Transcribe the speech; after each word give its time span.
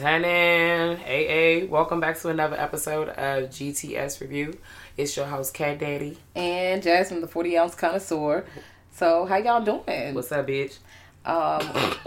What's 0.00 0.08
happening? 0.08 0.96
AA, 1.04 1.66
welcome 1.70 2.00
back 2.00 2.18
to 2.20 2.28
another 2.30 2.58
episode 2.58 3.10
of 3.10 3.50
GTS 3.50 4.22
Review. 4.22 4.58
It's 4.96 5.14
your 5.14 5.26
host, 5.26 5.52
Cat 5.52 5.78
Daddy. 5.78 6.16
and 6.34 6.82
Jasmine, 6.82 7.20
the 7.20 7.28
40 7.28 7.58
ounce 7.58 7.74
connoisseur. 7.74 8.46
So, 8.94 9.26
how 9.26 9.36
y'all 9.36 9.62
doing? 9.62 10.14
What's 10.14 10.32
up, 10.32 10.46
bitch? 10.46 10.78
Um, 11.26 11.60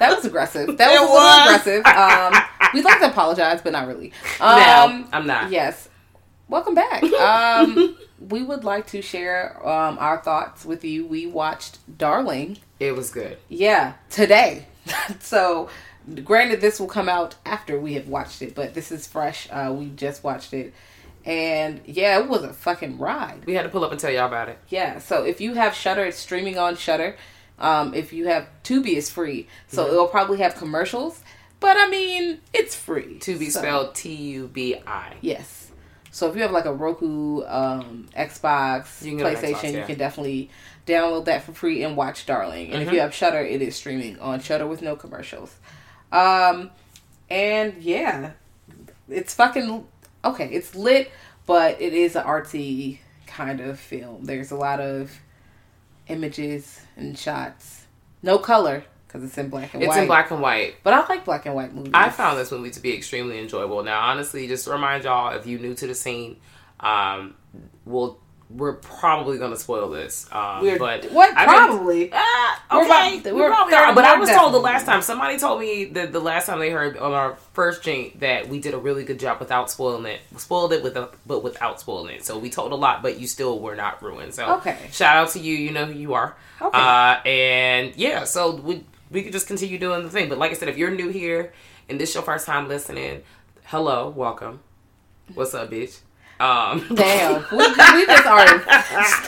that 0.00 0.14
was 0.16 0.24
aggressive. 0.24 0.76
That 0.76 0.88
was 0.88 0.96
It 0.96 0.98
a 0.98 1.02
little 1.02 1.14
was. 1.14 1.60
aggressive. 1.60 1.86
Um, 1.86 2.70
we'd 2.74 2.84
like 2.84 2.98
to 3.02 3.06
apologize, 3.06 3.62
but 3.62 3.70
not 3.70 3.86
really. 3.86 4.12
Um, 4.40 4.58
no, 4.58 5.06
I'm 5.12 5.26
not. 5.28 5.52
Yes. 5.52 5.88
Welcome 6.48 6.74
back. 6.74 7.04
Um, 7.04 7.96
we 8.30 8.42
would 8.42 8.64
like 8.64 8.88
to 8.88 9.00
share 9.00 9.64
um, 9.64 9.96
our 10.00 10.18
thoughts 10.18 10.64
with 10.64 10.82
you. 10.84 11.06
We 11.06 11.28
watched 11.28 11.78
Darling. 11.98 12.58
It 12.80 12.96
was 12.96 13.10
good. 13.10 13.38
Yeah, 13.48 13.92
today. 14.10 14.66
so, 15.20 15.68
granted, 16.24 16.60
this 16.60 16.78
will 16.80 16.86
come 16.86 17.08
out 17.08 17.34
after 17.44 17.78
we 17.78 17.94
have 17.94 18.08
watched 18.08 18.42
it, 18.42 18.54
but 18.54 18.74
this 18.74 18.90
is 18.92 19.06
fresh. 19.06 19.48
Uh, 19.50 19.74
we 19.76 19.90
just 19.90 20.22
watched 20.24 20.52
it. 20.54 20.72
And 21.24 21.80
yeah, 21.84 22.18
it 22.20 22.28
was 22.28 22.42
a 22.42 22.52
fucking 22.52 22.98
ride. 22.98 23.44
We 23.44 23.54
had 23.54 23.64
to 23.64 23.68
pull 23.68 23.84
up 23.84 23.90
and 23.90 24.00
tell 24.00 24.10
y'all 24.10 24.26
about 24.28 24.48
it. 24.48 24.58
Yeah, 24.68 24.98
so 24.98 25.24
if 25.24 25.40
you 25.40 25.54
have 25.54 25.74
Shudder, 25.74 26.04
it's 26.04 26.16
streaming 26.18 26.56
on 26.58 26.76
Shudder. 26.76 27.16
Um, 27.58 27.92
if 27.92 28.12
you 28.12 28.28
have 28.28 28.48
Tubi, 28.64 28.96
it's 28.96 29.10
free, 29.10 29.48
so 29.66 29.82
Mm-hmm. 29.84 29.92
it'll 29.92 30.06
probably 30.06 30.38
have 30.38 30.54
commercials. 30.54 31.20
But 31.60 31.76
I 31.76 31.88
mean, 31.88 32.40
it's 32.54 32.76
free 32.76 33.18
To 33.18 33.36
be 33.36 33.50
So, 33.50 33.60
spelled 33.60 33.94
T 33.96 34.14
U 34.14 34.46
B 34.48 34.76
I. 34.86 35.14
Yes. 35.20 35.70
So 36.12 36.28
if 36.30 36.36
you 36.36 36.42
have 36.42 36.52
like 36.52 36.64
a 36.66 36.72
Roku, 36.72 37.42
um, 37.44 38.08
Xbox, 38.16 39.02
You 39.02 39.10
can 39.10 39.18
get 39.18 39.26
an 39.26 39.34
PlayStation, 39.34 39.54
Xbox, 39.54 39.72
you 39.74 39.84
can 39.84 39.98
definitely 39.98 40.50
download 40.86 41.24
that 41.26 41.42
for 41.42 41.52
free 41.52 41.82
and 41.82 41.96
watch 41.96 42.26
Darling. 42.26 42.70
And 42.72 42.80
if 42.82 42.86
Mm-hmm. 42.88 42.94
you 42.94 43.00
have 43.00 43.12
Shudder, 43.12 43.40
it 43.40 43.60
is 43.60 43.74
streaming 43.76 44.18
on 44.20 44.40
Shudder 44.40 44.66
with 44.68 44.80
no 44.82 44.94
commercials. 44.96 45.56
Um, 46.12 46.70
and 47.30 47.74
yeah, 47.82 48.32
it's 49.08 49.34
fucking 49.34 49.86
okay. 50.24 50.48
It's 50.50 50.74
lit, 50.74 51.10
but 51.46 51.80
it 51.80 51.92
is 51.92 52.16
an 52.16 52.24
artsy 52.24 52.98
kind 53.26 53.60
of 53.60 53.78
film. 53.78 54.24
There's 54.24 54.50
a 54.50 54.56
lot 54.56 54.80
of 54.80 55.10
images 56.08 56.80
and 56.96 57.18
shots. 57.18 57.86
No 58.22 58.38
color 58.38 58.84
because 59.06 59.24
it's 59.24 59.38
in 59.38 59.48
black 59.48 59.72
and 59.74 59.82
It's 59.82 59.88
white. 59.90 60.00
in 60.02 60.06
black 60.06 60.30
and 60.30 60.40
white. 60.40 60.76
But 60.82 60.94
I 60.94 61.06
like 61.08 61.24
black 61.24 61.46
and 61.46 61.54
white 61.54 61.74
movies. 61.74 61.92
I 61.94 62.10
found 62.10 62.38
this 62.38 62.50
movie 62.50 62.70
to 62.70 62.80
be 62.80 62.94
extremely 62.94 63.38
enjoyable. 63.38 63.82
Now, 63.82 64.00
honestly, 64.00 64.46
just 64.48 64.64
to 64.64 64.70
remind 64.72 65.04
y'all, 65.04 65.34
if 65.36 65.46
you're 65.46 65.60
new 65.60 65.74
to 65.74 65.86
the 65.86 65.94
scene, 65.94 66.36
um, 66.80 67.34
we'll 67.84 68.18
we're 68.50 68.72
probably 68.74 69.36
gonna 69.36 69.56
spoil 69.56 69.90
this. 69.90 70.26
Um, 70.32 70.62
We're, 70.62 70.78
but 70.78 71.04
what? 71.12 71.34
Been- 71.34 71.44
Probably. 71.44 72.10
Ah, 72.14 72.62
We're 72.72 72.80
okay, 72.82 73.18
about- 73.18 73.24
we 73.34 73.40
we're 73.40 73.48
probably 73.50 73.74
are. 73.74 73.94
But 73.94 74.04
I 74.06 74.16
was 74.16 74.30
told 74.30 74.54
the 74.54 74.58
last 74.58 74.86
time 74.86 75.02
somebody 75.02 75.38
told 75.38 75.60
me 75.60 75.84
that 75.86 76.12
the 76.12 76.20
last 76.20 76.46
time 76.46 76.58
they 76.58 76.70
heard 76.70 76.96
on 76.96 77.12
our 77.12 77.36
first 77.52 77.82
drink 77.82 78.20
that 78.20 78.48
we 78.48 78.58
did 78.58 78.72
a 78.72 78.78
really 78.78 79.04
good 79.04 79.18
job 79.20 79.38
without 79.38 79.70
spoiling 79.70 80.06
it. 80.06 80.20
Spoiled 80.38 80.72
it 80.72 80.82
with 80.82 80.96
a, 80.96 81.10
but 81.26 81.42
without 81.44 81.78
spoiling 81.78 82.14
it. 82.16 82.24
So 82.24 82.38
we 82.38 82.48
told 82.48 82.72
a 82.72 82.76
lot, 82.76 83.02
but 83.02 83.20
you 83.20 83.26
still 83.26 83.58
were 83.60 83.76
not 83.76 84.02
ruined. 84.02 84.32
So 84.34 84.54
Okay. 84.56 84.78
shout 84.92 85.16
out 85.16 85.28
to 85.30 85.38
you. 85.40 85.54
You 85.54 85.70
know 85.72 85.84
who 85.84 85.92
you 85.98 86.14
are. 86.14 86.34
Okay. 86.62 86.78
Uh, 86.78 87.20
and 87.28 87.94
yeah, 87.96 88.24
so 88.24 88.54
we 88.56 88.84
we 89.10 89.22
could 89.22 89.32
just 89.32 89.46
continue 89.46 89.78
doing 89.78 90.02
the 90.04 90.10
thing. 90.10 90.28
But 90.30 90.38
like 90.38 90.52
I 90.52 90.54
said, 90.54 90.68
if 90.68 90.78
you're 90.78 90.90
new 90.90 91.08
here 91.08 91.52
and 91.88 92.00
this 92.00 92.08
is 92.10 92.14
your 92.14 92.24
first 92.24 92.46
time 92.46 92.66
listening, 92.68 93.22
hello, 93.66 94.08
welcome. 94.08 94.60
What's 95.34 95.52
up, 95.52 95.70
bitch? 95.70 95.98
Um, 96.40 96.86
Damn, 96.94 97.44
we, 97.52 97.58
we 97.58 98.06
just 98.06 98.26
are 98.26 98.58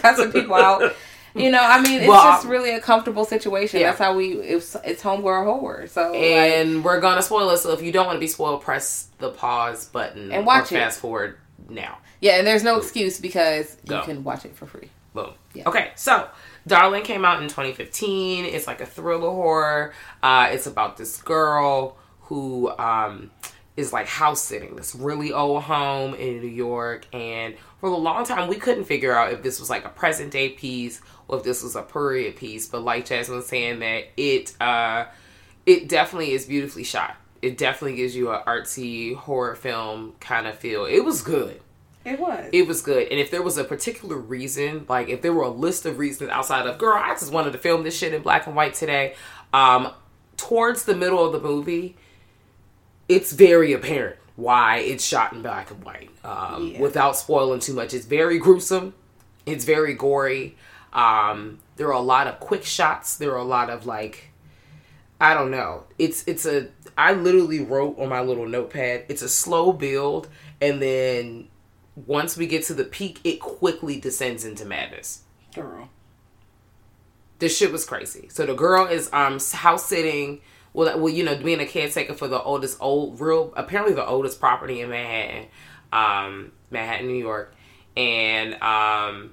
cussing 0.00 0.32
people 0.32 0.54
out. 0.54 0.94
You 1.34 1.50
know, 1.50 1.60
I 1.62 1.80
mean, 1.80 2.00
it's 2.00 2.08
Well, 2.08 2.22
just 2.22 2.46
really 2.46 2.70
a 2.70 2.80
comfortable 2.80 3.24
situation. 3.24 3.80
Yeah. 3.80 3.88
That's 3.90 3.98
how 4.00 4.14
we. 4.16 4.32
It's 4.32 4.76
it's 4.84 5.00
homegirl 5.02 5.44
horror. 5.44 5.86
So 5.86 6.10
like, 6.10 6.16
and 6.20 6.84
we're 6.84 7.00
gonna 7.00 7.22
spoil 7.22 7.50
it. 7.50 7.58
So 7.58 7.72
if 7.72 7.82
you 7.82 7.92
don't 7.92 8.06
want 8.06 8.16
to 8.16 8.20
be 8.20 8.26
spoiled, 8.26 8.62
press 8.62 9.08
the 9.18 9.30
pause 9.30 9.84
button 9.86 10.32
And 10.32 10.44
watch 10.44 10.72
or 10.72 10.76
it. 10.76 10.80
fast 10.80 10.98
forward 10.98 11.38
now. 11.68 11.98
yeah, 12.20 12.38
and 12.38 12.46
there's 12.46 12.64
no 12.64 12.78
excuse 12.78 13.20
because 13.20 13.76
Go. 13.86 13.98
you 13.98 14.04
can 14.04 14.24
watch 14.24 14.44
it 14.44 14.56
for 14.56 14.66
free. 14.66 14.90
Boom. 15.14 15.30
Yeah. 15.54 15.68
Okay, 15.68 15.90
so 15.94 16.28
Darling 16.66 17.02
came 17.04 17.24
out 17.24 17.40
in 17.42 17.48
2015. 17.48 18.44
It's 18.44 18.66
like 18.66 18.80
a 18.80 18.86
thriller 18.86 19.30
horror. 19.30 19.92
Uh, 20.22 20.48
it's 20.50 20.66
about 20.66 20.96
this 20.96 21.16
girl 21.22 21.96
who 22.22 22.70
um, 22.78 23.30
is 23.80 23.92
like 23.92 24.06
house 24.06 24.42
sitting 24.42 24.76
this 24.76 24.94
really 24.94 25.32
old 25.32 25.64
home 25.64 26.14
in 26.14 26.40
New 26.40 26.48
York, 26.48 27.06
and 27.12 27.54
for 27.80 27.88
a 27.88 27.96
long 27.96 28.24
time 28.24 28.48
we 28.48 28.56
couldn't 28.56 28.84
figure 28.84 29.16
out 29.16 29.32
if 29.32 29.42
this 29.42 29.58
was 29.58 29.68
like 29.70 29.84
a 29.84 29.88
present 29.88 30.30
day 30.30 30.50
piece 30.50 31.00
or 31.26 31.38
if 31.38 31.44
this 31.44 31.62
was 31.62 31.74
a 31.76 31.82
period 31.82 32.36
piece. 32.36 32.68
But 32.68 32.82
like 32.82 33.06
Jasmine 33.06 33.38
was 33.38 33.46
saying, 33.46 33.80
that 33.80 34.04
it 34.16 34.54
uh, 34.60 35.06
it 35.66 35.88
definitely 35.88 36.32
is 36.32 36.46
beautifully 36.46 36.84
shot. 36.84 37.16
It 37.42 37.56
definitely 37.56 37.96
gives 37.96 38.14
you 38.14 38.30
an 38.30 38.42
artsy 38.46 39.16
horror 39.16 39.54
film 39.54 40.14
kind 40.20 40.46
of 40.46 40.58
feel. 40.58 40.84
It 40.84 41.00
was 41.00 41.22
good 41.22 41.60
It 42.04 42.20
was. 42.20 42.50
it 42.52 42.66
was 42.66 42.82
good. 42.82 43.08
And 43.08 43.18
if 43.18 43.30
there 43.30 43.42
was 43.42 43.56
a 43.56 43.64
particular 43.64 44.16
reason, 44.16 44.84
like 44.88 45.08
if 45.08 45.22
there 45.22 45.32
were 45.32 45.44
a 45.44 45.50
list 45.50 45.86
of 45.86 45.98
reasons 45.98 46.28
outside 46.30 46.66
of, 46.66 46.76
girl, 46.78 46.98
I 47.02 47.14
just 47.14 47.32
wanted 47.32 47.52
to 47.52 47.58
film 47.58 47.82
this 47.82 47.96
shit 47.96 48.12
in 48.12 48.20
black 48.20 48.46
and 48.46 48.54
white 48.54 48.74
today, 48.74 49.14
um, 49.54 49.92
towards 50.36 50.84
the 50.84 50.94
middle 50.94 51.24
of 51.24 51.32
the 51.32 51.40
movie, 51.40 51.96
it's 53.10 53.32
very 53.32 53.72
apparent 53.74 54.16
why 54.36 54.78
it's 54.78 55.04
shot 55.04 55.32
in 55.34 55.42
black 55.42 55.70
and 55.70 55.84
white. 55.84 56.08
Um, 56.24 56.68
Yeah. 56.68 56.80
Without 56.80 57.14
spoiling 57.16 57.60
too 57.60 57.74
much, 57.74 57.92
it's 57.92 58.06
very 58.06 58.38
gruesome. 58.38 58.94
It's 59.44 59.64
very 59.66 59.92
gory. 59.94 60.56
Um, 60.94 61.58
there 61.76 61.88
are 61.88 61.92
a 61.92 62.06
lot 62.14 62.26
of 62.26 62.40
quick 62.40 62.64
shots. 62.64 63.16
There 63.18 63.32
are 63.32 63.38
a 63.38 63.44
lot 63.44 63.68
of 63.68 63.84
like, 63.84 64.30
I 65.20 65.34
don't 65.34 65.50
know. 65.50 65.84
It's 65.98 66.24
it's 66.26 66.46
a. 66.46 66.68
I 66.96 67.12
literally 67.12 67.60
wrote 67.60 67.98
on 67.98 68.08
my 68.08 68.22
little 68.22 68.46
notepad. 68.48 69.04
It's 69.08 69.22
a 69.22 69.28
slow 69.28 69.72
build, 69.72 70.28
and 70.60 70.80
then 70.80 71.48
once 72.06 72.36
we 72.38 72.46
get 72.46 72.64
to 72.64 72.74
the 72.74 72.84
peak, 72.84 73.20
it 73.24 73.40
quickly 73.40 74.00
descends 74.00 74.44
into 74.44 74.64
madness. 74.64 75.22
girl. 75.54 75.90
This 77.40 77.56
shit 77.56 77.72
was 77.72 77.84
crazy. 77.86 78.28
So 78.30 78.44
the 78.46 78.54
girl 78.54 78.86
is 78.86 79.10
um 79.12 79.38
house 79.52 79.86
sitting. 79.86 80.40
Well, 80.72 80.98
well, 80.98 81.12
you 81.12 81.24
know, 81.24 81.36
being 81.36 81.60
a 81.60 81.66
caretaker 81.66 82.14
for 82.14 82.28
the 82.28 82.40
oldest 82.40 82.78
old 82.80 83.20
real 83.20 83.52
apparently 83.56 83.94
the 83.94 84.06
oldest 84.06 84.38
property 84.38 84.80
in 84.80 84.90
Manhattan, 84.90 85.46
um, 85.92 86.52
Manhattan, 86.70 87.08
New 87.08 87.18
York, 87.18 87.54
and 87.96 88.54
um, 88.62 89.32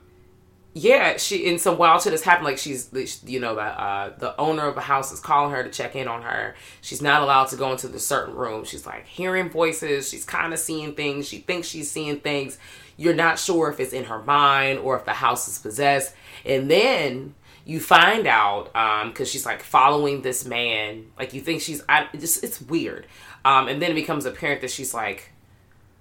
yeah, 0.73 1.17
she 1.17 1.49
and 1.49 1.59
some 1.59 1.77
wild 1.77 2.01
shit 2.01 2.11
has 2.13 2.23
happened. 2.23 2.45
Like 2.45 2.57
she's, 2.57 2.89
you 3.25 3.39
know, 3.39 3.55
the 3.55 3.61
uh, 3.61 4.17
the 4.17 4.39
owner 4.39 4.67
of 4.67 4.75
the 4.75 4.81
house 4.81 5.11
is 5.11 5.19
calling 5.19 5.51
her 5.51 5.63
to 5.63 5.69
check 5.69 5.95
in 5.95 6.07
on 6.07 6.21
her. 6.21 6.55
She's 6.81 7.01
not 7.01 7.21
allowed 7.21 7.47
to 7.49 7.55
go 7.55 7.71
into 7.71 7.87
the 7.87 7.99
certain 7.99 8.35
room. 8.35 8.63
She's 8.63 8.85
like 8.85 9.05
hearing 9.05 9.49
voices. 9.49 10.09
She's 10.09 10.25
kind 10.25 10.53
of 10.53 10.59
seeing 10.59 10.93
things. 10.93 11.27
She 11.27 11.39
thinks 11.39 11.67
she's 11.67 11.89
seeing 11.89 12.19
things. 12.19 12.59
You're 12.95 13.15
not 13.15 13.39
sure 13.39 13.69
if 13.69 13.79
it's 13.79 13.93
in 13.93 14.05
her 14.05 14.21
mind 14.21 14.79
or 14.79 14.97
if 14.97 15.05
the 15.05 15.13
house 15.13 15.47
is 15.47 15.57
possessed. 15.59 16.13
And 16.45 16.69
then 16.69 17.35
you 17.67 17.79
find 17.81 18.25
out 18.27 18.71
because 19.11 19.29
she's 19.29 19.45
like 19.45 19.61
following 19.61 20.21
this 20.21 20.45
man. 20.45 21.05
Like 21.19 21.33
you 21.33 21.41
think 21.41 21.61
she's, 21.61 21.83
I, 21.89 22.07
just 22.17 22.43
it's 22.43 22.61
weird. 22.61 23.05
Um, 23.43 23.67
and 23.67 23.81
then 23.81 23.91
it 23.91 23.95
becomes 23.95 24.25
apparent 24.25 24.61
that 24.61 24.71
she's 24.71 24.93
like 24.93 25.31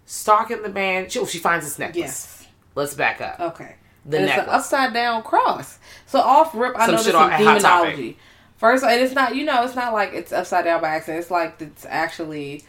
stalking 0.05 0.63
the 0.63 0.69
man. 0.69 1.09
She, 1.09 1.19
oh, 1.19 1.27
she 1.27 1.39
finds 1.39 1.65
his 1.65 1.79
necklace. 1.79 1.97
Yes. 1.99 2.47
Let's 2.75 2.95
back 2.95 3.21
up. 3.21 3.41
Okay. 3.41 3.75
The 4.05 4.19
And 4.19 4.25
it's 4.27 4.33
an 4.35 4.39
necklace. 4.39 4.55
upside 4.55 4.93
down 4.95 5.23
cross. 5.25 5.79
So 6.07 6.21
off 6.21 6.55
rip, 6.55 6.77
I 6.77 6.87
Some 6.87 6.95
know 6.95 7.03
some 7.03 7.17
on- 7.17 7.39
demonology. 7.39 8.17
First, 8.59 8.85
and 8.85 9.01
it's 9.03 9.13
not 9.15 9.35
you 9.37 9.45
know 9.45 9.65
it's 9.65 9.75
not 9.77 9.93
like 9.93 10.13
it's 10.15 10.33
upside 10.33 10.65
down 10.65 10.81
by 10.81 10.89
accident. 10.91 11.21
It's 11.21 11.31
like 11.31 11.61
it's 11.61 11.85
actually 11.87 12.65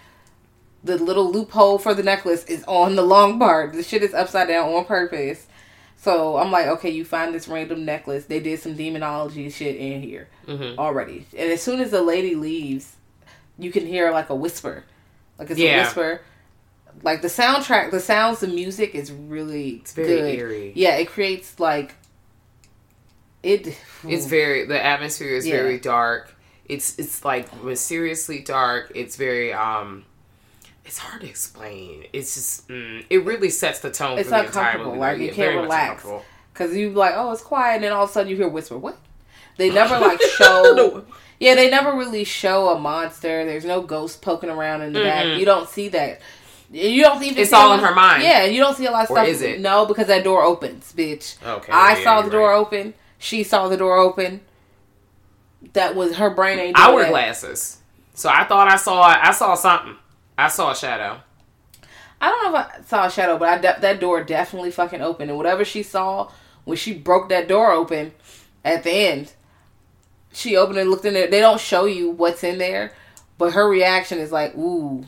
the 0.83 0.97
little 0.97 1.31
loophole 1.31 1.77
for 1.77 1.93
the 1.93 2.03
necklace 2.03 2.43
is 2.45 2.63
on 2.67 2.95
the 2.95 3.03
long 3.03 3.39
part. 3.39 3.73
The 3.73 3.83
shit 3.83 4.03
is 4.03 4.13
upside 4.13 4.47
down 4.50 4.67
on 4.73 4.83
purpose. 4.85 5.47
So 5.99 6.38
I'm 6.38 6.51
like, 6.51 6.67
okay, 6.67 6.89
you 6.91 7.03
find 7.03 7.33
this 7.33 7.47
random 7.47 7.83
necklace. 7.83 8.25
They 8.25 8.39
did 8.39 8.59
some 8.59 8.75
demonology 8.75 9.49
shit 9.49 9.75
in 9.75 10.01
here 10.03 10.27
Mm-hmm. 10.47 10.79
already. 10.79 11.25
And 11.38 11.51
as 11.51 11.61
soon 11.61 11.79
as 11.81 11.91
the 11.91 12.01
lady 12.01 12.35
leaves, 12.35 12.95
you 13.57 13.71
can 13.71 13.85
hear 13.85 14.11
like 14.11 14.29
a 14.29 14.35
whisper. 14.35 14.83
Like 15.39 15.49
it's 15.49 15.59
a 15.59 15.75
whisper. 15.77 16.21
Like 17.03 17.21
the 17.21 17.27
soundtrack, 17.27 17.91
the 17.91 17.99
sounds, 17.99 18.39
the 18.39 18.47
music 18.47 18.95
is 18.95 19.11
really 19.11 19.69
It's 19.81 19.94
very 19.94 20.07
good. 20.07 20.35
eerie. 20.39 20.71
Yeah, 20.75 20.95
it 20.95 21.09
creates 21.09 21.59
like 21.59 21.94
it. 23.43 23.77
It's 24.07 24.25
very 24.25 24.65
the 24.65 24.83
atmosphere 24.83 25.29
is 25.35 25.45
Yeah. 25.47 25.57
very 25.57 25.79
dark. 25.79 26.33
It's 26.65 26.97
it's 27.00 27.23
like 27.23 27.63
mysteriously 27.63 28.39
dark. 28.39 28.91
It's 28.95 29.15
very 29.15 29.53
um 29.53 30.05
it's 30.88 30.98
hard 30.98 31.22
to 31.22 31.28
explain. 31.28 32.06
It's 32.13 32.34
just 32.36 32.68
mm, 32.69 33.06
it 33.10 33.19
really 33.25 33.50
sets 33.50 33.81
the 33.81 33.92
tone 33.92 34.18
It's 34.18 34.30
for 34.30 34.38
the 34.38 34.45
entire 34.45 34.78
uncomfortable. 34.78 34.92
movie. 34.94 35.00
Like, 35.00 35.19
you 35.19 35.31
can't 35.31 35.56
relax. 35.56 36.06
Cause 36.54 36.75
you 36.75 36.89
like, 36.92 37.13
oh, 37.16 37.31
it's 37.31 37.42
quiet, 37.44 37.75
and 37.75 37.84
then 37.84 37.92
all 37.92 38.06
of 38.06 38.10
a 38.10 38.13
sudden 38.13 38.30
you 38.31 38.36
hear 38.36 38.48
a 38.48 38.50
whisper. 38.50 38.78
What? 38.78 38.98
They 39.57 39.69
never 39.74 40.00
like 40.00 40.19
show. 40.22 41.06
yeah, 41.39 41.54
they 41.56 41.69
never 41.69 41.92
really 41.95 42.24
show 42.24 42.69
a 42.69 42.80
monster. 42.80 43.45
There's 43.45 43.66
no 43.66 43.81
ghost 43.81 44.22
poking 44.24 44.50
around 44.50 44.81
in 44.81 44.94
the 44.94 45.04
back. 45.04 45.38
You 45.38 45.45
don't 45.45 45.69
see 45.69 45.89
that. 45.89 46.22
You 46.72 47.04
don't 47.04 47.22
even. 47.24 47.38
It's 47.38 47.54
all 47.54 47.74
in 47.74 47.80
her 47.81 47.94
mind. 47.94 48.24
Yeah, 48.24 48.45
you 48.45 48.60
don't 48.60 48.75
see 48.75 48.86
a 48.88 48.92
lot 48.92 49.06
of 49.06 49.12
Or 49.12 49.18
stuff. 49.18 49.28
is 49.28 49.42
it? 49.42 49.60
No, 49.60 49.86
because 49.86 50.07
that 50.07 50.24
door 50.24 50.42
opens, 50.44 50.94
bitch. 50.94 51.36
Okay, 51.45 51.72
I 51.72 51.98
yeah, 51.98 52.04
saw 52.04 52.22
the 52.24 52.31
door 52.31 52.50
right. 52.50 52.57
open. 52.57 52.94
She 53.19 53.44
saw 53.44 53.68
the 53.68 53.78
door 53.78 53.98
open. 53.98 54.42
That 55.74 55.95
was 55.95 56.16
her 56.16 56.30
brain 56.30 56.60
ain't. 56.60 56.78
I 56.78 56.92
wear 56.94 57.04
that. 57.04 57.10
glasses. 57.12 57.78
So 58.13 58.30
I 58.30 58.45
thought 58.45 58.68
I 58.72 58.78
saw 58.78 59.01
I 59.04 59.31
saw 59.31 59.54
something. 59.56 59.95
I 60.38 60.48
saw 60.50 60.72
a 60.72 60.75
shadow. 60.75 61.19
I 62.19 62.30
don't 62.30 62.51
know 62.51 62.60
if 62.60 62.66
I 62.68 62.81
saw 62.81 63.06
a 63.06 63.12
shadow, 63.12 63.38
but 63.38 63.50
I 63.50 63.57
de- 63.57 63.81
that 63.81 64.00
door 64.00 64.24
definitely 64.24 64.72
fucking 64.72 65.01
opened, 65.01 65.30
and 65.30 65.38
whatever 65.38 65.63
she 65.66 65.84
saw 65.84 66.31
when 66.66 66.78
she 66.78 66.94
broke 66.94 67.30
that 67.30 67.48
door 67.48 67.72
open 67.72 68.12
at 68.66 68.84
the 68.84 68.92
end, 68.92 69.34
she 70.34 70.57
opened 70.57 70.80
and 70.80 70.89
looked 70.89 71.06
in 71.06 71.13
there. 71.13 71.28
They 71.28 71.39
don't 71.39 71.60
show 71.62 71.86
you 71.86 72.10
what's 72.12 72.44
in 72.44 72.57
there, 72.57 72.92
but 73.38 73.54
her 73.54 73.69
reaction 73.69 74.18
is 74.19 74.31
like, 74.31 74.56
"Ooh, 74.56 75.06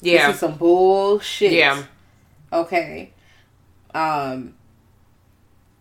Yeah. 0.00 0.26
this 0.26 0.34
is 0.36 0.40
some 0.40 0.56
bullshit." 0.56 1.52
Yeah. 1.52 1.84
Okay. 2.52 3.12
Um. 3.94 4.54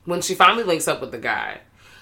when 0.05 0.21
she 0.21 0.33
finally 0.33 0.63
links 0.63 0.87
up 0.87 1.01
with 1.01 1.11
the 1.11 1.17
guy. 1.19 1.59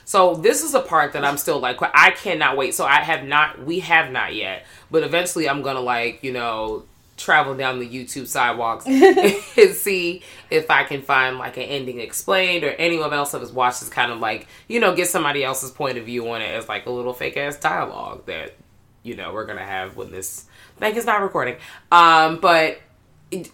So 0.07 0.35
this 0.35 0.63
is 0.63 0.73
a 0.73 0.79
part 0.79 1.11
that 1.13 1.25
I'm 1.25 1.35
still 1.35 1.59
like 1.59 1.79
I 1.81 2.11
cannot 2.11 2.55
wait. 2.55 2.73
So 2.73 2.85
I 2.85 3.01
have 3.01 3.25
not 3.25 3.65
we 3.65 3.81
have 3.81 4.09
not 4.09 4.33
yet, 4.33 4.65
but 4.89 5.03
eventually 5.03 5.49
I'm 5.49 5.61
gonna 5.61 5.81
like 5.81 6.23
you 6.23 6.31
know 6.31 6.85
travel 7.17 7.55
down 7.55 7.79
the 7.79 7.85
YouTube 7.85 8.25
sidewalks 8.25 8.85
and 8.87 9.75
see 9.75 10.23
if 10.49 10.71
I 10.71 10.85
can 10.85 11.01
find 11.01 11.37
like 11.37 11.57
an 11.57 11.63
ending 11.63 11.99
explained 11.99 12.63
or 12.63 12.69
anyone 12.69 13.11
else 13.11 13.33
that 13.33 13.41
has 13.41 13.51
watched 13.51 13.81
this 13.81 13.89
kind 13.89 14.13
of 14.13 14.19
like 14.19 14.47
you 14.69 14.79
know 14.79 14.95
get 14.95 15.09
somebody 15.09 15.43
else's 15.43 15.71
point 15.71 15.97
of 15.97 16.05
view 16.05 16.31
on 16.31 16.41
it 16.41 16.55
as 16.55 16.69
like 16.69 16.85
a 16.85 16.89
little 16.89 17.13
fake 17.13 17.35
ass 17.35 17.57
dialogue 17.57 18.25
that 18.27 18.55
you 19.03 19.17
know 19.17 19.33
we're 19.33 19.45
gonna 19.45 19.59
have 19.59 19.97
when 19.97 20.09
this 20.09 20.45
thing 20.77 20.95
is 20.95 21.05
not 21.05 21.21
recording. 21.21 21.57
Um, 21.91 22.39
but 22.39 22.79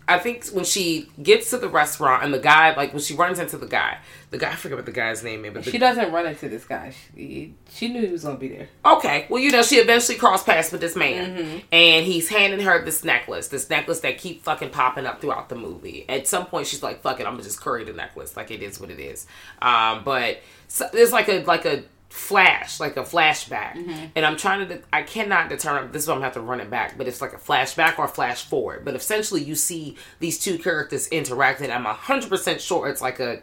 I 0.08 0.20
think 0.20 0.46
when 0.50 0.66
she 0.66 1.10
gets 1.24 1.50
to 1.50 1.58
the 1.58 1.68
restaurant 1.68 2.24
and 2.24 2.32
the 2.32 2.38
guy, 2.40 2.76
like 2.76 2.94
when 2.94 3.02
she 3.02 3.16
runs 3.16 3.40
into 3.40 3.58
the 3.58 3.66
guy, 3.66 3.98
the 4.30 4.38
guy, 4.38 4.52
I 4.52 4.56
forget 4.56 4.78
what 4.78 4.86
the 4.86 4.92
guy's 4.92 5.24
name 5.24 5.46
is, 5.46 5.54
but 5.54 5.64
the, 5.66 5.72
She 5.72 5.80
doesn't 5.80 6.12
run 6.12 6.28
into 6.28 6.48
this 6.48 6.64
guy. 6.64 6.94
She, 7.16 7.56
she 7.72 7.88
knew 7.88 8.06
he 8.06 8.12
was 8.12 8.24
gonna 8.24 8.38
be 8.38 8.50
there. 8.50 8.68
okay, 8.86 9.26
well, 9.30 9.42
you 9.42 9.50
know, 9.50 9.64
she 9.64 9.78
eventually 9.78 10.16
crossed 10.20 10.46
paths 10.46 10.72
with 10.72 10.80
this 10.82 10.96
man, 10.96 11.38
Mm-hmm. 11.38 11.58
and 11.72 12.06
he's 12.06 12.30
handing 12.30 12.60
her 12.60 12.86
this 12.86 13.04
necklace, 13.04 13.48
this 13.48 13.68
necklace 13.68 14.02
that 14.02 14.20
keep 14.20 14.44
fucking 14.44 14.70
popping 14.70 15.08
up 15.08 15.22
throughout 15.22 15.50
the 15.50 15.56
movie. 15.56 16.06
At 16.08 16.28
some 16.28 16.46
point, 16.46 16.68
she's 16.68 16.84
like, 16.84 17.02
"Fuck 17.02 17.20
it, 17.20 17.26
I'm 17.26 17.34
gonna 17.34 17.44
just 17.44 17.60
curry 17.60 17.84
the 17.84 17.94
necklace, 17.94 18.38
like 18.38 18.52
it 18.52 18.62
is 18.62 18.80
what 18.80 18.92
it 18.92 19.00
is." 19.00 19.26
Um, 19.60 20.04
but 20.04 20.42
so, 20.68 20.88
there's 20.94 21.12
like 21.12 21.30
a 21.30 21.44
like 21.46 21.66
a 21.66 21.84
flash, 22.14 22.80
like 22.80 22.96
a 22.96 23.02
flashback, 23.02 23.74
Mm-hmm. 23.74 24.06
and 24.16 24.26
I'm 24.26 24.38
trying 24.38 24.68
to, 24.68 24.82
I 24.94 25.02
cannot 25.02 25.50
determine. 25.50 25.92
This 25.92 26.04
is 26.04 26.08
why 26.08 26.14
I'm 26.14 26.18
gonna 26.20 26.26
have 26.28 26.34
to 26.36 26.42
run 26.42 26.60
it 26.62 26.70
back, 26.70 26.96
but 26.98 27.08
it's 27.08 27.22
like 27.22 27.34
a 27.34 27.38
flashback 27.38 27.98
or 27.98 28.06
a 28.06 28.08
flash 28.08 28.46
forward. 28.46 28.86
But 28.86 28.96
essentially, 28.96 29.42
you 29.44 29.56
see 29.56 29.98
these 30.20 30.38
two 30.38 30.60
characters 30.60 31.08
interacting. 31.08 31.72
I'm 31.72 31.86
hundred 31.86 32.30
percent 32.30 32.62
sure 32.62 32.88
it's 32.88 33.02
like 33.02 33.20
a. 33.20 33.42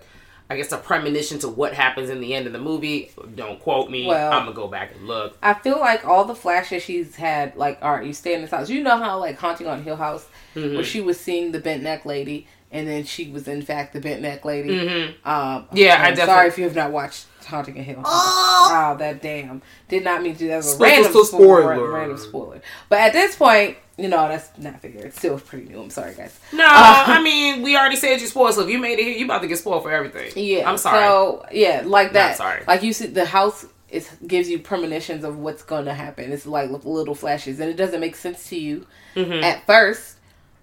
I 0.48 0.56
guess 0.56 0.72
a 0.72 0.78
premonition 0.78 1.38
to 1.40 1.48
what 1.48 1.74
happens 1.74 2.10
in 2.10 2.20
the 2.20 2.34
end 2.34 2.48
of 2.48 2.52
the 2.52 2.58
movie. 2.58 3.12
Don't 3.36 3.60
quote 3.60 3.88
me. 3.88 4.06
Well- 4.08 4.32
I'm 4.32 4.44
gonna 4.46 4.52
go 4.56 4.66
back 4.66 4.92
and 4.96 5.06
look. 5.06 5.36
I 5.42 5.54
feel 5.54 5.78
like 5.78 6.04
all 6.04 6.24
the 6.24 6.34
flashes 6.34 6.82
she's 6.82 7.14
had, 7.14 7.54
like, 7.56 7.78
all 7.82 7.92
right, 7.94 8.04
you 8.04 8.12
stay 8.12 8.34
in 8.34 8.42
this 8.42 8.50
house. 8.50 8.68
You 8.68 8.82
know 8.82 8.96
how, 8.98 9.18
like, 9.20 9.38
Haunting 9.38 9.68
on 9.68 9.82
Hill 9.84 9.94
House, 9.96 10.26
Mm-hmm. 10.56 10.74
where 10.74 10.82
she 10.84 11.00
was 11.00 11.20
seeing 11.20 11.52
the 11.52 11.60
bent 11.60 11.84
neck 11.84 12.04
lady, 12.04 12.48
and 12.72 12.86
then 12.88 13.04
she 13.04 13.30
was, 13.30 13.48
in 13.48 13.62
fact, 13.62 13.92
the 13.92 14.00
bent 14.00 14.22
neck 14.22 14.44
lady. 14.44 14.78
Um, 14.78 14.86
Mm-hmm. 15.26 15.76
Yeah, 15.76 15.94
I 15.94 16.08
I'm 16.08 16.14
definitely- 16.14 16.24
Sorry 16.26 16.48
if 16.48 16.58
you 16.58 16.64
have 16.64 16.76
not 16.76 16.92
watched 16.92 17.26
Haunting 17.46 17.78
on 17.78 17.84
Hill 17.84 17.96
House. 17.96 18.06
Oh, 18.06 18.96
that 19.00 19.20
damn. 19.22 19.60
Did 19.88 20.04
not 20.04 20.22
mean 20.22 20.36
to. 20.36 20.46
That 20.48 20.56
was 20.58 20.74
a 20.74 20.78
random 20.78 21.12
spoiler. 21.24 21.74
spoiler. 21.74 21.90
Random 21.92 22.18
spoiler. 22.18 22.62
But 22.88 23.00
at 23.00 23.12
this 23.12 23.34
point, 23.34 23.76
you 23.98 24.08
know, 24.08 24.28
that's 24.28 24.56
not 24.58 24.80
fair. 24.80 24.92
It's 25.06 25.18
still 25.18 25.38
pretty 25.40 25.68
new. 25.68 25.80
I'm 25.82 25.90
sorry, 25.90 26.14
guys. 26.14 26.38
No, 26.52 26.64
I 26.66 27.20
mean 27.22 27.62
we 27.62 27.76
already 27.76 27.96
said 27.96 28.20
you 28.20 28.26
spoiled. 28.28 28.54
So 28.54 28.60
if 28.62 28.68
you 28.70 28.78
made 28.78 28.98
it 29.00 29.04
here, 29.04 29.16
you 29.16 29.24
about 29.24 29.42
to 29.42 29.48
get 29.48 29.58
spoiled 29.58 29.82
for 29.82 29.90
everything. 29.90 30.30
Yeah, 30.36 30.70
I'm 30.70 30.78
sorry. 30.78 30.98
So 31.00 31.44
yeah, 31.50 31.82
like 31.84 32.12
that. 32.12 32.36
sorry. 32.36 32.62
Like 32.68 32.82
you 32.84 32.92
see, 32.92 33.06
the 33.06 33.24
house 33.24 33.66
is 33.88 34.08
gives 34.26 34.48
you 34.48 34.60
premonitions 34.60 35.24
of 35.24 35.38
what's 35.38 35.62
going 35.64 35.86
to 35.86 35.94
happen. 35.94 36.30
It's 36.32 36.46
like 36.46 36.70
little 36.70 37.14
flashes, 37.16 37.58
and 37.58 37.68
it 37.68 37.76
doesn't 37.76 38.00
make 38.00 38.14
sense 38.16 38.48
to 38.50 38.56
you 38.56 38.86
Mm-hmm. 39.16 39.42
at 39.42 39.66
first 39.66 40.16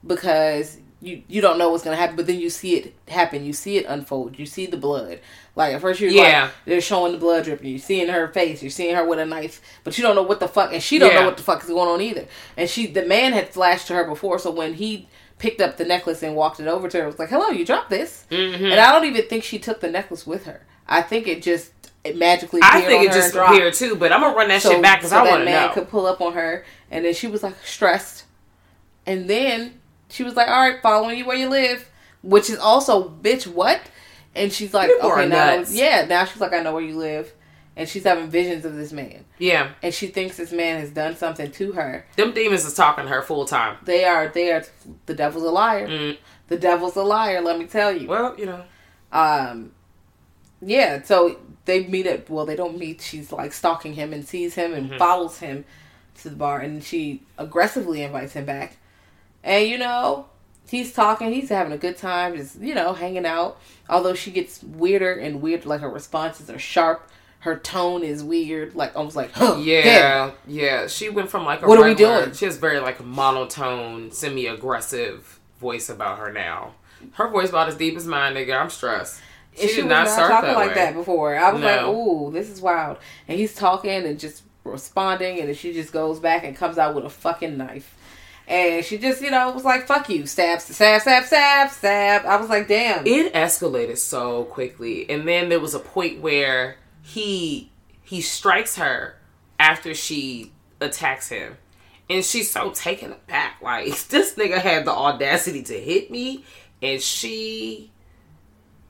because 0.06 0.78
you 1.02 1.22
you 1.28 1.42
don't 1.42 1.58
know 1.58 1.70
what's 1.70 1.84
going 1.84 1.96
to 1.96 2.00
happen. 2.02 2.16
But 2.16 2.28
then 2.28 2.40
you 2.40 2.50
see 2.50 2.76
it 2.76 2.94
happen. 3.08 3.46
You 3.46 3.54
see 3.54 3.78
it 3.78 3.86
unfold. 3.88 4.38
You 4.40 4.46
see 4.46 4.66
the 4.66 4.78
blood. 4.78 5.20
Like 5.56 5.74
at 5.74 5.82
first 5.82 6.00
you're 6.00 6.10
Yeah. 6.12 6.44
like 6.44 6.52
they're 6.66 6.82
showing 6.82 7.12
the 7.12 7.18
blood 7.18 7.44
dripping. 7.46 7.70
You're 7.70 7.80
seeing 7.80 8.08
her 8.10 8.28
face. 8.30 8.62
You're 8.62 8.70
seeing 8.72 8.96
her 8.96 9.06
with 9.06 9.20
a 9.20 9.26
knife, 9.26 9.62
but 9.84 9.98
you 9.98 10.04
don't 10.04 10.16
know 10.16 10.24
what 10.24 10.40
the 10.40 10.48
fuck, 10.48 10.72
and 10.74 10.82
she 10.82 11.00
don't 11.00 11.12
Yeah. 11.14 11.20
know 11.22 11.26
what 11.28 11.38
the 11.38 11.44
fuck 11.44 11.64
is 11.64 11.70
going 11.70 11.90
on 11.90 12.02
either. 12.02 12.26
And 12.56 12.70
she, 12.70 12.88
the 12.88 13.04
man 13.06 13.34
had 13.34 13.50
flashed 13.50 13.88
to 13.88 13.94
her 13.94 14.04
before, 14.06 14.38
so 14.40 14.52
when 14.52 14.76
he 14.76 15.08
picked 15.40 15.62
up 15.62 15.78
the 15.78 15.86
necklace 15.86 16.22
and 16.24 16.36
walked 16.36 16.60
it 16.60 16.68
over 16.68 16.88
to 16.90 16.98
her, 16.98 17.04
it 17.04 17.08
was 17.08 17.20
like, 17.20 17.30
"Hello, 17.30 17.50
you 17.50 17.64
dropped 17.66 17.90
this," 17.92 18.26
Mm-hmm. 18.32 18.66
and 18.66 18.80
I 18.80 18.92
don't 18.92 19.06
even 19.06 19.28
think 19.28 19.44
she 19.44 19.58
took 19.60 19.80
the 19.82 19.90
necklace 19.90 20.26
with 20.28 20.46
her. 20.46 20.66
I 20.88 21.02
think 21.02 21.28
it 21.28 21.42
just 21.44 21.72
it 22.04 22.16
magically. 22.18 22.62
I 22.64 22.82
think 22.82 23.04
it 23.10 23.12
just 23.14 23.34
dropped. 23.34 23.54
appeared 23.56 23.74
too, 23.74 23.96
but 23.96 24.12
I'm 24.12 24.22
gonna 24.22 24.36
run 24.36 24.48
that 24.50 24.62
So- 24.62 24.72
shit 24.72 24.82
back 24.82 25.00
because 25.00 25.10
so 25.12 25.18
I 25.18 25.24
want 25.30 25.42
to 25.42 25.46
man 25.46 25.68
know. 25.68 25.74
could 25.74 25.90
pull 25.90 26.06
up 26.06 26.22
on 26.22 26.34
her, 26.34 26.66
and 26.92 27.04
then 27.06 27.14
she 27.14 27.28
was 27.28 27.42
like 27.44 27.56
stressed, 27.66 28.24
and 29.06 29.28
then 29.30 29.80
she 30.10 30.24
was 30.24 30.36
like, 30.36 30.48
"All 30.48 30.60
right, 30.62 30.82
following 30.82 31.18
you 31.18 31.26
where 31.26 31.38
you 31.38 31.50
live," 31.50 31.90
which 32.22 32.50
is 32.50 32.58
also, 32.60 33.10
bitch, 33.10 33.46
what? 33.48 33.82
And 34.36 34.52
she's 34.54 34.74
like, 34.74 34.90
People 34.90 35.12
"Okay, 35.12 35.28
now, 35.28 35.64
yeah." 35.70 36.06
Now 36.08 36.26
she's 36.26 36.42
like, 36.42 36.54
"I 36.54 36.62
know 36.62 36.74
where 36.74 36.84
you 36.84 36.98
live," 36.98 37.32
and 37.76 37.88
she's 37.90 38.04
having 38.04 38.30
visions 38.30 38.66
of 38.66 38.76
this 38.76 38.92
man, 38.92 39.26
yeah, 39.40 39.72
and 39.82 39.94
she 39.94 40.08
thinks 40.08 40.38
this 40.38 40.52
man 40.52 40.80
has 40.80 40.90
done 40.92 41.16
something 41.16 41.52
to 41.52 41.72
her. 41.74 42.06
them 42.16 42.34
demons 42.34 42.64
is 42.66 42.74
talking 42.74 43.04
to 43.06 43.10
her 43.10 43.22
full 43.22 43.46
time. 43.46 43.78
They 43.84 44.04
are, 44.06 44.28
they 44.28 44.52
are. 44.52 44.64
The 45.08 45.14
devil's 45.16 45.44
a 45.44 45.50
liar. 45.52 45.88
Mm. 45.88 46.18
The 46.50 46.58
devil's 46.58 46.96
a 46.96 47.04
liar. 47.04 47.42
Let 47.42 47.58
me 47.60 47.66
tell 47.66 47.92
you. 47.92 48.08
Well, 48.08 48.36
you 48.38 48.46
know, 48.46 48.64
um 49.12 49.72
yeah 50.62 51.04
so 51.04 51.40
they 51.66 51.86
meet 51.86 52.08
at 52.08 52.28
well 52.32 52.44
they 52.46 52.56
don't 52.56 52.80
meet 52.80 53.00
she's 53.00 53.32
like 53.32 53.54
stalking 53.54 53.94
him 53.94 54.12
and 54.12 54.28
sees 54.28 54.56
him 54.56 54.74
and 54.74 54.90
Mm-hmm. 54.90 54.98
follows 54.98 55.38
him 55.38 55.66
to 56.16 56.30
the 56.30 56.36
bar 56.36 56.60
and 56.62 56.84
she 56.84 57.22
aggressively 57.38 58.02
invites 58.02 58.34
him 58.34 58.46
back 58.46 58.77
and 59.48 59.68
you 59.68 59.78
know 59.78 60.28
he's 60.70 60.94
talking 60.94 61.32
he's 61.34 61.50
having 61.50 61.74
a 61.74 61.78
good 61.78 61.98
time 61.98 62.36
just 62.36 62.60
you 62.60 62.76
know 62.76 62.94
hanging 62.94 63.26
out 63.26 63.58
although 63.90 64.14
she 64.14 64.30
gets 64.30 64.62
weirder 64.64 65.14
and 65.14 65.42
weird 65.42 65.66
like 65.66 65.82
her 65.82 65.90
responses 65.90 66.50
are 66.50 66.60
sharp 66.60 67.10
her 67.40 67.56
tone 67.58 68.04
is 68.04 68.24
weird 68.24 68.76
like 68.76 68.96
almost 68.96 69.16
like 69.16 69.32
huh, 69.32 69.56
yeah, 69.60 70.32
yeah. 70.48 70.88
She 70.88 71.08
went 71.10 71.30
from 71.30 71.46
like 71.46 71.62
a 71.62 71.68
What 71.68 71.80
are 71.80 71.86
we 71.86 71.94
doing? 71.94 72.34
She 72.34 72.46
has 72.46 72.58
very 72.58 72.80
like 72.80 73.02
monotone, 73.04 74.12
semi-aggressive 74.12 75.40
voice 75.60 75.88
about 75.88 76.18
her 76.20 76.32
now. 76.34 76.74
Her 77.14 77.30
voice 77.30 77.50
about 77.50 77.68
as 77.70 77.76
deep 77.76 77.96
as 77.96 78.08
mine, 78.08 78.34
nigga. 78.34 78.60
I'm 78.60 78.70
stressed. 78.70 79.22
She, 79.56 79.62
And 79.62 79.70
she 79.70 79.76
did 79.78 79.86
was 79.86 79.90
not 79.90 80.04
not 80.06 80.14
start 80.14 80.32
talking 80.32 80.50
that 80.50 80.56
like 80.58 80.70
way. 80.70 80.76
that 80.76 80.94
before. 80.96 81.38
I 81.38 81.52
was 81.52 81.62
like, 81.62 81.86
"Ooh, 81.86 82.32
this 82.32 82.50
is 82.50 82.60
wild." 82.60 82.98
And 83.28 83.40
he's 83.40 83.54
talking 83.56 83.92
and 83.92 84.20
just 84.20 84.42
responding, 84.64 85.40
and 85.40 85.48
then 85.48 85.56
she 85.56 85.74
just 85.74 85.94
goes 85.94 86.20
back 86.20 86.44
and 86.44 86.56
comes 86.56 86.78
out 86.78 86.96
with 86.96 87.06
a 87.06 87.10
fucking 87.10 87.56
knife. 87.58 87.96
And 88.48 88.86
she 88.86 88.98
just, 88.98 89.22
you 89.22 89.30
know, 89.30 89.52
was 89.52 89.66
like, 89.66 89.88
"Fuck 89.88 90.10
you!" 90.10 90.26
Stab, 90.26 90.62
stab, 90.62 91.02
stab, 91.02 91.26
stab, 91.26 91.70
stab. 91.72 92.26
I 92.26 92.38
was 92.38 92.50
like, 92.50 92.68
"Damn." 92.68 93.06
it 93.06 93.34
escalated 93.34 93.98
so 93.98 94.46
quickly 94.46 95.10
and 95.10 95.28
then 95.28 95.50
there 95.50 95.60
was 95.60 95.74
a 95.74 95.80
point 95.80 96.22
where 96.22 96.78
he 97.02 97.72
he 98.04 98.22
strikes 98.22 98.78
her 98.78 99.16
after 99.60 99.94
she 99.94 100.52
attacks 100.80 101.30
him 101.30 101.58
and 102.10 102.24
she's 102.24 102.50
so 102.50 102.72
taken 102.72 103.12
aback 103.12 103.62
like 103.62 103.86
this 104.08 104.36
nigga 104.36 104.60
had 104.60 104.86
the 104.86 104.92
audacity 104.92 105.64
to 105.64 105.78
hit 105.80 106.10
me 106.10 106.46
and 106.82 107.02
she 107.02 107.92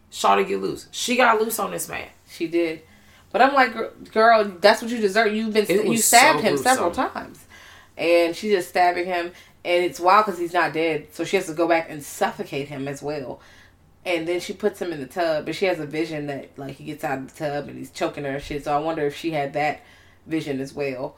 shot 0.10 0.36
to 0.36 0.44
get 0.44 0.62
loose 0.62 0.88
she 0.92 1.16
got 1.16 1.40
loose 1.40 1.58
on 1.60 1.72
this 1.72 1.90
man 1.90 2.08
She 2.30 2.48
did. 2.48 2.82
But 3.32 3.42
I'm 3.42 3.54
like, 3.54 4.12
girl, 4.12 4.46
that's 4.60 4.82
what 4.82 4.90
you 4.92 5.00
deserve. 5.00 5.34
You've 5.34 5.54
been 5.54 5.66
you 5.92 5.98
stabbed 5.98 6.40
so 6.40 6.46
him 6.46 6.58
several 6.58 6.92
times, 6.92 7.46
and 7.98 8.36
she's 8.36 8.52
just 8.52 8.70
stabbing 8.70 9.06
him. 9.06 9.32
And 9.68 9.84
it's 9.84 10.00
wild 10.00 10.26
because 10.26 10.40
he's 10.40 10.54
not 10.54 10.72
dead, 10.72 11.08
so 11.12 11.26
she 11.26 11.36
has 11.36 11.48
to 11.48 11.54
go 11.54 11.68
back 11.68 11.88
and 11.90 12.02
suffocate 12.02 12.70
him 12.70 12.88
as 12.88 13.04
well. 13.04 13.42
And 14.06 14.26
then 14.26 14.40
she 14.40 14.54
puts 14.54 14.82
him 14.82 14.94
in 14.94 15.02
the 15.02 15.06
tub, 15.06 15.46
but 15.46 15.56
she 15.56 15.66
has 15.66 15.78
a 15.82 15.86
vision 15.86 16.28
that 16.28 16.58
like 16.58 16.78
he 16.78 16.86
gets 16.86 17.04
out 17.04 17.18
of 17.18 17.34
the 17.34 17.38
tub 17.38 17.68
and 17.68 17.78
he's 17.78 17.92
choking 17.92 18.24
her 18.24 18.30
and 18.30 18.42
shit. 18.42 18.64
So 18.64 18.74
I 18.74 18.80
wonder 18.80 19.06
if 19.06 19.18
she 19.18 19.32
had 19.32 19.52
that 19.54 19.82
vision 20.26 20.62
as 20.62 20.74
well. 20.74 21.18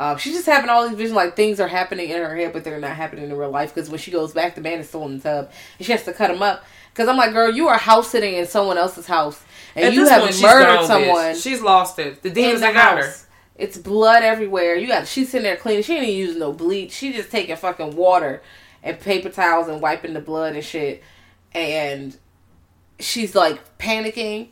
Uh, 0.00 0.16
she's 0.16 0.34
just 0.34 0.46
having 0.46 0.68
all 0.68 0.88
these 0.88 0.96
visions, 0.96 1.14
like 1.14 1.36
things 1.36 1.60
are 1.60 1.68
happening 1.68 2.10
in 2.10 2.20
her 2.20 2.34
head, 2.34 2.52
but 2.52 2.64
they're 2.64 2.80
not 2.80 2.96
happening 2.96 3.30
in 3.30 3.36
real 3.36 3.50
life. 3.50 3.72
Because 3.72 3.88
when 3.88 4.00
she 4.00 4.10
goes 4.10 4.32
back, 4.32 4.56
the 4.56 4.60
man 4.60 4.80
is 4.80 4.88
still 4.88 5.04
in 5.04 5.18
the 5.18 5.22
tub, 5.22 5.50
and 5.78 5.86
she 5.86 5.92
has 5.92 6.02
to 6.02 6.12
cut 6.12 6.32
him 6.32 6.42
up. 6.42 6.64
Because 6.92 7.08
I'm 7.08 7.16
like, 7.16 7.32
girl, 7.32 7.52
you 7.52 7.68
are 7.68 7.78
house 7.78 8.10
sitting 8.10 8.34
in 8.34 8.46
someone 8.46 8.78
else's 8.78 9.06
house, 9.06 9.42
and 9.76 9.84
At 9.84 9.94
you 9.94 10.08
have 10.08 10.22
murdered 10.42 10.86
someone 10.86 11.36
She's 11.36 11.62
lost 11.62 12.00
it. 12.00 12.22
The 12.22 12.30
demons 12.30 12.60
the 12.60 12.66
that 12.66 12.74
got 12.74 12.98
her. 12.98 13.14
It's 13.58 13.78
blood 13.78 14.22
everywhere. 14.22 14.74
You 14.76 14.86
got 14.86 15.06
she's 15.06 15.30
sitting 15.30 15.44
there 15.44 15.56
cleaning. 15.56 15.82
She 15.82 15.94
ain't 15.94 16.04
even 16.04 16.16
using 16.16 16.38
no 16.40 16.52
bleach. 16.52 16.92
She 16.92 17.12
just 17.12 17.30
taking 17.30 17.56
fucking 17.56 17.96
water 17.96 18.42
and 18.82 19.00
paper 19.00 19.30
towels 19.30 19.68
and 19.68 19.80
wiping 19.80 20.12
the 20.12 20.20
blood 20.20 20.54
and 20.54 20.64
shit. 20.64 21.02
And 21.52 22.16
she's 23.00 23.34
like 23.34 23.78
panicking, 23.78 24.48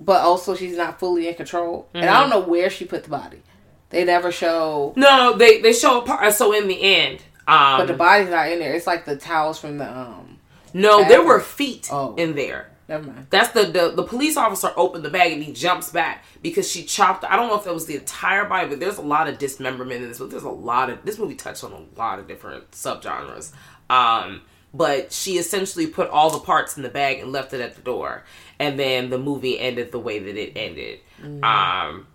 but 0.00 0.22
also 0.22 0.54
she's 0.54 0.76
not 0.76 0.98
fully 0.98 1.28
in 1.28 1.34
control. 1.34 1.88
And 1.94 2.04
Mm-hmm. 2.04 2.14
I 2.16 2.20
don't 2.20 2.30
know 2.30 2.48
where 2.48 2.70
she 2.70 2.84
put 2.86 3.04
the 3.04 3.10
body. 3.10 3.42
They 3.90 4.04
never 4.04 4.32
show, 4.32 4.94
No, 4.96 5.36
they 5.36 5.60
they 5.60 5.72
show 5.72 6.00
a 6.00 6.04
part. 6.04 6.32
So 6.34 6.52
in 6.52 6.66
the 6.68 6.82
end, 6.82 7.22
um, 7.46 7.78
but 7.78 7.86
the 7.86 7.94
body's 7.94 8.30
not 8.30 8.50
in 8.50 8.58
there. 8.58 8.74
It's 8.74 8.86
like 8.86 9.04
the 9.04 9.16
towels 9.16 9.58
from 9.60 9.78
the 9.78 9.88
um. 9.90 10.38
no, 10.74 11.04
there 11.06 11.22
were 11.24 11.38
feet 11.40 11.88
Oh. 11.92 12.14
in 12.16 12.34
there. 12.34 12.68
Never 12.88 13.04
mind. 13.04 13.26
That's 13.30 13.50
the, 13.50 13.64
the 13.64 13.90
the 13.90 14.04
police 14.04 14.36
officer 14.36 14.70
opened 14.76 15.04
the 15.04 15.10
bag 15.10 15.32
and 15.32 15.42
he 15.42 15.52
jumps 15.52 15.90
back 15.90 16.24
because 16.40 16.70
she 16.70 16.84
chopped. 16.84 17.24
I 17.24 17.34
don't 17.34 17.48
know 17.48 17.58
if 17.58 17.64
that 17.64 17.74
was 17.74 17.86
the 17.86 17.96
entire 17.96 18.44
body, 18.44 18.68
but 18.68 18.78
there's 18.78 18.98
a 18.98 19.02
lot 19.02 19.28
of 19.28 19.38
dismemberment 19.38 20.02
in 20.02 20.08
this. 20.08 20.18
But 20.18 20.30
there's 20.30 20.44
a 20.44 20.48
lot 20.50 20.90
of 20.90 21.04
this 21.04 21.18
movie 21.18 21.34
touched 21.34 21.64
on 21.64 21.72
a 21.72 21.98
lot 21.98 22.18
of 22.18 22.28
different 22.28 22.70
subgenres. 22.70 23.52
Um, 23.90 24.42
but 24.72 25.12
she 25.12 25.38
essentially 25.38 25.86
put 25.86 26.10
all 26.10 26.30
the 26.30 26.38
parts 26.38 26.76
in 26.76 26.82
the 26.82 26.88
bag 26.88 27.18
and 27.18 27.32
left 27.32 27.52
it 27.52 27.60
at 27.60 27.74
the 27.74 27.82
door, 27.82 28.24
and 28.58 28.78
then 28.78 29.10
the 29.10 29.18
movie 29.18 29.58
ended 29.58 29.90
the 29.90 29.98
way 29.98 30.18
that 30.18 30.36
it 30.36 30.52
ended. 30.54 31.00
Um, 31.42 32.06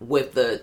with 0.00 0.34
the 0.34 0.62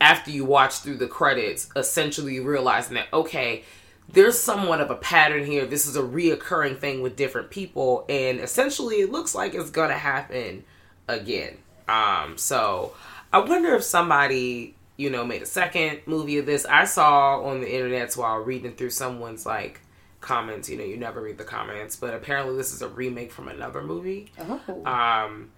after 0.00 0.30
you 0.30 0.44
watch 0.44 0.80
through 0.80 0.96
the 0.96 1.06
credits, 1.06 1.68
essentially 1.76 2.40
realizing 2.40 2.94
that 2.94 3.06
okay, 3.12 3.64
there's 4.08 4.38
somewhat 4.38 4.80
of 4.80 4.90
a 4.90 4.96
pattern 4.96 5.44
here. 5.44 5.66
This 5.66 5.86
is 5.86 5.96
a 5.96 6.02
reoccurring 6.02 6.78
thing 6.78 7.02
with 7.02 7.16
different 7.16 7.50
people, 7.50 8.04
and 8.08 8.40
essentially, 8.40 8.96
it 8.96 9.10
looks 9.10 9.34
like 9.34 9.54
it's 9.54 9.70
gonna 9.70 9.98
happen 9.98 10.64
again. 11.08 11.58
Um, 11.88 12.38
so 12.38 12.94
I 13.32 13.38
wonder 13.38 13.74
if 13.74 13.82
somebody, 13.82 14.74
you 14.96 15.10
know, 15.10 15.24
made 15.24 15.42
a 15.42 15.46
second 15.46 16.00
movie 16.06 16.38
of 16.38 16.46
this. 16.46 16.64
I 16.66 16.84
saw 16.84 17.42
on 17.42 17.60
the 17.60 17.74
internet 17.74 18.14
while 18.14 18.38
reading 18.38 18.74
through 18.74 18.90
someone's 18.90 19.44
like 19.46 19.80
comments. 20.20 20.68
You 20.68 20.78
know, 20.78 20.84
you 20.84 20.96
never 20.96 21.20
read 21.20 21.38
the 21.38 21.44
comments, 21.44 21.96
but 21.96 22.14
apparently, 22.14 22.56
this 22.56 22.72
is 22.72 22.82
a 22.82 22.88
remake 22.88 23.32
from 23.32 23.48
another 23.48 23.82
movie. 23.82 24.32
Oh. 24.38 24.84
Um, 24.84 25.50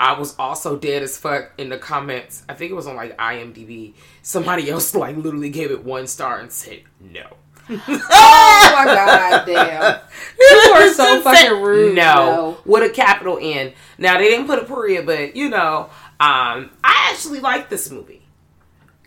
I 0.00 0.18
was 0.18 0.34
also 0.38 0.78
dead 0.78 1.02
as 1.02 1.18
fuck 1.18 1.52
in 1.58 1.68
the 1.68 1.76
comments. 1.76 2.42
I 2.48 2.54
think 2.54 2.70
it 2.70 2.74
was 2.74 2.86
on 2.86 2.96
like 2.96 3.16
IMDb. 3.18 3.92
Somebody 4.22 4.70
else 4.70 4.94
like 4.94 5.16
literally 5.16 5.50
gave 5.50 5.70
it 5.70 5.84
one 5.84 6.06
star 6.06 6.40
and 6.40 6.50
said 6.50 6.82
no. 6.98 7.26
Oh 7.70 8.72
my 8.76 8.84
god, 8.84 9.44
damn! 9.46 10.00
You 10.38 10.72
are 10.74 10.88
so 10.92 11.20
fucking 11.22 11.60
rude. 11.62 11.94
No, 11.94 12.02
No. 12.14 12.58
with 12.64 12.90
a 12.90 12.92
capital 12.94 13.38
N. 13.40 13.72
Now 13.98 14.18
they 14.18 14.28
didn't 14.30 14.46
put 14.46 14.58
a 14.58 14.64
period, 14.64 15.06
but 15.06 15.36
you 15.36 15.48
know, 15.48 15.90
um, 16.20 16.70
I 16.84 17.10
actually 17.12 17.40
like 17.40 17.68
this 17.68 17.90
movie. 17.90 18.16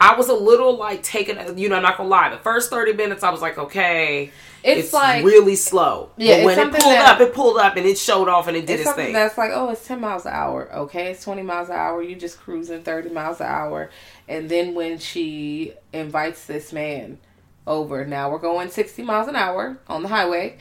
I 0.02 0.16
was 0.16 0.28
a 0.28 0.34
little 0.34 0.76
like 0.76 1.02
taken, 1.02 1.58
you 1.58 1.70
know, 1.70 1.78
I'm 1.78 1.84
not 1.84 1.96
gonna 1.98 2.10
lie. 2.10 2.30
The 2.30 2.38
first 2.38 2.70
30 2.70 2.94
minutes, 2.94 3.24
I 3.24 3.30
was 3.30 3.42
like, 3.42 3.58
okay, 3.58 4.32
It's 4.62 4.92
like- 4.92 5.24
really 5.24 5.56
slow. 5.56 6.10
Yeah, 6.18 6.38
but 6.40 6.46
when 6.46 6.60
it 6.60 6.72
pulled 6.72 6.94
that- 6.96 7.08
up, 7.16 7.22
it 7.22 7.34
pulled 7.34 7.58
up 7.58 7.78
and 7.78 7.86
it 7.86 7.98
showed 7.98 8.28
off 8.28 8.48
and 8.50 8.58
it 8.58 8.66
did 8.66 8.74
It's 8.74 8.82
its 8.82 8.90
something 8.90 9.06
thing. 9.06 9.14
that's 9.14 9.38
like, 9.38 9.52
oh, 9.54 9.70
it's 9.70 9.88
10 9.88 10.02
miles 10.02 10.26
an 10.26 10.34
hour. 10.34 10.70
Okay, 10.74 11.12
it's 11.12 11.24
20 11.24 11.42
miles 11.44 11.70
an 11.70 11.76
hour. 11.76 12.02
You 12.02 12.16
just 12.18 12.38
cruising 12.42 12.84
30 12.84 13.12
miles 13.12 13.40
an 13.40 13.48
hour. 13.48 13.92
And 14.28 14.50
then 14.50 14.74
when 14.74 14.98
she 14.98 15.74
invites 15.94 16.48
this 16.48 16.74
man 16.74 17.20
over, 17.66 18.06
now 18.06 18.30
we're 18.32 18.40
going 18.40 18.70
60 18.70 19.02
miles 19.04 19.28
an 19.28 19.36
hour 19.36 19.78
on 19.88 20.04
the 20.04 20.10
highway. 20.10 20.58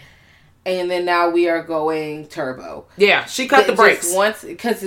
And 0.64 0.90
then 0.90 1.04
now 1.04 1.28
we 1.28 1.49
are 1.49 1.62
going 1.62 2.28
turbo. 2.28 2.87
Yeah, 2.97 3.25
she 3.25 3.49
cut 3.49 3.66
the 3.66 3.73
It 3.73 3.76
brakes. 3.76 4.14
Once, 4.14 4.44
because 4.44 4.85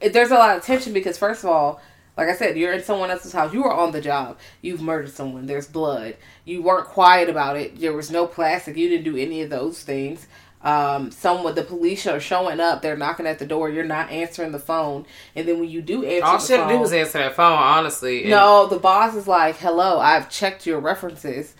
there's 0.00 0.30
a 0.30 0.34
lot 0.34 0.56
of 0.56 0.62
tension 0.62 0.92
because, 0.92 1.16
first 1.16 1.44
of 1.44 1.50
all, 1.50 1.80
like 2.14 2.28
I 2.28 2.34
said, 2.34 2.58
you're 2.58 2.74
in 2.74 2.82
someone 2.82 3.10
else's 3.10 3.32
house. 3.32 3.54
You 3.54 3.62
were 3.62 3.72
on 3.72 3.92
the 3.92 4.02
job. 4.02 4.38
You've 4.60 4.82
murdered 4.82 5.12
someone. 5.12 5.46
There's 5.46 5.66
blood. 5.66 6.16
You 6.44 6.62
weren't 6.62 6.88
quiet 6.88 7.30
about 7.30 7.56
it. 7.56 7.80
There 7.80 7.94
was 7.94 8.10
no 8.10 8.26
plastic. 8.26 8.76
You 8.76 8.90
didn't 8.90 9.04
do 9.04 9.16
any 9.16 9.40
of 9.40 9.48
those 9.48 9.82
things. 9.82 10.26
Um, 10.64 11.10
someone, 11.10 11.54
the 11.56 11.62
police 11.64 12.06
are 12.06 12.20
showing 12.20 12.60
up. 12.60 12.82
They're 12.82 12.96
knocking 12.96 13.26
at 13.26 13.38
the 13.40 13.46
door. 13.46 13.68
You're 13.68 13.84
not 13.84 14.10
answering 14.10 14.52
the 14.52 14.60
phone. 14.60 15.06
And 15.34 15.48
then 15.48 15.58
when 15.58 15.68
you 15.68 15.82
do 15.82 16.04
answer 16.04 16.24
All 16.24 16.38
she 16.38 16.52
had 16.52 16.68
to 16.68 16.74
do 16.74 16.78
was 16.80 16.92
answer 16.92 17.18
that 17.18 17.34
phone, 17.34 17.58
honestly. 17.58 18.24
no, 18.26 18.66
the 18.68 18.78
boss 18.78 19.16
is 19.16 19.26
like, 19.26 19.56
"Hello, 19.56 19.98
I've 19.98 20.30
checked 20.30 20.64
your 20.66 20.78
references." 20.78 21.54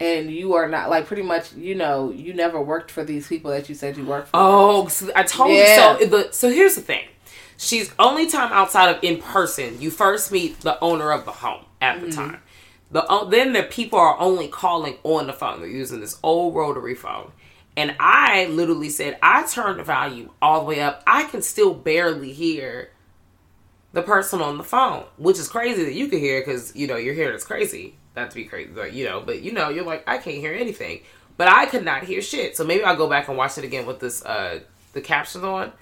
And 0.00 0.30
you 0.30 0.54
are 0.54 0.68
not 0.68 0.90
like 0.90 1.06
pretty 1.06 1.22
much, 1.22 1.52
you 1.52 1.74
know, 1.76 2.10
you 2.10 2.34
never 2.34 2.60
worked 2.60 2.90
for 2.90 3.04
these 3.04 3.28
people 3.28 3.52
that 3.52 3.68
you 3.68 3.74
said 3.74 3.96
you 3.96 4.04
worked 4.04 4.28
for. 4.28 4.36
Oh, 4.36 4.88
so 4.88 5.10
I 5.14 5.22
told 5.22 5.50
Yeah. 5.56 5.92
you. 5.98 6.00
So, 6.00 6.06
the, 6.06 6.32
so 6.32 6.50
here's 6.50 6.74
the 6.74 6.80
thing. 6.80 7.04
She's 7.56 7.92
only 8.00 8.26
time 8.26 8.52
outside 8.52 8.88
of 8.94 9.02
in 9.04 9.18
person. 9.22 9.80
You 9.80 9.90
first 9.92 10.32
meet 10.32 10.60
the 10.60 10.78
owner 10.82 11.12
of 11.12 11.24
the 11.24 11.30
home 11.30 11.64
at 11.80 12.00
the 12.00 12.10
time. 12.10 12.42
The 12.90 13.26
then 13.30 13.52
the 13.52 13.62
people 13.62 13.98
are 13.98 14.18
only 14.18 14.48
calling 14.48 14.96
on 15.04 15.28
the 15.28 15.32
phone. 15.32 15.60
They're 15.60 15.68
using 15.70 16.00
this 16.00 16.18
old 16.24 16.54
rotary 16.56 16.96
phone. 16.96 17.30
And 17.76 17.96
I 17.98 18.46
literally 18.46 18.90
said, 18.90 19.18
I 19.22 19.46
turned 19.46 19.78
the 19.78 19.84
volume 19.84 20.30
all 20.42 20.60
the 20.60 20.66
way 20.66 20.80
up. 20.80 21.02
I 21.06 21.24
can 21.24 21.40
still 21.42 21.72
barely 21.72 22.32
hear 22.32 22.90
the 23.92 24.02
person 24.02 24.40
on 24.40 24.58
the 24.58 24.64
phone, 24.64 25.04
which 25.16 25.38
is 25.38 25.48
crazy 25.48 25.84
that 25.84 25.94
you 25.94 26.08
can 26.08 26.18
hear 26.18 26.40
because 26.40 26.74
you 26.76 26.86
know 26.86 26.96
your 26.96 27.14
hearing 27.14 27.34
is 27.34 27.44
crazy. 27.44 27.96
Not 28.14 28.30
to 28.30 28.36
be 28.36 28.44
crazy, 28.44 28.70
but 28.74 28.92
you 28.92 29.04
know, 29.04 29.20
but 29.20 29.42
you 29.42 29.52
know, 29.52 29.70
you're 29.70 29.84
like, 29.84 30.04
I 30.06 30.18
can't 30.18 30.36
hear 30.36 30.52
anything. 30.52 31.00
But 31.38 31.48
I 31.48 31.66
could 31.66 31.84
not 31.84 32.04
hear 32.04 32.20
shit. 32.20 32.56
So 32.56 32.64
maybe 32.64 32.84
I'll 32.84 32.96
go 32.96 33.08
back 33.08 33.28
and 33.28 33.38
watch 33.38 33.56
it 33.56 33.64
again 33.64 33.86
with 33.86 34.00
this 34.00 34.24
uh 34.24 34.60
the 34.92 35.00
captions 35.00 35.42
on 35.42 35.72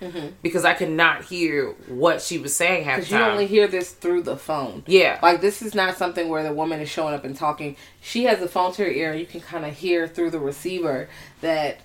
because 0.40 0.64
I 0.64 0.75
could 0.75 0.90
not 0.90 1.25
hear 1.25 1.73
what 1.88 2.23
she 2.23 2.38
was 2.38 2.55
saying 2.55 2.85
half 2.85 2.99
Because 2.99 3.11
you 3.11 3.19
only 3.19 3.47
hear 3.47 3.67
this 3.67 3.90
through 3.93 4.23
the 4.23 4.37
phone. 4.37 4.85
Yeah. 4.87 5.19
Like 5.21 5.40
this 5.40 5.62
is 5.62 5.75
not 5.75 5.97
something 5.97 6.29
where 6.29 6.45
the 6.45 6.52
woman 6.52 6.81
is 6.81 6.88
showing 6.88 7.12
up 7.14 7.25
and 7.25 7.35
talking. 7.37 7.76
She 8.00 8.25
has 8.25 8.38
the 8.38 8.47
phone 8.49 8.73
to 8.75 8.85
her 8.85 8.88
ear, 8.90 9.11
and 9.11 9.19
you 9.21 9.26
can 9.26 9.40
kind 9.40 9.64
of 9.64 9.75
hear 9.75 10.07
through 10.07 10.31
the 10.31 10.38
receiver 10.38 11.09
that. 11.40 11.79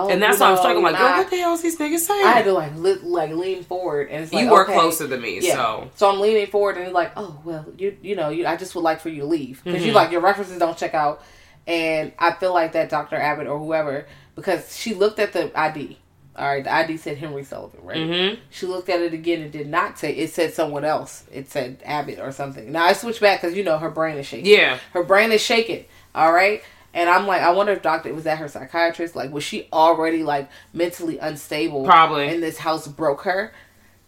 Oh, 0.00 0.08
and 0.08 0.22
that's 0.22 0.38
why 0.38 0.46
I'm 0.50 0.54
know, 0.54 0.60
struggling. 0.60 0.84
Like, 0.84 0.96
girl, 0.96 1.16
what 1.18 1.28
the 1.28 1.36
hell 1.38 1.54
is 1.54 1.62
these 1.62 1.76
niggas 1.76 1.98
saying? 1.98 2.24
I 2.24 2.30
had 2.30 2.44
to 2.44 2.52
like 2.52 2.72
li- 2.76 3.00
like 3.02 3.32
lean 3.32 3.64
forward, 3.64 4.08
and 4.10 4.22
it's 4.22 4.32
like 4.32 4.44
you 4.44 4.48
were 4.50 4.62
okay. 4.62 4.74
closer 4.74 5.08
than 5.08 5.20
me, 5.20 5.40
Yeah. 5.40 5.54
so 5.56 5.90
So 5.96 6.08
I'm 6.08 6.20
leaning 6.20 6.46
forward, 6.46 6.76
and 6.76 6.84
it's 6.86 6.94
like, 6.94 7.10
oh 7.16 7.40
well, 7.44 7.66
you 7.76 7.96
you 8.00 8.14
know, 8.14 8.28
you, 8.28 8.46
I 8.46 8.54
just 8.56 8.76
would 8.76 8.82
like 8.84 9.00
for 9.00 9.08
you 9.08 9.22
to 9.22 9.26
leave 9.26 9.64
because 9.64 9.80
Mm-hmm. 9.80 9.88
you 9.88 9.92
like 9.94 10.12
your 10.12 10.20
references 10.20 10.56
don't 10.60 10.78
check 10.78 10.94
out, 10.94 11.22
and 11.66 12.12
I 12.20 12.30
feel 12.34 12.54
like 12.54 12.70
that 12.74 12.88
Dr. 12.88 13.16
Abbott 13.16 13.48
or 13.48 13.58
whoever 13.58 14.06
because 14.36 14.76
she 14.78 14.94
looked 14.94 15.18
at 15.18 15.32
the 15.32 15.50
ID. 15.58 15.98
All 16.38 16.48
right, 16.48 16.62
the 16.62 16.72
ID 16.72 16.96
said 16.98 17.18
Henry 17.18 17.42
Sullivan, 17.42 17.80
right? 17.82 17.96
Mm-hmm. 17.96 18.40
She 18.50 18.66
looked 18.66 18.88
at 18.88 19.00
it 19.00 19.12
again 19.12 19.42
and 19.42 19.50
did 19.50 19.68
not 19.68 19.98
say 19.98 20.14
it 20.14 20.30
said 20.30 20.54
someone 20.54 20.84
else. 20.84 21.24
It 21.32 21.50
said 21.50 21.82
Abbott 21.84 22.20
or 22.20 22.30
something. 22.30 22.70
Now 22.70 22.84
I 22.84 22.92
switched 22.92 23.20
back 23.20 23.40
because 23.40 23.56
you 23.56 23.64
know 23.64 23.78
her 23.78 23.90
brain 23.90 24.16
is 24.18 24.26
shaking. 24.26 24.46
yeah. 24.46 24.78
her 24.92 25.02
brain 25.02 25.32
is 25.32 25.42
shaking. 25.42 25.84
All 26.14 26.32
right. 26.32 26.62
And 26.94 27.10
I'm 27.10 27.26
like, 27.26 27.42
I 27.42 27.50
wonder 27.50 27.72
if 27.72 27.82
doctor 27.82 28.12
was 28.14 28.24
that 28.24 28.38
her 28.38 28.48
psychiatrist. 28.48 29.14
Like, 29.14 29.30
was 29.30 29.44
she 29.44 29.68
already 29.72 30.22
like 30.22 30.48
mentally 30.72 31.18
unstable? 31.18 31.84
Probably. 31.84 32.28
And 32.28 32.42
this 32.42 32.58
house 32.58 32.88
broke 32.88 33.22
her 33.22 33.52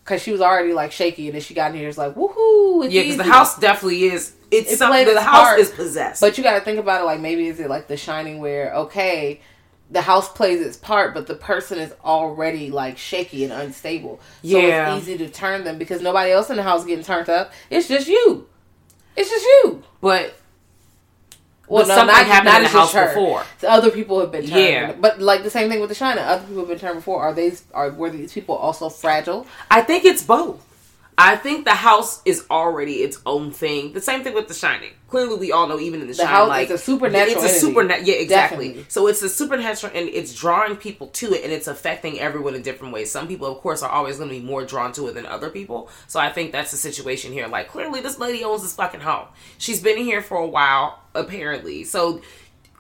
because 0.04 0.22
she 0.22 0.32
was 0.32 0.40
already 0.40 0.72
like 0.72 0.92
shaky, 0.92 1.26
and 1.26 1.34
then 1.34 1.42
she 1.42 1.54
got 1.54 1.72
in 1.72 1.76
here. 1.76 1.88
It's 1.88 1.98
like, 1.98 2.14
woohoo! 2.14 2.84
It's 2.84 2.94
Yeah, 2.94 3.02
because 3.02 3.16
the 3.18 3.24
house 3.24 3.58
definitely 3.58 4.04
is. 4.04 4.34
It's 4.50 4.72
It 4.72 4.78
something. 4.78 5.04
The 5.06 5.20
house 5.20 5.48
part. 5.48 5.60
is 5.60 5.70
possessed. 5.70 6.20
But 6.20 6.36
you 6.36 6.42
got 6.42 6.58
to 6.58 6.64
think 6.64 6.78
about 6.78 7.02
it. 7.02 7.04
Like, 7.04 7.20
maybe 7.20 7.46
is 7.46 7.60
it 7.60 7.68
like 7.68 7.86
The 7.86 7.96
Shining, 7.96 8.38
where 8.40 8.74
okay, 8.74 9.40
the 9.90 10.02
house 10.02 10.28
plays 10.28 10.60
its 10.60 10.76
part, 10.76 11.14
but 11.14 11.26
the 11.26 11.34
person 11.34 11.78
is 11.78 11.92
already 12.04 12.70
like 12.70 12.96
shaky 12.96 13.42
and 13.44 13.52
unstable. 13.52 14.20
So 14.42 14.58
Yeah. 14.58 14.94
it's 14.94 15.02
easy 15.08 15.18
to 15.18 15.28
turn 15.28 15.64
them 15.64 15.78
because 15.78 16.00
nobody 16.00 16.30
else 16.30 16.48
in 16.50 16.56
the 16.56 16.62
house 16.62 16.84
getting 16.84 17.04
turned 17.04 17.28
up. 17.28 17.52
It's 17.70 17.88
just 17.88 18.06
you. 18.06 18.46
It's 19.16 19.28
just 19.30 19.44
you. 19.44 19.82
but 20.00 20.34
Well, 21.66 21.86
But 21.86 21.94
something 21.94 22.16
happened 22.16 22.56
in 22.56 22.62
the 22.64 22.68
house 22.68 22.92
her. 22.94 23.06
before. 23.08 23.44
So 23.58 23.68
other 23.68 23.90
people 23.92 24.18
have 24.20 24.32
been 24.32 24.44
turned. 24.46 24.60
Yeah. 24.64 24.92
But 24.92 25.20
like 25.20 25.44
the 25.44 25.50
same 25.50 25.68
thing 25.70 25.78
with 25.80 25.88
the 25.88 25.94
Shining, 25.94 26.22
other 26.24 26.42
people 26.44 26.58
have 26.62 26.68
been 26.68 26.78
turned 26.80 26.96
before. 26.96 27.22
Are 27.22 27.32
these 27.32 27.62
are 27.72 27.90
were 27.90 28.10
these 28.10 28.32
people 28.32 28.56
also 28.56 28.88
fragile? 28.88 29.46
I 29.70 29.82
think 29.82 30.04
it's 30.04 30.22
both. 30.22 30.64
I 31.22 31.36
think 31.36 31.66
the 31.66 31.74
house 31.74 32.22
is 32.24 32.46
already 32.50 32.94
its 33.02 33.20
own 33.26 33.50
thing. 33.50 33.92
The 33.92 34.00
same 34.00 34.24
thing 34.24 34.32
with 34.32 34.48
The 34.48 34.54
Shining. 34.54 34.92
Clearly, 35.08 35.36
we 35.36 35.52
all 35.52 35.68
know, 35.68 35.78
even 35.78 36.00
in 36.00 36.06
The, 36.06 36.14
The 36.14 36.22
Shining, 36.22 36.34
house 36.34 36.48
like 36.48 36.70
is 36.70 36.80
a 36.80 36.82
supernatural 36.82 37.44
It's 37.44 37.56
a 37.56 37.60
supernatural. 37.60 38.08
Yeah, 38.08 38.14
exactly. 38.14 38.68
Definitely. 38.68 38.86
So 38.88 39.06
it's 39.06 39.20
a 39.20 39.28
supernatural, 39.28 39.92
and 39.94 40.08
it's 40.08 40.34
drawing 40.34 40.76
people 40.76 41.08
to 41.08 41.34
it, 41.34 41.44
and 41.44 41.52
it's 41.52 41.66
affecting 41.66 42.18
everyone 42.18 42.54
in 42.54 42.62
different 42.62 42.94
ways. 42.94 43.10
Some 43.10 43.28
people, 43.28 43.46
of 43.48 43.58
course, 43.58 43.82
are 43.82 43.90
always 43.90 44.16
going 44.16 44.30
to 44.30 44.34
be 44.34 44.40
more 44.40 44.64
drawn 44.64 44.92
to 44.92 45.08
it 45.08 45.14
than 45.14 45.26
other 45.26 45.50
people. 45.50 45.90
So 46.06 46.18
I 46.18 46.30
think 46.30 46.52
that's 46.52 46.70
the 46.70 46.78
situation 46.78 47.34
here. 47.34 47.48
Like, 47.48 47.68
clearly, 47.68 48.00
this 48.00 48.18
lady 48.18 48.42
owns 48.42 48.62
this 48.62 48.74
fucking 48.74 49.00
home. 49.00 49.26
She's 49.58 49.82
been 49.82 49.98
here 49.98 50.22
for 50.22 50.38
a 50.38 50.46
while, 50.46 51.00
apparently. 51.14 51.84
So 51.84 52.22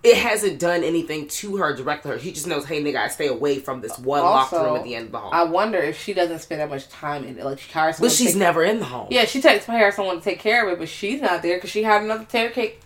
it 0.02 0.16
hasn't 0.16 0.58
done 0.58 0.82
anything 0.82 1.28
to 1.28 1.56
her, 1.58 1.74
direct 1.74 2.04
her. 2.04 2.16
He 2.16 2.32
just 2.32 2.46
knows, 2.46 2.64
hey, 2.64 2.82
nigga, 2.82 2.96
I 2.96 3.08
stay 3.08 3.26
away 3.26 3.58
from 3.58 3.80
this 3.80 3.98
one 3.98 4.22
locked 4.22 4.52
room 4.52 4.76
at 4.76 4.84
the 4.84 4.94
end 4.94 5.06
of 5.06 5.12
the 5.12 5.18
home. 5.18 5.32
I 5.32 5.44
wonder 5.44 5.78
if 5.78 6.00
she 6.00 6.14
doesn't 6.14 6.38
spend 6.38 6.60
that 6.60 6.70
much 6.70 6.88
time 6.88 7.24
in 7.24 7.38
it. 7.38 7.44
Like 7.44 7.58
she 7.58 7.70
hires 7.70 8.00
but 8.00 8.10
she's 8.10 8.34
never 8.34 8.64
in 8.64 8.78
the 8.78 8.86
home. 8.86 9.08
Yeah, 9.10 9.26
she 9.26 9.42
takes 9.42 9.66
hire 9.66 9.92
someone 9.92 10.16
to 10.16 10.22
take 10.22 10.38
care 10.38 10.66
of 10.66 10.72
it, 10.72 10.78
but 10.78 10.88
she's 10.88 11.20
not 11.20 11.42
there 11.42 11.56
because 11.56 11.70
she 11.70 11.82
had 11.82 12.02
another 12.02 12.24
caretaker 12.24 12.76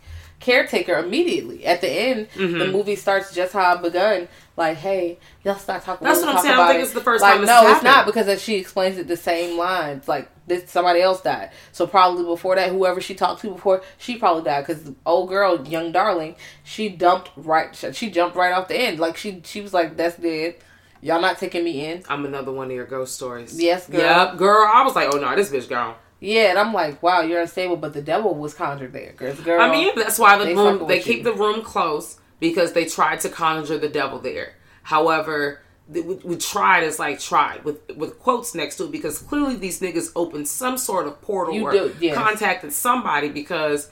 caretaker 0.40 0.94
immediately. 0.96 1.64
At 1.64 1.80
the 1.80 1.88
end, 1.90 2.28
Mm-hmm. 2.34 2.58
the 2.58 2.68
movie 2.68 2.96
starts 2.96 3.34
just 3.34 3.52
how 3.52 3.76
I 3.76 3.80
begun. 3.80 4.28
Like, 4.56 4.76
hey, 4.76 5.18
y'all 5.42 5.56
start 5.56 5.82
talking. 5.82 6.06
That's 6.06 6.20
what 6.20 6.36
I'm 6.36 6.42
saying. 6.42 6.54
I 6.54 6.56
don't 6.58 6.66
think 6.68 6.80
it. 6.80 6.84
it's 6.84 6.92
the 6.92 7.00
first 7.00 7.22
like, 7.22 7.38
time 7.38 7.44
No, 7.46 7.72
it's 7.72 7.82
not 7.82 8.06
because 8.06 8.40
she 8.40 8.54
explains 8.56 8.98
it 8.98 9.08
the 9.08 9.16
same 9.16 9.58
lines. 9.58 10.06
Like 10.06 10.30
this, 10.46 10.70
somebody 10.70 11.00
else 11.00 11.20
died. 11.22 11.50
So 11.72 11.86
probably 11.88 12.24
before 12.24 12.54
that, 12.54 12.70
whoever 12.70 13.00
she 13.00 13.14
talked 13.14 13.40
to 13.42 13.50
before, 13.50 13.82
she 13.98 14.16
probably 14.16 14.44
died 14.44 14.64
because 14.66 14.84
the 14.84 14.94
old 15.04 15.28
girl, 15.28 15.66
young 15.66 15.90
darling, 15.90 16.36
she 16.62 16.88
dumped 16.88 17.30
right. 17.36 17.74
She 17.92 18.10
jumped 18.10 18.36
right 18.36 18.52
off 18.52 18.68
the 18.68 18.76
end. 18.76 19.00
Like 19.00 19.16
she, 19.16 19.40
she 19.44 19.60
was 19.60 19.74
like, 19.74 19.96
"That's 19.96 20.16
dead. 20.18 20.56
Y'all 21.00 21.20
not 21.20 21.38
taking 21.38 21.64
me 21.64 21.84
in." 21.86 22.04
I'm 22.08 22.24
another 22.24 22.52
one 22.52 22.66
of 22.68 22.72
your 22.72 22.86
ghost 22.86 23.14
stories. 23.16 23.60
Yes, 23.60 23.88
girl. 23.88 24.00
Yep, 24.00 24.36
girl. 24.36 24.70
I 24.72 24.84
was 24.84 24.94
like, 24.94 25.12
oh 25.12 25.18
no, 25.18 25.34
this 25.34 25.50
bitch 25.50 25.68
gone. 25.68 25.96
Yeah, 26.25 26.50
and 26.50 26.59
I'm 26.59 26.73
like, 26.73 27.02
wow, 27.02 27.21
you're 27.21 27.43
unstable, 27.43 27.76
but 27.76 27.93
the 27.93 28.00
devil 28.00 28.35
was 28.35 28.54
conjured 28.54 28.95
there, 28.95 29.12
girl. 29.12 29.35
girl 29.35 29.61
I 29.61 29.71
mean, 29.71 29.93
that's 29.95 30.19
why 30.19 30.38
the 30.38 30.47
they 30.47 30.54
room 30.54 30.88
they 30.88 31.00
keep 31.00 31.19
you. 31.19 31.25
the 31.25 31.35
room 31.35 31.62
close 31.62 32.19
because 32.40 32.73
they 32.73 32.87
tried 32.87 33.21
to 33.21 33.28
conjure 33.28 33.78
the 33.78 33.90
devil 33.90 34.19
there. 34.19 34.54
However, 34.85 35.61
we, 35.88 36.00
we 36.00 36.37
tried 36.37 36.85
is 36.85 36.99
like 36.99 37.21
tried 37.21 37.62
with 37.64 37.95
with 37.97 38.19
quotes 38.19 38.54
next 38.54 38.76
to 38.76 38.85
it 38.85 38.90
because 38.90 39.19
clearly 39.19 39.57
these 39.57 39.81
niggas 39.81 40.12
opened 40.16 40.49
some 40.49 40.78
sort 40.78 41.07
of 41.07 41.21
portal 41.21 41.54
You 41.54 41.66
or 41.66 41.73
do, 41.73 41.97
yes. 42.00 42.16
contacted 42.16 42.73
somebody 42.73 43.28
because 43.28 43.90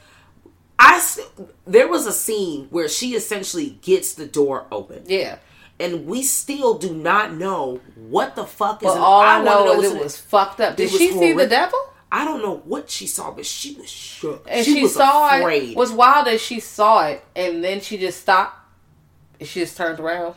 I 0.78 1.06
there 1.66 1.88
was 1.88 2.06
a 2.06 2.12
scene 2.12 2.66
where 2.70 2.88
she 2.88 3.14
essentially 3.14 3.78
gets 3.82 4.14
the 4.14 4.26
door 4.26 4.66
open 4.72 5.04
yeah. 5.06 5.36
and 5.78 6.06
we 6.06 6.22
still 6.22 6.78
do 6.78 6.94
not 6.94 7.34
know 7.34 7.80
what 7.94 8.36
the 8.36 8.44
fuck 8.44 8.82
is. 8.82 8.88
But 8.88 8.98
all 8.98 9.20
I, 9.20 9.42
wanna 9.42 9.44
know, 9.44 9.64
what's 9.74 9.84
is 9.84 9.92
it 9.92 10.02
was 10.02 10.16
fucked 10.18 10.60
up. 10.60 10.76
Did 10.76 10.88
she 10.88 11.12
see 11.12 11.34
the 11.34 11.46
devil? 11.46 11.78
I 12.14 12.26
don't 12.26 12.42
know 12.42 12.58
what 12.66 12.90
she 12.90 13.06
saw, 13.06 13.30
but 13.30 13.46
she 13.46 13.74
was 13.74 13.88
shook. 13.88 14.46
And 14.46 14.62
she, 14.66 14.74
she, 14.74 14.82
was 14.82 14.94
saw 14.94 15.38
afraid. 15.38 15.70
it. 15.70 15.76
Was 15.78 15.90
wild 15.90 16.26
that 16.26 16.40
she 16.40 16.60
saw 16.60 17.06
it, 17.06 17.24
and 17.34 17.64
then 17.64 17.80
she 17.80 17.96
just 17.96 18.20
stopped. 18.20 18.54
And 19.40 19.48
she 19.48 19.60
just 19.60 19.78
turned 19.78 19.98
around. 19.98 20.34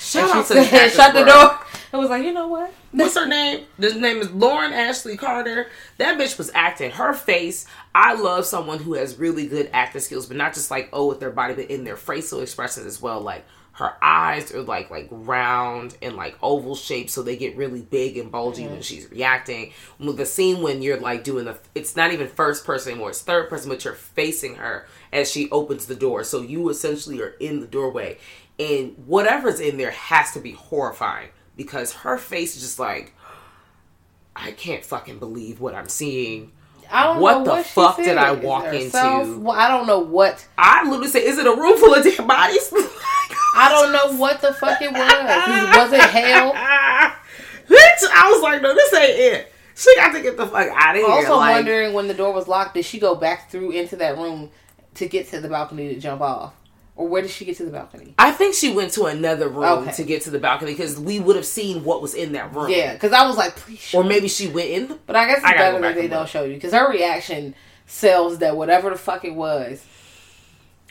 Shout 0.00 0.24
and 0.24 0.32
out 0.32 0.48
she 0.48 0.54
to 0.54 0.60
the 0.60 0.66
said, 0.66 0.88
shut 0.92 1.14
the 1.14 1.24
door. 1.24 1.60
It 1.92 1.96
was 1.96 2.10
like, 2.10 2.24
you 2.24 2.32
know 2.32 2.48
what? 2.48 2.74
What's 2.90 3.14
her 3.14 3.26
name? 3.26 3.66
This 3.78 3.94
name 3.94 4.18
is 4.18 4.32
Lauren 4.32 4.72
Ashley 4.72 5.16
Carter. 5.16 5.68
That 5.98 6.18
bitch 6.18 6.38
was 6.38 6.50
acting. 6.54 6.90
Her 6.90 7.12
face. 7.12 7.66
I 7.94 8.14
love 8.14 8.44
someone 8.44 8.80
who 8.80 8.94
has 8.94 9.16
really 9.16 9.46
good 9.46 9.70
acting 9.72 10.00
skills, 10.00 10.26
but 10.26 10.36
not 10.36 10.54
just 10.54 10.72
like 10.72 10.88
oh 10.92 11.06
with 11.06 11.20
their 11.20 11.30
body, 11.30 11.54
but 11.54 11.70
in 11.70 11.84
their 11.84 11.96
facial 11.96 12.40
expressions 12.40 12.84
as 12.84 13.00
well. 13.00 13.20
Like 13.20 13.44
her 13.72 13.96
eyes 14.02 14.52
are 14.52 14.62
like 14.62 14.90
like 14.90 15.08
round 15.10 15.96
and 16.02 16.14
like 16.14 16.36
oval 16.42 16.76
shaped, 16.76 17.10
so 17.10 17.22
they 17.22 17.36
get 17.36 17.56
really 17.56 17.80
big 17.80 18.18
and 18.18 18.30
bulgy 18.30 18.64
when 18.64 18.72
mm-hmm. 18.72 18.80
she's 18.82 19.10
reacting. 19.10 19.72
With 19.98 20.18
the 20.18 20.26
scene 20.26 20.62
when 20.62 20.82
you're 20.82 21.00
like 21.00 21.24
doing 21.24 21.46
the, 21.46 21.58
it's 21.74 21.96
not 21.96 22.12
even 22.12 22.28
first 22.28 22.66
person 22.66 22.92
anymore; 22.92 23.10
it's 23.10 23.22
third 23.22 23.48
person, 23.48 23.70
but 23.70 23.84
you're 23.84 23.94
facing 23.94 24.56
her 24.56 24.86
as 25.12 25.30
she 25.30 25.50
opens 25.50 25.86
the 25.86 25.94
door. 25.94 26.22
So 26.22 26.42
you 26.42 26.68
essentially 26.68 27.20
are 27.22 27.34
in 27.40 27.60
the 27.60 27.66
doorway, 27.66 28.18
and 28.58 28.94
whatever's 29.06 29.58
in 29.58 29.78
there 29.78 29.90
has 29.90 30.32
to 30.32 30.40
be 30.40 30.52
horrifying 30.52 31.30
because 31.56 31.92
her 31.92 32.18
face 32.18 32.56
is 32.56 32.62
just 32.62 32.78
like. 32.78 33.14
I 34.34 34.52
can't 34.52 34.82
fucking 34.82 35.18
believe 35.18 35.60
what 35.60 35.74
I'm 35.74 35.90
seeing. 35.90 36.52
I 36.90 37.04
don't 37.04 37.20
What 37.20 37.38
know 37.38 37.44
the 37.44 37.50
what 37.50 37.66
fuck 37.66 37.96
did 37.96 38.16
I 38.16 38.32
walk 38.32 38.72
into? 38.72 39.40
Well, 39.40 39.58
I 39.58 39.68
don't 39.68 39.86
know 39.86 39.98
what. 39.98 40.46
I 40.56 40.84
literally 40.84 41.08
said, 41.08 41.22
"Is 41.22 41.38
it 41.38 41.46
a 41.46 41.54
room 41.54 41.78
full 41.78 41.94
of 41.94 42.02
dead 42.02 42.26
bodies?" 42.26 42.72
I 43.54 43.68
don't 43.68 43.92
know 43.92 44.16
what 44.18 44.40
the 44.40 44.52
fuck 44.54 44.80
it 44.80 44.92
was. 44.92 44.98
Was 45.76 45.92
it 45.92 46.00
hell? 46.00 46.52
Bitch, 47.68 48.08
I 48.12 48.30
was 48.32 48.42
like, 48.42 48.62
"No, 48.62 48.74
this 48.74 48.92
ain't 48.94 49.18
it." 49.18 49.52
She 49.74 49.94
got 49.96 50.12
to 50.12 50.20
get 50.22 50.36
the 50.36 50.46
fuck 50.46 50.68
out 50.68 50.94
of 50.96 51.00
here. 51.02 51.10
Also 51.10 51.36
like, 51.36 51.54
wondering 51.56 51.92
when 51.94 52.08
the 52.08 52.14
door 52.14 52.32
was 52.32 52.46
locked, 52.48 52.74
did 52.74 52.84
she 52.84 52.98
go 52.98 53.14
back 53.14 53.50
through 53.50 53.70
into 53.70 53.96
that 53.96 54.18
room 54.18 54.50
to 54.94 55.08
get 55.08 55.28
to 55.28 55.40
the 55.40 55.48
balcony 55.48 55.94
to 55.94 56.00
jump 56.00 56.20
off, 56.20 56.54
or 56.96 57.08
where 57.08 57.22
did 57.22 57.30
she 57.30 57.44
get 57.46 57.56
to 57.56 57.64
the 57.64 57.70
balcony? 57.70 58.14
I 58.18 58.32
think 58.32 58.54
she 58.54 58.72
went 58.72 58.92
to 58.92 59.04
another 59.06 59.48
room 59.48 59.64
Okay. 59.64 59.92
to 59.92 60.04
get 60.04 60.22
to 60.22 60.30
the 60.30 60.38
balcony 60.38 60.72
because 60.72 60.98
we 61.00 61.20
would 61.20 61.36
have 61.36 61.46
seen 61.46 61.84
what 61.84 62.02
was 62.02 62.14
in 62.14 62.32
that 62.32 62.54
room. 62.54 62.68
Yeah, 62.70 62.92
because 62.92 63.12
I 63.12 63.26
was 63.26 63.36
like, 63.38 63.56
please. 63.56 63.94
Or 63.94 64.04
maybe 64.04 64.28
she 64.28 64.48
went 64.48 64.68
in. 64.68 64.88
The, 64.88 64.98
But 65.06 65.16
I 65.16 65.26
guess 65.26 65.38
it's 65.38 65.46
I 65.46 65.54
better 65.54 65.80
that 65.80 65.94
they 65.94 66.08
don't 66.08 66.28
show 66.28 66.44
you 66.44 66.54
because 66.54 66.72
her 66.72 66.90
reaction 66.90 67.54
sells 67.86 68.38
that 68.38 68.56
whatever 68.56 68.90
the 68.90 68.98
fuck 68.98 69.24
it 69.24 69.34
was. 69.34 69.84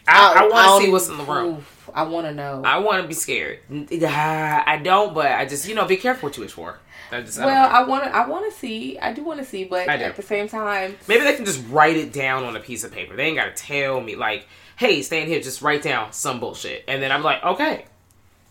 I, 0.08 0.32
I 0.32 0.34
don't 0.40 0.52
want 0.52 0.68
to 0.68 0.78
see 0.82 0.88
um, 0.88 0.92
what's 0.94 1.08
in 1.10 1.18
the 1.18 1.24
room. 1.24 1.58
Oof, 1.58 1.81
I 1.94 2.04
want 2.04 2.28
to 2.28 2.34
know. 2.34 2.62
I 2.64 2.78
want 2.80 3.02
to 3.02 3.08
be 3.08 3.14
scared. 3.14 3.60
I 3.70 4.80
don't, 4.84 5.14
but 5.14 5.32
I 5.32 5.46
just 5.46 5.68
you 5.68 5.76
know 5.76 5.86
be 5.86 5.98
careful 5.98 6.30
what 6.30 6.38
you 6.38 6.44
wish 6.44 6.52
for. 6.52 6.80
I 7.12 7.22
just, 7.22 7.40
well. 7.40 7.70
I 7.70 7.84
want 7.84 8.06
to. 8.06 8.16
I 8.16 8.28
want 8.28 8.52
to 8.52 8.58
see. 8.58 8.98
I 8.98 9.14
do 9.14 9.24
want 9.24 9.40
to 9.40 9.46
see, 9.46 9.66
but 9.66 9.88
at 9.88 10.16
the 10.16 10.22
same 10.22 10.48
time, 10.48 10.96
Maybe 11.08 11.24
they 11.24 11.36
can 11.36 11.46
just 11.46 11.64
write 11.70 11.98
it 11.98 12.14
down 12.14 12.44
on 12.44 12.56
a 12.56 12.60
piece 12.60 12.84
of 12.84 12.92
paper. 12.92 13.16
They 13.16 13.26
ain't 13.26 13.38
gotta 13.38 13.52
tell 13.52 14.00
me 14.00 14.16
like, 14.16 14.48
"Hey, 14.78 15.02
stand 15.02 15.28
here, 15.30 15.42
just 15.42 15.62
write 15.62 15.82
down 15.82 16.14
some 16.14 16.40
bullshit," 16.40 16.84
and 16.88 17.02
then 17.02 17.12
I'm 17.12 17.24
like, 17.24 17.44
"Okay, 17.44 17.86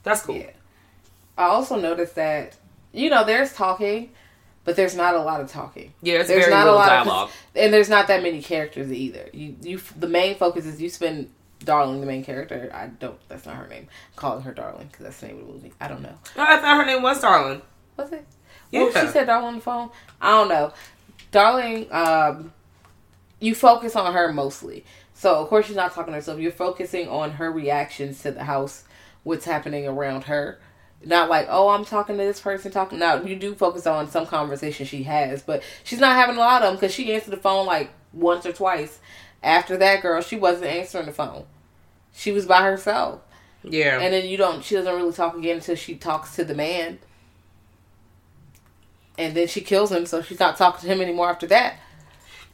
that's 0.02 0.22
cool." 0.22 0.36
Yeah. 0.36 0.50
I 1.38 1.44
also 1.44 1.80
noticed 1.80 2.16
that 2.16 2.56
you 2.92 3.08
know 3.08 3.24
there's 3.24 3.54
talking, 3.54 4.10
but 4.64 4.76
there's 4.76 4.94
not 4.94 5.14
a 5.14 5.20
lot 5.20 5.40
of 5.40 5.50
talking. 5.50 5.94
Yeah, 6.02 6.18
it's 6.18 6.28
there's 6.28 6.44
very 6.44 6.50
not 6.54 6.62
a 6.62 6.64
little 6.64 6.78
lot 6.80 6.88
dialogue. 6.88 7.28
of 7.28 7.34
and 7.56 7.72
there's 7.72 7.88
not 7.88 8.08
that 8.08 8.22
many 8.22 8.42
characters 8.42 8.92
either. 8.92 9.30
You 9.32 9.56
you 9.62 9.80
the 9.98 10.08
main 10.08 10.36
focus 10.36 10.66
is 10.66 10.82
you 10.82 10.90
spend 10.90 11.30
Darling 11.64 12.00
the 12.00 12.06
main 12.06 12.24
character. 12.24 12.70
I 12.74 12.86
don't. 12.86 13.18
That's 13.28 13.44
not 13.46 13.56
her 13.56 13.66
name. 13.66 13.86
I'm 14.12 14.16
calling 14.16 14.42
her 14.44 14.52
Darling 14.54 14.88
because 14.90 15.04
that's 15.04 15.20
the 15.20 15.26
name 15.28 15.40
of 15.40 15.46
the 15.46 15.52
movie. 15.52 15.72
I 15.80 15.88
don't 15.88 16.02
know. 16.02 16.14
Oh, 16.36 16.42
I 16.42 16.56
thought 16.58 16.76
her 16.78 16.86
name 16.86 17.02
was 17.02 17.20
Darling. 17.20 17.62
Was 17.96 18.12
it? 18.12 18.26
Well, 18.72 18.90
Yeah. 18.92 19.00
she 19.02 19.08
said 19.12 19.26
Darling 19.26 19.48
on 19.48 19.54
the 19.56 19.60
phone. 19.60 19.90
I 20.20 20.30
don't 20.30 20.48
know. 20.48 20.72
Darling, 21.32 21.86
um, 21.92 22.52
you 23.40 23.54
focus 23.54 23.94
on 23.96 24.12
her 24.14 24.32
mostly. 24.32 24.84
So 25.14 25.34
of 25.36 25.48
course 25.48 25.66
she's 25.66 25.76
not 25.76 25.92
talking 25.92 26.12
to 26.12 26.16
herself. 26.16 26.40
You're 26.40 26.50
focusing 26.52 27.08
on 27.08 27.32
her 27.32 27.52
reactions 27.52 28.22
to 28.22 28.30
the 28.30 28.44
house, 28.44 28.84
what's 29.22 29.44
happening 29.44 29.86
around 29.86 30.24
her. 30.24 30.58
Not 31.04 31.28
like, 31.30 31.46
oh, 31.50 31.68
I'm 31.68 31.84
talking 31.84 32.16
to 32.18 32.22
this 32.24 32.40
person. 32.40 32.70
Talking 32.72 32.98
now, 32.98 33.22
you 33.22 33.34
do 33.36 33.54
focus 33.54 33.86
on 33.86 34.10
some 34.10 34.26
conversation 34.26 34.84
she 34.86 35.02
has, 35.04 35.42
but 35.42 35.62
she's 35.84 35.98
not 36.00 36.16
having 36.16 36.36
a 36.36 36.38
lot 36.40 36.62
of 36.62 36.68
them 36.68 36.74
because 36.76 36.92
she 36.94 37.12
answered 37.12 37.30
the 37.30 37.36
phone 37.38 37.64
like 37.66 37.90
once 38.12 38.44
or 38.44 38.52
twice. 38.52 38.98
After 39.42 39.76
that, 39.78 40.02
girl, 40.02 40.20
she 40.20 40.36
wasn't 40.36 40.66
answering 40.66 41.06
the 41.06 41.12
phone. 41.12 41.44
She 42.12 42.32
was 42.32 42.44
by 42.46 42.62
herself, 42.62 43.20
Yeah, 43.62 43.98
and 44.00 44.12
then 44.12 44.26
you 44.26 44.36
don't. 44.36 44.62
She 44.64 44.74
doesn't 44.74 44.94
really 44.94 45.12
talk 45.12 45.36
again 45.36 45.56
until 45.56 45.76
she 45.76 45.94
talks 45.94 46.34
to 46.36 46.44
the 46.44 46.54
man, 46.54 46.98
and 49.16 49.34
then 49.36 49.46
she 49.46 49.60
kills 49.60 49.92
him. 49.92 50.06
So 50.06 50.22
she's 50.22 50.40
not 50.40 50.56
talking 50.56 50.80
to 50.82 50.86
him 50.94 51.00
anymore 51.00 51.30
after 51.30 51.46
that. 51.48 51.76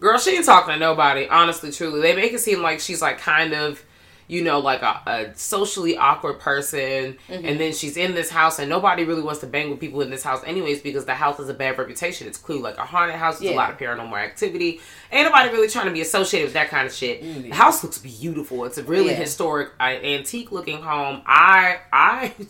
girl, 0.00 0.18
she 0.18 0.36
ain't 0.36 0.44
talking 0.44 0.74
to 0.74 0.78
nobody. 0.78 1.26
Honestly, 1.28 1.72
truly, 1.72 2.00
they 2.00 2.14
make 2.14 2.32
it 2.32 2.40
seem 2.40 2.62
like 2.62 2.80
she's 2.80 3.02
like 3.02 3.18
kind 3.18 3.52
of, 3.52 3.82
you 4.28 4.42
know, 4.42 4.58
like 4.58 4.82
a, 4.82 5.00
a 5.06 5.34
socially 5.36 5.96
awkward 5.96 6.38
person, 6.40 7.16
Mm-hmm. 7.28 7.44
and 7.44 7.60
then 7.60 7.72
she's 7.72 7.96
in 7.96 8.14
this 8.14 8.30
house, 8.30 8.58
and 8.58 8.68
nobody 8.68 9.04
really 9.04 9.22
wants 9.22 9.40
to 9.40 9.46
bang 9.46 9.70
with 9.70 9.78
people 9.80 10.00
in 10.00 10.10
this 10.10 10.22
house, 10.22 10.42
anyways, 10.46 10.80
because 10.82 11.04
the 11.04 11.14
house 11.14 11.36
has 11.38 11.48
a 11.48 11.54
bad 11.54 11.78
reputation. 11.78 12.26
It's 12.26 12.38
clearly 12.38 12.62
like 12.62 12.78
a 12.78 12.84
haunted 12.84 13.16
house. 13.16 13.38
There's 13.38 13.52
a 13.52 13.56
lot 13.56 13.70
of 13.70 13.78
paranormal 13.78 14.16
activity. 14.18 14.80
Ain't 15.12 15.26
nobody 15.30 15.50
really 15.50 15.68
trying 15.68 15.86
to 15.86 15.92
be 15.92 16.00
associated 16.00 16.46
with 16.46 16.54
that 16.54 16.68
kind 16.70 16.86
of 16.86 16.92
shit. 16.92 17.22
Mm-hmm. 17.22 17.50
The 17.50 17.54
house 17.54 17.82
looks 17.84 17.98
beautiful. 17.98 18.64
It's 18.64 18.78
a 18.78 18.82
really 18.84 19.10
Yeah. 19.10 19.16
historic, 19.16 19.70
uh, 19.80 19.84
antique 19.84 20.50
looking 20.52 20.82
home. 20.82 21.22
I, 21.26 21.78
I. 21.92 22.32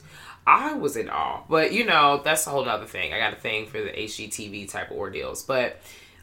I 0.49 0.75
was 0.75 0.97
in 0.97 1.11
awe, 1.11 1.43
but 1.51 1.73
you 1.73 1.85
know 1.85 2.21
that's 2.25 2.47
a 2.47 2.51
whole 2.51 2.65
nother 2.65 2.87
thing. 2.87 3.13
I 3.13 3.19
got 3.19 3.33
a 3.33 3.37
thing 3.37 3.67
for 3.67 3.81
the 3.81 3.91
HGTV 3.91 4.71
type 4.71 4.93
of 4.93 4.97
ordeals, 4.97 5.43
but 5.43 5.81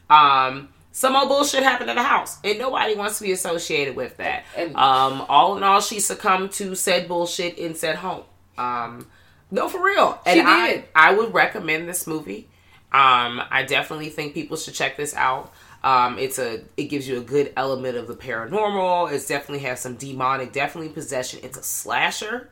um, 0.10 0.70
some 0.96 1.16
old 1.16 1.28
bullshit 1.28 1.64
happened 1.64 1.90
at 1.90 1.96
the 1.98 2.04
house, 2.04 2.38
and 2.44 2.58
nobody 2.60 2.96
wants 2.96 3.18
to 3.18 3.24
be 3.24 3.32
associated 3.34 3.96
with 3.98 4.16
that. 4.18 4.44
And- 4.56 4.76
um, 4.78 5.26
all 5.28 5.58
in 5.58 5.64
all, 5.64 5.82
she 5.82 6.00
succumbed 6.00 6.52
to 6.54 6.76
said 6.76 7.08
bullshit 7.10 7.58
in 7.58 7.76
said 7.76 7.98
home. 7.98 8.24
Um, 8.58 9.08
no, 9.52 9.68
for 9.68 9.84
real. 9.84 10.20
And 10.26 10.40
She 10.40 10.46
did. 10.46 10.86
I 10.96 11.14
would 11.14 11.34
recommend 11.34 11.90
this 11.90 12.08
movie. 12.08 12.48
Um, 12.92 13.42
I 13.50 13.64
definitely 13.68 14.10
think 14.10 14.34
people 14.36 14.56
should 14.56 14.76
check 14.76 14.96
this 14.96 15.14
out. 15.16 15.52
Um, 15.84 16.18
it's 16.20 16.38
a, 16.40 16.62
it 16.78 16.86
gives 16.86 17.08
you 17.08 17.18
a 17.18 17.22
good 17.22 17.52
element 17.58 17.98
of 17.98 18.08
the 18.08 18.14
paranormal. 18.14 19.12
It 19.12 19.28
definitely 19.28 19.66
has 19.66 19.80
some 19.82 19.96
demonic, 19.96 20.54
definitely 20.54 20.90
possession. 20.94 21.40
It's 21.44 21.58
a 21.58 21.64
slasher. 21.64 22.50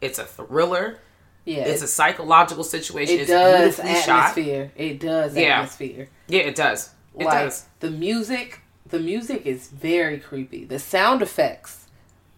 It's 0.00 0.18
a 0.18 0.24
thriller. 0.24 0.98
Yeah, 1.44 1.64
It's 1.66 1.82
a 1.82 1.86
psychological 1.88 2.64
situation. 2.64 3.16
it 3.16 3.20
it's 3.22 3.30
does 3.30 3.76
beautifully 3.76 4.02
shot. 4.02 4.08
atmosphere. 4.30 4.72
It 4.76 5.00
does 5.00 5.36
Yeah. 5.36 5.42
atmosphere. 5.56 6.08
Yeah, 6.28 6.40
it 6.42 6.54
does. 6.54 6.90
It 7.18 7.24
like 7.26 7.44
does. 7.44 7.66
the 7.80 7.90
music, 7.90 8.60
the 8.86 8.98
music 8.98 9.46
is 9.46 9.68
very 9.68 10.18
creepy. 10.18 10.64
The 10.64 10.78
sound 10.78 11.22
effects 11.22 11.86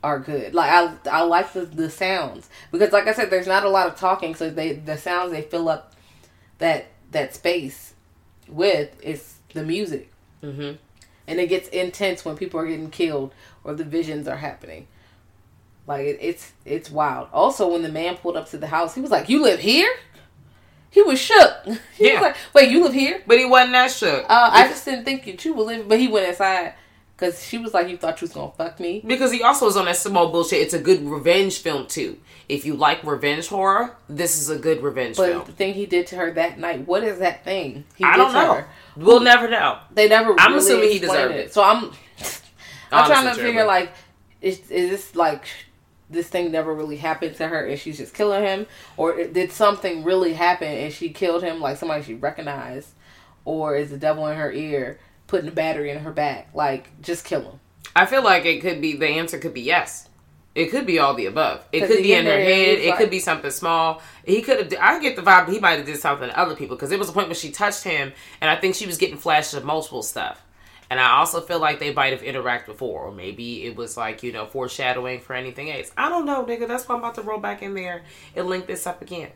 are 0.03 0.19
good. 0.19 0.55
Like 0.55 0.71
I, 0.71 0.95
I 1.11 1.23
like 1.23 1.53
the 1.53 1.63
the 1.65 1.91
sounds 1.91 2.49
because, 2.71 2.93
like 2.93 3.07
I 3.07 3.13
said, 3.13 3.31
there's 3.31 3.47
not 3.47 3.65
a 3.65 3.69
lot 3.69 3.87
of 3.87 3.97
talking, 3.97 4.35
so 4.35 4.51
they 4.51 4.75
the 4.75 4.97
sounds 4.97 5.33
they 5.33 5.43
fill 5.43 5.69
up 5.69 5.95
that 6.59 6.87
that 7.13 7.35
space 7.35 7.95
with 8.49 8.91
is 9.03 9.35
the 9.55 9.65
music, 9.65 10.13
hmm 10.43 10.73
and 11.29 11.41
it 11.41 11.49
gets 11.49 11.69
intense 11.71 12.25
when 12.25 12.37
people 12.37 12.61
are 12.61 12.67
getting 12.67 12.89
killed 12.91 13.35
or 13.65 13.75
the 13.75 13.83
visions 13.83 14.29
are 14.29 14.37
happening. 14.37 14.87
Like 15.87 16.07
it, 16.07 16.19
it's 16.21 16.53
it's 16.65 16.91
wild. 16.91 17.29
Also, 17.33 17.73
when 17.73 17.83
the 17.83 17.89
man 17.89 18.17
pulled 18.17 18.37
up 18.37 18.49
to 18.51 18.59
the 18.59 18.67
house, 18.69 18.95
he 18.95 19.01
was 19.01 19.11
like, 19.11 19.29
"You 19.29 19.43
live 19.43 19.61
here?" 19.61 19.91
He 20.97 21.03
was 21.03 21.19
shook. 21.21 21.53
He 21.99 22.07
Yeah. 22.09 22.15
was 22.15 22.23
like, 22.23 22.37
"Wait, 22.55 22.71
you 22.71 22.83
live 22.83 22.95
here?" 22.95 23.23
But 23.27 23.39
he 23.39 23.45
wasn't 23.45 23.73
that 23.73 23.91
shook. 23.91 24.25
Uh, 24.25 24.49
I 24.51 24.67
just 24.69 24.83
didn't 24.87 25.05
think 25.05 25.27
you 25.27 25.37
two 25.37 25.53
were 25.53 25.65
living. 25.65 25.89
But 25.89 26.01
he 26.01 26.09
went 26.09 26.27
inside 26.27 26.73
because 27.15 27.45
she 27.47 27.59
was 27.59 27.75
like, 27.75 27.91
"You 27.91 27.99
thought 27.99 28.19
you 28.19 28.25
was 28.25 28.33
gonna 28.33 28.51
fuck 28.57 28.81
me." 28.81 29.03
because 29.07 29.31
he 29.31 29.43
also 29.43 29.67
was 29.67 29.77
on 29.77 29.85
that 29.85 29.99
small 29.99 30.31
bullshit. 30.33 30.63
It's 30.63 30.73
a 30.73 30.79
good 30.79 31.07
revenge 31.07 31.59
film 31.59 31.87
too. 31.87 32.17
If 32.49 32.65
you 32.65 32.77
like 32.77 33.05
revenge 33.05 33.49
horror, 33.49 33.95
this 34.09 34.39
is 34.41 34.49
a 34.49 34.57
good 34.59 34.83
revenge 34.83 35.17
film. 35.17 35.29
But 35.29 35.33
film. 35.35 35.45
the 35.45 35.53
thing 35.53 35.75
he 35.75 35.85
did 35.85 36.07
to 36.07 36.17
her 36.17 36.31
that 36.33 36.59
night, 36.59 36.87
what 36.87 37.05
is 37.05 37.19
that 37.19 37.45
thing 37.45 37.85
he 37.95 38.03
I 38.03 38.17
don't 38.17 38.33
know. 38.33 38.55
her? 38.55 38.69
We'll 38.97 39.21
never 39.21 39.49
know. 39.51 39.79
They 39.93 40.09
never. 40.09 40.35
I'm 40.39 40.53
really 40.55 40.65
assuming 40.65 40.91
he 40.93 40.99
deserved 40.99 41.35
it. 41.35 41.53
So 41.53 41.63
I'm. 41.63 41.77
I'm 42.91 43.05
Honestly, 43.05 43.15
trying 43.15 43.35
to 43.37 43.43
figure 43.43 43.67
like, 43.67 43.93
is 44.41 44.61
is 44.71 44.89
this 44.89 45.15
like 45.15 45.45
this 46.09 46.29
thing 46.29 46.51
never 46.53 46.73
really 46.75 46.97
happened 46.97 47.37
to 47.37 47.49
her 47.49 47.67
and 47.67 47.79
she's 47.79 47.99
just 47.99 48.15
killing 48.15 48.45
him, 48.45 48.67
or 48.97 49.25
did 49.25 49.53
something 49.53 50.05
really 50.05 50.35
happen 50.35 50.69
and 50.69 50.93
she 50.93 51.11
killed 51.11 51.43
him 51.43 51.61
like 51.61 51.77
somebody 51.77 52.03
she 52.03 52.15
recognized, 52.15 52.91
or 53.45 53.77
is 53.77 53.91
the 53.91 53.99
devil 53.99 54.27
in 54.27 54.37
her 54.37 54.53
ear 54.53 54.99
putting 55.27 55.49
a 55.49 55.53
battery 55.53 55.91
in 55.91 55.99
her 55.99 56.13
back? 56.13 56.49
Like, 56.55 57.01
just 57.01 57.25
kill 57.25 57.43
him. 57.43 57.61
I 57.95 58.07
feel 58.07 58.23
like 58.23 58.45
it 58.45 58.61
could 58.61 58.81
be 58.81 58.97
the 58.97 59.09
answer 59.09 59.39
could 59.39 59.55
be 59.55 59.63
yes. 59.63 60.09
It 60.55 60.71
could 60.71 60.87
be 60.87 60.99
all 60.99 61.13
the 61.13 61.27
above. 61.27 61.63
It 61.71 61.87
could 61.87 62.03
be 62.03 62.15
in 62.15 62.25
her 62.25 62.33
head. 62.33 62.79
It 62.79 62.89
like- 62.89 62.99
could 62.99 63.11
be 63.11 63.19
something 63.19 63.51
small. 63.51 64.01
He 64.25 64.41
could 64.41 64.73
have. 64.73 64.81
I 64.81 64.99
get 65.01 65.15
the 65.15 65.23
vibe 65.23 65.51
he 65.51 65.59
might 65.61 65.77
have 65.77 65.85
did 65.85 65.99
something 65.99 66.29
to 66.29 66.39
other 66.39 66.57
people 66.57 66.77
because 66.77 66.93
it 66.93 66.99
was 66.99 67.11
a 67.11 67.13
point 67.13 67.29
when 67.29 67.37
she 67.37 67.51
touched 67.51 67.85
him, 67.85 68.13
and 68.41 68.51
I 68.51 68.57
think 68.57 68.75
she 68.75 68.87
was 68.87 68.97
getting 68.97 69.19
flashes 69.19 69.53
of 69.53 69.65
multiple 69.65 70.03
stuff. 70.03 70.43
And 70.89 71.01
I 71.01 71.17
also 71.19 71.41
feel 71.41 71.59
like 71.59 71.81
they 71.81 71.93
might 71.93 72.13
have 72.13 72.23
interacted 72.23 72.67
before, 72.67 73.03
or 73.03 73.13
maybe 73.13 73.65
it 73.65 73.75
was 73.77 73.97
like 73.97 74.23
you 74.23 74.33
know 74.33 74.47
foreshadowing 74.47 75.21
for 75.21 75.35
anything 75.35 75.71
else. 75.71 75.91
I 75.97 76.09
don't 76.09 76.27
know, 76.27 76.45
nigga. 76.45 76.69
That's 76.69 76.89
why 76.89 76.95
I'm 76.95 77.01
about 77.01 77.17
to 77.17 77.23
roll 77.23 77.41
back 77.41 77.63
in 77.63 77.75
there 77.75 78.03
and 78.37 78.47
link 78.47 78.67
this 78.67 78.87
up 78.87 79.03
again. 79.03 79.31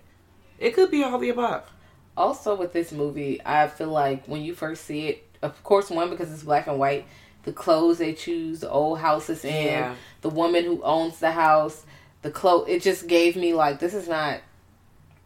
It 0.58 0.74
could 0.74 0.90
be 0.90 1.02
all 1.02 1.18
the 1.18 1.30
above. 1.30 1.70
Also, 2.16 2.54
with 2.54 2.72
this 2.72 2.92
movie, 2.92 3.40
I 3.44 3.66
feel 3.68 3.88
like 3.88 4.26
when 4.26 4.42
you 4.42 4.54
first 4.54 4.84
see 4.84 5.08
it, 5.08 5.26
of 5.42 5.62
course, 5.64 5.90
one 5.90 6.10
because 6.10 6.30
it's 6.32 6.42
black 6.42 6.66
and 6.66 6.78
white, 6.78 7.06
the 7.44 7.52
clothes 7.52 7.98
they 7.98 8.12
choose, 8.12 8.60
the 8.60 8.70
old 8.70 8.98
houses 8.98 9.44
in, 9.44 9.66
Yeah. 9.66 9.94
the 10.20 10.28
woman 10.28 10.64
who 10.64 10.82
owns 10.82 11.18
the 11.18 11.32
house, 11.32 11.84
the 12.22 12.30
clothes. 12.30 12.68
It 12.68 12.82
just 12.82 13.06
gave 13.06 13.36
me 13.36 13.54
like 13.54 13.78
this 13.78 13.94
is 13.94 14.06
not, 14.06 14.40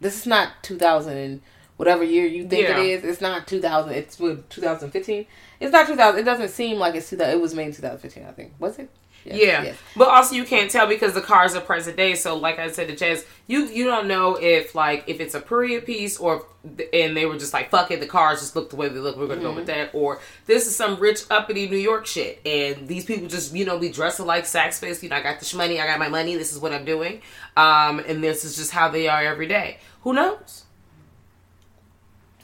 this 0.00 0.16
is 0.16 0.26
not 0.26 0.50
two 0.62 0.78
thousand 0.78 1.16
and 1.18 1.42
whatever 1.76 2.04
year 2.04 2.26
you 2.26 2.46
think 2.48 2.68
Yeah. 2.68 2.78
it 2.78 2.86
is. 2.86 3.04
It's 3.04 3.20
not 3.20 3.46
two 3.46 3.60
thousand. 3.60 3.92
It's 3.94 4.18
what 4.18 4.48
two 4.50 4.60
thousand 4.60 4.90
fifteen. 4.90 5.26
It's 5.60 5.72
not 5.72 5.86
two 5.86 5.96
thousand. 5.96 6.20
It 6.20 6.24
doesn't 6.24 6.48
seem 6.50 6.78
like 6.78 6.94
it's 6.94 7.08
two 7.10 7.16
thousand. 7.16 7.38
It 7.38 7.42
was 7.42 7.54
made 7.54 7.66
in 7.68 7.72
two 7.72 7.82
thousand 7.82 7.98
fifteen. 8.00 8.24
I 8.26 8.32
think 8.32 8.52
was 8.58 8.78
it? 8.78 8.90
Yes, 9.26 9.36
Yeah, 9.40 9.62
yes. 9.62 9.76
but 9.96 10.08
also 10.08 10.34
you 10.34 10.44
can't 10.44 10.70
tell 10.70 10.86
because 10.86 11.14
the 11.14 11.22
cars 11.22 11.54
are 11.56 11.62
present 11.62 11.96
day. 11.96 12.14
So, 12.14 12.36
like 12.36 12.58
I 12.58 12.70
said 12.70 12.88
to 12.88 12.94
Jazz, 12.96 13.24
you 13.46 13.64
you 13.68 13.86
don't 13.86 14.06
know 14.06 14.34
if 14.38 14.74
like 14.74 15.04
if 15.06 15.18
it's 15.18 15.34
a 15.34 15.40
period 15.40 15.86
piece 15.86 16.18
or 16.18 16.44
and 16.92 17.16
they 17.16 17.24
were 17.24 17.38
just 17.38 17.54
like 17.54 17.70
fuck 17.70 17.90
it, 17.90 18.00
the 18.00 18.06
cars 18.06 18.40
just 18.40 18.54
look 18.54 18.68
the 18.68 18.76
way 18.76 18.90
they 18.90 18.98
look. 18.98 19.16
We're 19.16 19.26
gonna 19.26 19.40
go 19.40 19.54
with 19.54 19.64
that. 19.68 19.90
Or 19.94 20.20
this 20.44 20.66
is 20.66 20.76
some 20.76 21.00
rich 21.00 21.20
uppity 21.30 21.70
New 21.70 21.78
York 21.78 22.04
shit, 22.04 22.42
and 22.46 22.86
these 22.86 23.06
people 23.06 23.26
just 23.26 23.54
you 23.54 23.64
know 23.64 23.78
be 23.78 23.88
dressing 23.88 24.26
like 24.26 24.44
Saks 24.44 24.78
Fifth. 24.78 25.02
You 25.02 25.08
know, 25.08 25.16
I 25.16 25.22
got 25.22 25.40
the 25.40 25.56
money, 25.56 25.80
I 25.80 25.86
got 25.86 25.98
my 25.98 26.08
money. 26.10 26.36
This 26.36 26.52
is 26.52 26.58
what 26.58 26.74
I'm 26.74 26.84
doing, 26.84 27.22
um, 27.56 28.00
and 28.00 28.22
this 28.22 28.44
is 28.44 28.56
just 28.56 28.72
how 28.72 28.90
they 28.90 29.08
are 29.08 29.22
every 29.22 29.46
day. 29.46 29.78
Who 30.02 30.12
knows? 30.12 30.63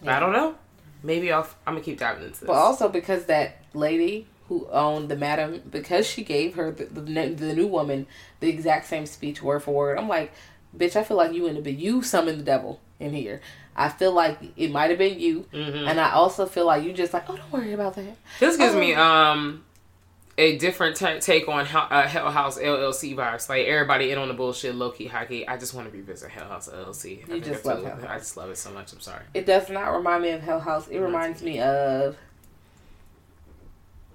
I 0.06 0.18
don't 0.20 0.32
know. 0.32 0.54
Maybe 1.02 1.32
I'll, 1.32 1.48
I'm 1.66 1.74
gonna 1.74 1.84
keep 1.84 1.98
diving 1.98 2.24
into 2.24 2.40
this. 2.40 2.46
But 2.46 2.54
also 2.56 2.88
because 2.88 3.24
that 3.26 3.62
lady 3.74 4.26
who 4.48 4.66
owned 4.70 5.08
the 5.08 5.16
madam, 5.16 5.62
because 5.70 6.06
she 6.06 6.24
gave 6.24 6.54
her 6.56 6.70
the, 6.72 6.84
the, 6.84 7.00
the 7.34 7.54
new 7.54 7.66
woman 7.66 8.06
the 8.40 8.48
exact 8.48 8.86
same 8.86 9.06
speech 9.06 9.42
word 9.42 9.60
for 9.62 9.72
word. 9.74 9.98
I'm 9.98 10.08
like, 10.08 10.32
bitch, 10.76 10.96
I 10.96 11.04
feel 11.04 11.16
like 11.16 11.32
you 11.32 11.46
in 11.46 11.62
the. 11.62 11.70
You 11.72 12.02
summoned 12.02 12.40
the 12.40 12.44
devil 12.44 12.80
in 12.98 13.12
here. 13.14 13.40
I 13.76 13.88
feel 13.88 14.12
like 14.12 14.38
it 14.56 14.70
might 14.72 14.90
have 14.90 14.98
been 14.98 15.18
you, 15.20 15.46
Mm-hmm. 15.54 15.86
and 15.88 16.00
I 16.00 16.10
also 16.12 16.44
feel 16.46 16.66
like 16.66 16.82
you 16.84 16.92
just 16.92 17.14
like, 17.14 17.30
oh, 17.30 17.36
don't 17.36 17.52
worry 17.52 17.72
about 17.72 17.94
that. 17.94 18.16
This 18.40 18.56
gives 18.56 18.74
Oh. 18.74 18.78
me 18.80 18.94
um 18.94 19.64
a 20.40 20.56
different 20.58 20.96
ta 20.96 21.18
take 21.20 21.48
on 21.48 21.66
Hell- 21.66 21.86
uh, 21.90 22.06
Hell 22.06 22.30
House 22.30 22.58
LLC 22.58 23.14
vibes. 23.14 23.48
Like 23.48 23.66
everybody 23.66 24.10
in 24.10 24.18
on 24.18 24.28
the 24.28 24.34
bullshit, 24.34 24.74
low 24.74 24.90
key, 24.90 25.06
high 25.06 25.26
key. 25.26 25.46
I 25.46 25.56
just 25.56 25.74
want 25.74 25.90
to 25.90 25.96
revisit 25.96 26.30
Hell 26.30 26.48
House 26.48 26.68
LLC. 26.68 27.30
I 27.30 27.38
just 27.40 27.64
love 27.64 27.84
Hell. 27.84 27.98
I 28.08 28.18
just 28.18 28.36
love 28.36 28.50
it 28.50 28.56
so 28.58 28.70
much. 28.72 28.92
I'm 28.92 29.00
sorry. 29.00 29.22
It 29.34 29.46
does 29.46 29.68
not 29.70 29.88
remind 29.94 30.22
me 30.22 30.30
of 30.30 30.40
Hell 30.42 30.60
House. 30.60 30.88
It 30.88 30.98
reminds 30.98 31.42
me 31.42 31.60
of. 31.60 32.16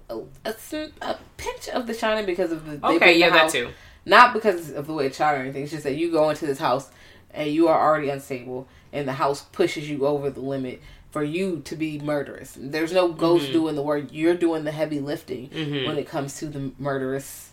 A, 0.08 0.20
a, 0.44 0.54
a 1.02 1.18
pinch 1.36 1.68
of 1.68 1.86
The 1.88 1.94
Shining 1.94 2.26
because 2.26 2.52
of 2.52 2.64
the 2.64 2.86
Okay, 2.86 3.18
yeah, 3.18 3.28
the 3.30 3.34
that 3.34 3.50
too. 3.50 3.70
not 4.04 4.32
because 4.34 4.70
of 4.72 4.86
the 4.86 4.92
way 4.92 5.06
it's 5.06 5.16
shot 5.16 5.34
or 5.34 5.38
anything. 5.38 5.64
It's 5.64 5.72
just 5.72 5.82
that 5.84 5.96
you 5.96 6.12
go 6.12 6.30
into 6.30 6.46
this 6.46 6.58
house 6.60 6.90
and 7.32 7.50
you 7.50 7.66
are 7.68 7.78
already 7.80 8.08
unstable, 8.08 8.68
and 8.92 9.06
the 9.08 9.12
house 9.14 9.42
pushes 9.52 9.90
you 9.90 10.06
over 10.06 10.30
the 10.30 10.40
limit 10.40 10.80
for 11.10 11.22
you 11.22 11.60
to 11.64 11.76
be 11.76 11.98
murderous. 11.98 12.56
There's 12.58 12.92
no 12.92 13.08
ghost 13.12 13.44
Mm-hmm. 13.44 13.52
doing 13.52 13.74
the 13.76 13.82
work. 13.82 14.04
You're 14.10 14.34
doing 14.34 14.64
the 14.64 14.72
heavy 14.72 15.00
lifting 15.00 15.48
when 15.86 15.96
it 15.98 16.06
comes 16.08 16.38
to 16.38 16.46
the 16.46 16.72
murderous 16.78 17.52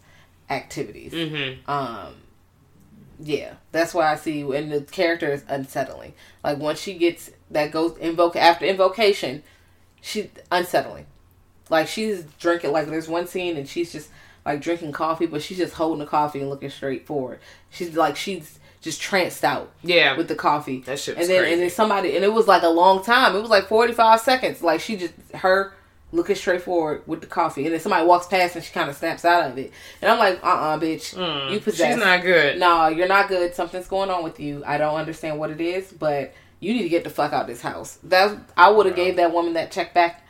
activities. 0.49 1.13
Mm-hmm. 1.13 1.69
Um, 1.69 2.15
yeah, 3.19 3.53
that's 3.71 3.93
why 3.93 4.11
I 4.11 4.15
see, 4.15 4.41
and 4.41 4.71
the 4.71 4.81
character 4.81 5.31
is 5.31 5.43
unsettling. 5.47 6.13
Like 6.43 6.57
once 6.57 6.79
she 6.79 6.95
gets 6.95 7.31
that 7.51 7.71
ghost 7.71 7.97
invoke 7.99 8.35
after 8.35 8.65
invocation, 8.65 9.43
she 10.01 10.29
unsettling. 10.51 11.05
Like 11.69 11.87
she's 11.87 12.23
drinking. 12.39 12.71
Like 12.73 12.87
there's 12.87 13.07
one 13.07 13.27
scene 13.27 13.55
and 13.55 13.69
she's 13.69 13.93
just 13.93 14.09
like 14.45 14.61
drinking 14.61 14.91
coffee, 14.91 15.25
but 15.25 15.41
she's 15.41 15.57
just 15.57 15.73
holding 15.73 15.99
the 15.99 16.05
coffee 16.05 16.39
and 16.41 16.49
looking 16.49 16.69
straight 16.69 17.05
forward. 17.05 17.39
She's 17.69 17.95
like 17.95 18.15
she's 18.17 18.59
just 18.81 18.99
tranced 19.01 19.43
out 19.45 19.71
Yeah. 19.81 20.17
with 20.17 20.27
the 20.27 20.35
coffee. 20.35 20.81
That 20.81 20.99
shit 20.99 21.17
and 21.17 21.27
then 21.29 21.39
crazy. 21.39 21.53
and 21.53 21.61
then 21.61 21.69
somebody 21.69 22.15
and 22.15 22.23
it 22.25 22.33
was 22.33 22.47
like 22.47 22.63
a 22.63 22.67
long 22.69 23.03
time. 23.03 23.35
It 23.35 23.39
was 23.41 23.49
like 23.49 23.67
forty 23.67 23.93
five 23.93 24.19
seconds. 24.19 24.61
Like 24.61 24.79
she 24.81 24.97
just 24.97 25.13
her 25.35 25.73
looking 26.11 26.35
straight 26.35 26.61
forward 26.61 27.01
with 27.07 27.21
the 27.21 27.25
coffee, 27.27 27.63
and 27.65 27.73
then 27.73 27.79
somebody 27.79 28.05
walks 28.05 28.27
past 28.27 28.55
and 28.55 28.63
she 28.63 28.71
kind 28.71 28.87
of 28.89 28.95
snaps 28.95 29.25
out 29.25 29.49
of 29.49 29.57
it. 29.57 29.71
And 30.01 30.11
I'm 30.11 30.19
like, 30.19 30.43
uh 30.43 30.47
uh 30.47 30.79
bitch, 30.79 31.13
you 31.51 31.59
possess. 31.59 31.87
Mm. 31.87 31.95
She's 31.95 32.03
not 32.03 32.21
good. 32.21 32.59
No, 32.59 32.87
you're 32.89 33.07
not 33.07 33.29
good. 33.29 33.55
Something's 33.55 33.87
going 33.87 34.09
on 34.11 34.23
with 34.23 34.39
you. 34.39 34.61
I 34.65 34.77
don't 34.77 34.95
understand 34.95 35.39
what 35.39 35.49
it 35.49 35.59
is, 35.61 35.91
but 35.91 36.33
you 36.59 36.73
need 36.73 36.83
to 36.83 36.89
get 36.89 37.03
the 37.03 37.09
fuck 37.09 37.33
out 37.33 37.41
of 37.41 37.47
this 37.47 37.61
house. 37.61 37.97
That 38.03 38.37
I 38.55 38.69
would 38.69 38.85
have 38.85 38.95
gave 38.95 39.15
that 39.15 39.33
woman 39.33 39.53
that 39.53 39.71
check 39.71 39.93
back 39.93 40.22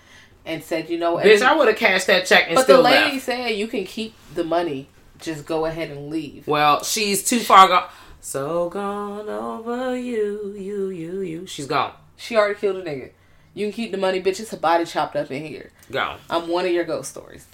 and 0.46 0.64
said, 0.64 0.90
you 0.90 0.98
know, 0.98 1.18
Bitch, 1.18 1.42
I 1.42 1.56
would 1.56 1.68
have 1.68 1.78
cashed 1.78 2.08
that 2.08 2.26
check 2.26 2.46
and 2.48 2.56
but 2.56 2.68
the 2.68 2.78
lady 2.80 3.14
left. 3.14 3.26
said 3.26 3.50
you 3.50 3.68
can 3.68 3.86
keep 3.86 4.14
the 4.34 4.44
money. 4.44 4.90
Just 5.20 5.46
go 5.46 5.66
ahead 5.66 5.90
and 5.90 6.10
leave. 6.10 6.48
Well, 6.48 6.84
she's 6.84 7.24
too 7.24 7.40
far 7.40 7.68
gone. 7.68 7.90
So 8.20 8.70
gone 8.70 9.30
over 9.30 9.98
you, 9.98 10.54
you, 10.58 10.90
you, 10.90 11.22
you. 11.22 11.48
She's 11.48 11.68
gone. 11.68 11.94
She 12.18 12.36
already 12.36 12.60
killed 12.60 12.78
a 12.78 12.84
nigga. 12.84 13.12
You 13.54 13.68
can 13.68 13.74
keep 13.74 13.92
the 13.92 13.98
money, 13.98 14.22
bitch. 14.22 14.40
It's 14.40 14.52
a 14.54 14.58
body 14.58 14.86
chopped 14.86 15.16
up 15.16 15.30
in 15.32 15.46
here. 15.46 15.72
Gone. 15.92 16.20
I'm 16.30 16.48
one 16.48 16.66
of 16.66 16.72
your 16.72 16.84
ghost 16.86 17.12
stories. 17.12 17.46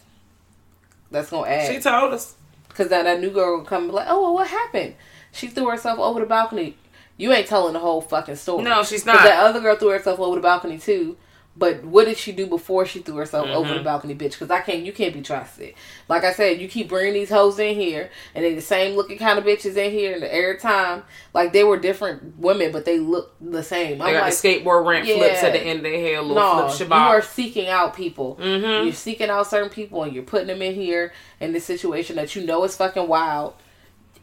That's 1.11 1.29
gonna 1.29 1.49
add. 1.49 1.71
She 1.71 1.79
told 1.79 2.13
us. 2.13 2.35
Because 2.69 2.87
then 2.87 3.05
that 3.05 3.19
new 3.19 3.31
girl 3.31 3.57
will 3.57 3.65
come 3.65 3.83
and 3.83 3.91
be 3.91 3.95
like, 3.95 4.07
oh, 4.09 4.21
well, 4.21 4.33
what 4.35 4.47
happened? 4.47 4.95
She 5.31 5.47
threw 5.47 5.69
herself 5.69 5.99
over 5.99 6.19
the 6.19 6.25
balcony. 6.25 6.77
You 7.17 7.33
ain't 7.33 7.47
telling 7.47 7.73
the 7.73 7.79
whole 7.79 7.99
fucking 8.01 8.37
story. 8.37 8.63
No, 8.63 8.83
she's 8.83 9.05
not. 9.05 9.23
that 9.23 9.43
other 9.43 9.59
girl 9.59 9.75
threw 9.75 9.89
herself 9.89 10.19
over 10.19 10.35
the 10.37 10.41
balcony 10.41 10.77
too. 10.77 11.17
But 11.59 11.83
what 11.83 12.05
did 12.05 12.17
she 12.17 12.31
do 12.31 12.47
before 12.47 12.85
she 12.85 12.99
threw 12.99 13.17
herself 13.17 13.47
over 13.47 13.67
Mm-hmm. 13.67 13.77
the 13.79 13.83
balcony, 13.83 14.15
bitch? 14.15 14.31
Because 14.31 14.49
I 14.49 14.61
can't, 14.61 14.85
you 14.85 14.93
can't 14.93 15.13
be 15.13 15.21
trusted. 15.21 15.73
Like 16.07 16.23
I 16.23 16.31
said, 16.31 16.61
you 16.61 16.69
keep 16.69 16.87
bringing 16.87 17.13
these 17.13 17.29
hoes 17.29 17.59
in 17.59 17.75
here, 17.75 18.09
and 18.33 18.45
they 18.45 18.55
the 18.55 18.61
same 18.61 18.95
looking 18.95 19.17
kind 19.17 19.37
of 19.37 19.43
bitches 19.43 19.75
in 19.75 19.91
here, 19.91 20.13
and 20.15 20.23
every 20.23 20.57
time, 20.57 21.03
like 21.33 21.51
they 21.51 21.65
were 21.65 21.77
different 21.77 22.39
women, 22.39 22.71
but 22.71 22.85
they 22.85 22.97
look 22.97 23.35
the 23.41 23.61
same. 23.61 23.97
They 23.97 24.05
I'm 24.05 24.13
got 24.13 24.21
like, 24.21 24.33
the 24.33 24.47
skateboard 24.47 24.87
ramp 24.87 25.05
flips 25.05 25.43
at 25.43 25.51
the 25.51 25.59
end 25.59 25.79
of 25.79 25.83
their 25.83 25.99
hair, 25.99 26.21
little 26.21 26.35
no, 26.35 26.69
flip 26.69 26.87
you 26.87 26.95
are 26.95 27.21
seeking 27.21 27.67
out 27.67 27.93
people. 27.93 28.37
Mhm. 28.41 28.85
You're 28.85 28.93
seeking 28.93 29.29
out 29.29 29.45
certain 29.47 29.69
people, 29.69 30.03
and 30.03 30.13
you're 30.13 30.23
putting 30.23 30.47
them 30.47 30.61
in 30.61 30.73
here 30.75 31.11
in 31.41 31.51
this 31.51 31.65
situation 31.65 32.15
that 32.15 32.35
you 32.37 32.45
know 32.45 32.63
is 32.63 32.77
fucking 32.77 33.07
wild. 33.09 33.53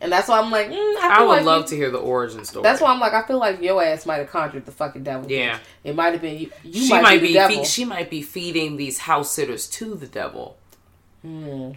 And 0.00 0.12
that's 0.12 0.28
why 0.28 0.38
I'm 0.38 0.50
like, 0.50 0.68
mm, 0.68 0.74
I, 0.96 1.16
I 1.18 1.22
would 1.22 1.28
like 1.28 1.44
love 1.44 1.62
you- 1.62 1.68
to 1.68 1.76
hear 1.76 1.90
the 1.90 1.98
origin 1.98 2.44
story. 2.44 2.62
That's 2.62 2.80
why 2.82 2.92
I'm 2.92 3.00
like, 3.00 3.14
I 3.14 3.26
feel 3.26 3.38
like 3.38 3.62
your 3.62 3.82
ass 3.82 4.04
might 4.04 4.16
have 4.18 4.28
conjured 4.28 4.66
the 4.66 4.72
fucking 4.72 5.04
devil. 5.04 5.30
Yeah. 5.30 5.54
bitch. 5.56 5.60
it 5.84 5.94
might 5.96 6.12
have 6.12 6.20
been 6.22 6.38
you. 6.38 6.50
You 6.64 6.82
she 6.82 6.90
might, 6.90 7.02
might, 7.02 7.20
be, 7.22 7.32
fe- 7.34 7.64
she 7.64 7.84
might 7.86 8.10
be 8.10 8.20
feeding 8.22 8.76
these 8.76 8.98
house 8.98 9.30
sitters 9.32 9.66
to 9.70 9.94
the 9.94 10.06
devil. 10.06 10.58
Hmm. 11.22 11.72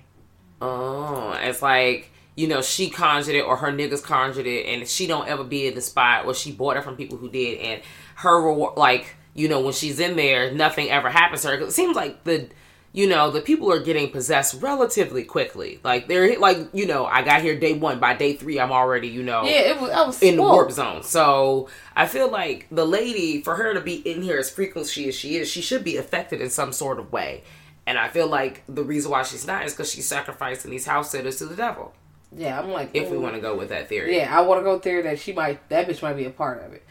Oh, 0.61 1.31
it's 1.41 1.61
like 1.61 2.11
you 2.35 2.47
know 2.47 2.61
she 2.61 2.89
conjured 2.89 3.35
it 3.35 3.41
or 3.41 3.57
her 3.57 3.71
niggas 3.71 4.03
conjured 4.03 4.45
it, 4.47 4.65
and 4.65 4.87
she 4.87 5.07
don't 5.07 5.27
ever 5.27 5.43
be 5.43 5.67
in 5.67 5.75
the 5.75 5.81
spot, 5.81 6.25
or 6.25 6.33
she 6.33 6.51
bought 6.51 6.77
it 6.77 6.83
from 6.83 6.95
people 6.97 7.17
who 7.17 7.29
did, 7.29 7.59
and 7.59 7.81
her 8.15 8.41
reward, 8.41 8.77
like 8.77 9.15
you 9.33 9.47
know 9.47 9.61
when 9.61 9.73
she's 9.73 9.99
in 9.99 10.15
there, 10.17 10.51
nothing 10.53 10.89
ever 10.89 11.09
happens 11.09 11.41
to 11.43 11.47
her. 11.49 11.57
'Cause 11.57 11.69
it 11.69 11.71
seems 11.71 11.95
like 11.95 12.23
the 12.25 12.49
you 12.91 13.07
know 13.07 13.29
the 13.29 13.41
people 13.41 13.71
are 13.71 13.79
getting 13.79 14.09
possessed 14.11 14.61
relatively 14.61 15.23
quickly. 15.23 15.79
Like 15.83 16.07
they're 16.07 16.39
like 16.39 16.57
you 16.73 16.85
know 16.85 17.05
I 17.05 17.21
got 17.21 17.41
here 17.41 17.59
day 17.59 17.73
one, 17.73 17.99
by 17.99 18.15
day 18.15 18.33
three 18.33 18.59
I'm 18.59 18.71
already 18.71 19.07
you 19.07 19.23
know 19.23 19.43
yeah, 19.43 19.71
it 19.71 19.81
was. 19.81 19.89
I 19.91 20.05
was 20.05 20.21
in 20.21 20.37
the 20.37 20.41
warp 20.41 20.71
zone. 20.71 21.03
So 21.03 21.69
I 21.95 22.07
feel 22.07 22.29
like 22.29 22.67
the 22.71 22.85
lady, 22.85 23.41
for 23.41 23.55
her 23.55 23.73
to 23.73 23.81
be 23.81 23.95
in 23.95 24.21
here 24.21 24.37
as 24.37 24.49
frequently 24.49 25.07
as 25.07 25.15
she 25.15 25.35
is, 25.35 25.49
she 25.49 25.61
should 25.61 25.83
be 25.83 25.97
affected 25.97 26.41
in 26.41 26.49
some 26.49 26.71
sort 26.71 26.99
of 26.99 27.11
way. 27.11 27.43
And 27.85 27.97
I 27.97 28.07
feel 28.07 28.27
like 28.27 28.63
the 28.69 28.83
reason 28.83 29.11
why 29.11 29.23
she's 29.23 29.47
not 29.47 29.65
is 29.65 29.73
because 29.73 29.91
she's 29.91 30.07
sacrificing 30.07 30.69
these 30.69 30.85
house 30.85 31.11
sitters 31.11 31.37
to 31.37 31.45
the 31.45 31.55
devil. 31.55 31.93
Yeah, 32.35 32.59
I'm 32.59 32.69
like, 32.69 32.91
if 32.93 33.09
we 33.09 33.17
want 33.17 33.33
to 33.35 33.41
go 33.41 33.57
with 33.57 33.69
that 33.69 33.89
theory. 33.89 34.15
Yeah, 34.15 34.37
I 34.37 34.41
want 34.41 34.59
to 34.59 34.63
go 34.63 34.77
there 34.77 35.01
that 35.01 35.17
she 35.17 35.33
might, 35.33 35.67
that 35.69 35.87
bitch 35.87 36.03
might 36.03 36.13
be 36.13 36.25
a 36.25 36.29
part 36.29 36.63
of 36.63 36.73
it. 36.73 36.85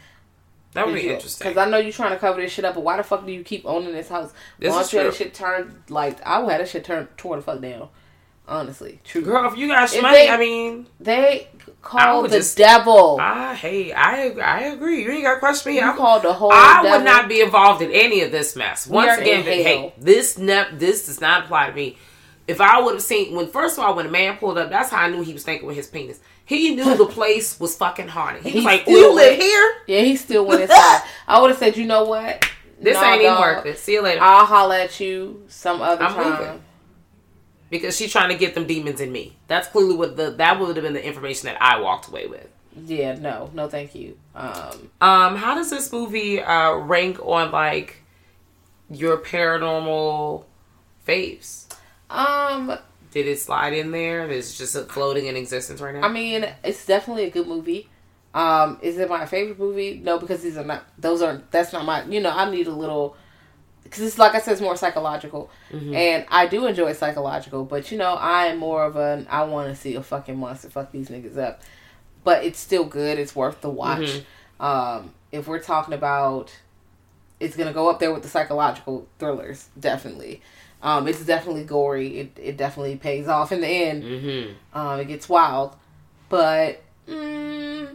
That 0.73 0.85
would 0.85 0.95
be 0.95 1.09
interesting. 1.09 1.47
Because 1.49 1.67
I 1.67 1.69
know 1.69 1.77
you're 1.77 1.91
trying 1.91 2.11
to 2.11 2.17
cover 2.19 2.39
this 2.41 2.51
shit 2.51 2.65
up, 2.65 2.75
but 2.75 2.81
why 2.83 2.97
the 2.97 3.03
fuck 3.03 3.25
do 3.25 3.31
you 3.31 3.43
keep 3.43 3.65
owning 3.65 3.91
this 3.91 4.09
house? 4.09 4.31
This 4.59 4.71
Why 4.71 4.81
is 4.81 4.89
don't 4.89 4.93
you 4.93 4.99
have 5.05 5.07
this 5.11 5.17
shit 5.17 5.33
turned, 5.33 5.83
like, 5.89 6.21
I 6.25 6.39
would 6.39 6.51
have 6.51 6.61
that 6.61 6.69
shit 6.69 6.83
turned 6.83 7.07
toward 7.17 7.39
the 7.39 7.43
fuck 7.43 7.61
down. 7.61 7.89
Honestly. 8.47 8.99
True. 9.03 9.21
Girl, 9.21 9.51
if 9.51 9.57
you 9.59 9.67
got 9.67 9.91
money, 10.01 10.17
they- 10.17 10.29
I 10.29 10.37
mean, 10.37 10.87
They 10.99 11.47
called 11.83 12.25
the 12.31 12.37
just- 12.37 12.57
devil. 12.57 13.17
I 13.21 13.53
hey, 13.53 13.91
I 13.93 14.29
I 14.43 14.59
agree. 14.65 15.03
You 15.03 15.11
ain't 15.11 15.23
got 15.23 15.35
to 15.35 15.39
question 15.39 15.71
me. 15.73 15.79
you 15.79 15.85
I 15.87 15.95
called 15.95 16.23
the 16.23 16.33
whole 16.33 16.51
I 16.51 16.81
devil. 16.81 16.97
would 16.97 17.05
not 17.05 17.27
be 17.29 17.41
involved 17.41 17.83
in 17.83 17.91
any 17.91 18.21
of 18.21 18.31
this 18.31 18.55
mess. 18.55 18.87
Once 18.87 19.19
again, 19.21 19.41
in 19.41 19.45
hey, 19.45 19.93
this 19.99 20.39
ne- 20.39 20.65
this 20.73 21.05
does 21.05 21.21
not 21.21 21.43
apply 21.45 21.69
to 21.69 21.75
me. 21.75 21.97
If 22.47 22.59
I 22.59 22.81
would 22.81 22.95
have 22.95 23.03
seen 23.03 23.35
when 23.35 23.47
first 23.51 23.77
of 23.77 23.83
all 23.83 23.93
when 23.95 24.07
a 24.07 24.09
man 24.09 24.37
pulled 24.37 24.57
up, 24.57 24.71
that's 24.71 24.89
how 24.89 25.03
I 25.03 25.09
knew 25.11 25.21
he 25.21 25.33
was 25.33 25.43
thinking 25.43 25.67
with 25.67 25.75
his 25.77 25.85
penis. 25.85 26.19
He 26.49 26.73
knew 26.73 26.97
the 26.97 27.05
place 27.05 27.59
was 27.59 27.77
fucking 27.77 28.07
haunted. 28.07 28.43
He 28.43 28.55
was 28.55 28.65
like, 28.65 28.87
"You 28.87 29.13
live 29.13 29.39
here? 29.39 29.73
Yeah, 29.85 30.01
he 30.01 30.15
still 30.15 30.45
went 30.45 30.61
inside. 30.65 31.01
I 31.27 31.39
would 31.39 31.51
have 31.51 31.59
said, 31.59 31.77
you 31.77 31.85
know 31.85 32.05
what? 32.05 32.43
This 32.81 32.95
Nah, 32.95 33.03
ain't 33.13 33.21
even 33.21 33.35
worth 33.39 33.65
it. 33.67 33.77
See 33.77 33.93
you 33.93 34.01
later." 34.01 34.19
I'll 34.21 34.45
holler 34.47 34.75
at 34.75 34.99
you 34.99 35.43
some 35.47 35.79
other 35.81 36.03
I'm 36.03 36.13
time. 36.15 36.39
leaving. 36.41 36.61
because 37.69 37.95
she's 37.95 38.11
trying 38.11 38.29
to 38.29 38.35
get 38.35 38.55
them 38.55 38.65
demons 38.65 38.99
in 38.99 39.11
me. 39.11 39.37
That's 39.47 39.67
clearly 39.67 39.95
what 39.95 40.17
the 40.17 40.31
that 40.31 40.59
would 40.59 40.75
have 40.75 40.83
been 40.83 40.93
the 40.93 41.05
information 41.05 41.45
that 41.45 41.61
I 41.61 41.79
walked 41.79 42.07
away 42.07 42.25
with. 42.25 42.47
Yeah, 42.85 43.13
no, 43.13 43.51
no, 43.53 43.67
thank 43.69 43.93
you. 43.93 44.17
Um, 44.33 44.89
Um, 45.01 45.35
how 45.35 45.53
does 45.53 45.69
this 45.69 45.91
movie 45.93 46.41
uh 46.41 46.73
rank 46.77 47.19
on 47.23 47.51
like 47.51 47.97
your 48.89 49.17
paranormal 49.17 50.45
faves? 51.07 51.65
um, 52.09 52.75
Did 53.11 53.27
it 53.27 53.39
slide 53.39 53.73
in 53.73 53.91
there? 53.91 54.29
Is 54.29 54.53
it 54.53 54.57
just 54.57 54.91
floating 54.91 55.25
in 55.25 55.35
existence 55.35 55.81
right 55.81 55.95
now? 55.95 56.01
I 56.01 56.11
mean, 56.11 56.47
it's 56.63 56.85
definitely 56.85 57.25
a 57.25 57.31
good 57.31 57.47
movie. 57.47 57.89
Um, 58.33 58.77
is 58.83 58.99
it 58.99 59.09
my 59.09 59.25
favorite 59.25 59.57
movie? 59.57 59.99
No, 60.03 60.19
because 60.19 60.41
these 60.43 60.57
are 60.57 60.63
not. 60.63 60.85
Those 60.99 61.21
are. 61.23 61.41
That's 61.49 61.73
not 61.73 61.85
my. 61.85 62.03
You 62.05 62.21
know, 62.21 62.29
I 62.29 62.49
need 62.49 62.67
a 62.67 62.73
little. 62.73 63.15
Because 63.83 64.03
it's 64.03 64.19
like 64.19 64.35
I 64.35 64.39
said, 64.39 64.51
it's 64.51 64.61
more 64.61 64.75
psychological, 64.75 65.49
and 65.95 66.25
I 66.29 66.45
do 66.45 66.67
enjoy 66.67 66.93
psychological. 66.93 67.65
But 67.65 67.91
you 67.91 67.97
know, 67.97 68.13
I 68.13 68.45
am 68.47 68.59
more 68.59 68.83
of 68.83 68.95
an. 68.97 69.25
I 69.31 69.43
want 69.45 69.69
to 69.69 69.75
see 69.75 69.95
a 69.95 70.03
fucking 70.03 70.37
monster 70.37 70.69
fuck 70.69 70.91
these 70.91 71.09
niggas 71.09 71.37
up, 71.37 71.63
but 72.23 72.43
it's 72.43 72.59
still 72.59 72.85
good. 72.85 73.17
It's 73.17 73.35
worth 73.35 73.61
the 73.61 73.69
watch. 73.71 74.21
Um, 74.59 75.13
if 75.31 75.47
we're 75.47 75.59
talking 75.61 75.95
about, 75.95 76.55
it's 77.39 77.55
gonna 77.57 77.73
go 77.73 77.89
up 77.89 77.99
there 77.99 78.13
with 78.13 78.21
the 78.21 78.29
psychological 78.29 79.07
thrillers, 79.17 79.69
definitely. 79.79 80.43
Um, 80.81 81.07
it's 81.07 81.23
definitely 81.25 81.63
gory. 81.65 82.19
It 82.19 82.37
it 82.41 82.57
definitely 82.57 82.95
pays 82.95 83.27
off 83.27 83.51
in 83.51 83.61
the 83.61 83.67
end. 83.67 84.03
mm-hmm. 84.03 84.77
Um, 84.77 84.99
it 84.99 85.05
gets 85.05 85.27
wild, 85.27 85.75
but 86.29 86.81
mm, 87.07 87.87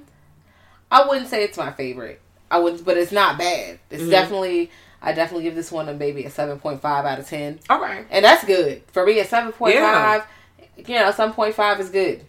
I 0.91 1.09
wouldn't 1.09 1.29
say 1.29 1.45
it's 1.45 1.57
my 1.59 1.73
favorite. 1.73 2.21
I 2.51 2.59
wouldn't, 2.59 2.85
but 2.85 2.97
it's 2.99 3.11
not 3.13 3.39
bad. 3.39 3.79
It's 3.91 4.03
Mhm. 4.03 4.11
definitely. 4.11 4.71
I 5.01 5.13
definitely 5.13 5.45
give 5.45 5.55
this 5.55 5.71
one 5.73 5.89
a 5.89 5.95
maybe 5.95 6.25
a 6.25 6.31
seven 6.31 6.59
point 6.59 6.81
five 6.81 7.05
out 7.05 7.19
of 7.19 7.29
ten, 7.29 7.59
Okay. 7.71 8.05
and 8.11 8.25
that's 8.25 8.45
good 8.45 8.83
for 8.93 9.05
me. 9.05 9.19
A 9.19 9.25
seven 9.25 9.53
point 9.53 9.77
five, 9.77 10.25
Yeah. 10.59 10.65
you 10.87 11.05
know, 11.05 11.11
seven 11.11 11.35
point 11.35 11.55
five 11.55 11.81
is 11.81 11.89
good. 11.91 12.25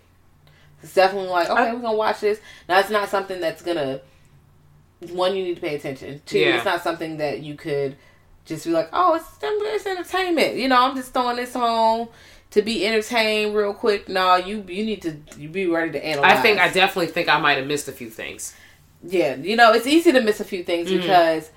It's 0.84 0.94
definitely 0.94 1.30
like 1.30 1.50
okay, 1.50 1.64
I- 1.70 1.74
we're 1.74 1.82
gonna 1.82 1.98
watch 1.98 2.20
this. 2.22 2.40
Now 2.70 2.80
it's 2.80 2.90
not 2.90 3.10
something 3.10 3.40
that's 3.42 3.62
gonna. 3.62 4.00
One, 5.12 5.36
you 5.36 5.44
need 5.44 5.56
to 5.56 5.62
pay 5.62 5.76
attention. 5.76 6.22
Two, 6.26 6.40
Yeah. 6.40 6.56
it's 6.56 6.66
not 6.66 6.82
something 6.82 7.18
that 7.18 7.42
you 7.42 7.56
could 7.56 7.98
just 8.46 8.66
be 8.66 8.72
like, 8.72 8.90
oh, 8.94 9.16
it's 9.16 9.26
it's 9.42 9.86
entertainment. 9.86 10.56
You 10.56 10.68
know, 10.68 10.82
I'm 10.82 10.96
just 10.96 11.14
throwing 11.14 11.36
this 11.38 11.54
home 11.54 12.10
to 12.52 12.62
be 12.62 12.86
entertained 12.86 13.56
real 13.56 13.74
quick. 13.74 14.08
No, 14.08 14.36
you 14.36 14.64
you 14.68 14.86
need 14.86 15.02
to 15.04 15.18
you 15.38 15.50
be 15.50 15.68
ready 15.68 15.92
to 15.94 16.06
analyze. 16.06 16.38
I 16.38 16.42
think 16.42 16.60
I 16.60 16.70
definitely 16.72 17.08
think 17.08 17.28
I 17.30 17.40
might 17.40 17.58
have 17.58 17.68
missed 17.68 17.88
a 17.88 17.92
few 17.92 18.10
things. 18.10 18.54
yeah, 19.08 19.36
you 19.36 19.56
know, 19.56 19.72
it's 19.74 19.86
easy 19.88 20.12
to 20.12 20.22
miss 20.22 20.40
a 20.40 20.44
few 20.46 20.64
things 20.64 20.90
Mhm. 20.90 21.02
because, 21.02 21.50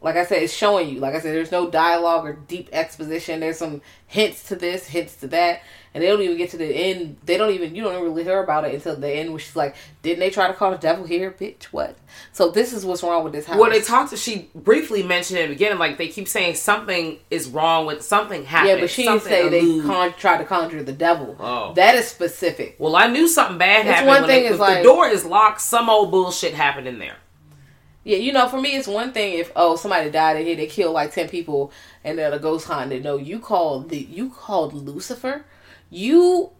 like 0.00 0.16
I 0.16 0.24
said, 0.24 0.42
it's 0.42 0.52
showing 0.52 0.88
you. 0.88 0.98
Like 1.00 1.14
I 1.14 1.20
said, 1.20 1.34
there's 1.34 1.52
no 1.52 1.68
dialogue 1.70 2.24
or 2.24 2.32
deep 2.34 2.68
exposition. 2.72 3.40
There's 3.40 3.58
some 3.58 3.82
hints 4.06 4.44
to 4.48 4.56
this, 4.56 4.86
hints 4.88 5.16
to 5.16 5.26
that, 5.28 5.60
and 5.96 6.02
they 6.04 6.08
don't 6.08 6.20
even 6.20 6.36
get 6.36 6.50
to 6.50 6.58
the 6.58 6.66
end. 6.66 7.16
They 7.24 7.38
don't 7.38 7.52
even 7.54 7.74
you 7.74 7.82
don't 7.82 8.02
really 8.02 8.22
hear 8.22 8.42
about 8.42 8.66
it 8.66 8.74
until 8.74 8.96
the 8.96 9.10
end, 9.10 9.30
where 9.30 9.38
she's 9.38 9.56
like, 9.56 9.74
"Didn't 10.02 10.18
they 10.18 10.28
try 10.28 10.46
to 10.46 10.52
call 10.52 10.70
the 10.70 10.76
devil 10.76 11.06
here, 11.06 11.30
bitch? 11.30 11.64
What?" 11.72 11.96
So 12.34 12.50
this 12.50 12.74
is 12.74 12.84
what's 12.84 13.02
wrong 13.02 13.24
with 13.24 13.32
this 13.32 13.46
house. 13.46 13.56
When 13.56 13.70
they 13.70 13.80
talked 13.80 14.10
to, 14.10 14.18
she 14.18 14.50
briefly 14.54 15.02
mentioned 15.02 15.38
in 15.38 15.48
the 15.48 15.54
beginning, 15.54 15.78
like 15.78 15.96
they 15.96 16.08
keep 16.08 16.28
saying 16.28 16.56
something 16.56 17.18
is 17.30 17.48
wrong 17.48 17.86
with 17.86 18.02
something 18.02 18.44
happened. 18.44 18.68
yeah, 18.74 18.80
but 18.80 18.90
she 18.90 19.04
didn't 19.04 19.22
say 19.22 19.48
they 19.48 19.80
con- 19.80 20.12
tried 20.18 20.36
to 20.38 20.44
conjure 20.44 20.82
the 20.82 20.92
devil. 20.92 21.34
Oh. 21.40 21.72
That 21.72 21.94
is 21.94 22.06
specific. 22.06 22.76
Well, 22.78 22.94
I 22.94 23.06
knew 23.06 23.26
something 23.26 23.56
bad 23.56 23.86
It's 23.86 23.88
happened. 23.88 24.08
one 24.08 24.20
when 24.20 24.28
thing 24.28 24.42
they, 24.42 24.48
is 24.50 24.58
like- 24.60 24.78
the 24.78 24.82
door 24.82 25.08
is 25.08 25.24
locked, 25.24 25.62
some 25.62 25.88
old 25.88 26.10
bullshit 26.10 26.52
happened 26.52 26.86
in 26.86 26.98
there. 26.98 27.16
Yeah, 28.04 28.18
you 28.18 28.32
know, 28.32 28.46
for 28.48 28.60
me, 28.60 28.76
it's 28.76 28.86
one 28.86 29.12
thing 29.12 29.32
if 29.38 29.50
oh 29.56 29.74
somebody 29.74 30.10
died 30.10 30.36
in 30.36 30.46
here, 30.46 30.54
they 30.56 30.66
killed 30.68 30.92
like 30.94 31.12
ten 31.12 31.28
people, 31.28 31.72
and 32.04 32.16
then 32.16 32.32
a 32.32 32.38
ghost 32.38 32.68
hunted. 32.68 33.02
No, 33.02 33.16
you 33.16 33.40
called 33.40 33.88
the 33.88 33.98
you 33.98 34.30
called 34.30 34.74
Lucifer. 34.74 35.44
You 35.90 36.50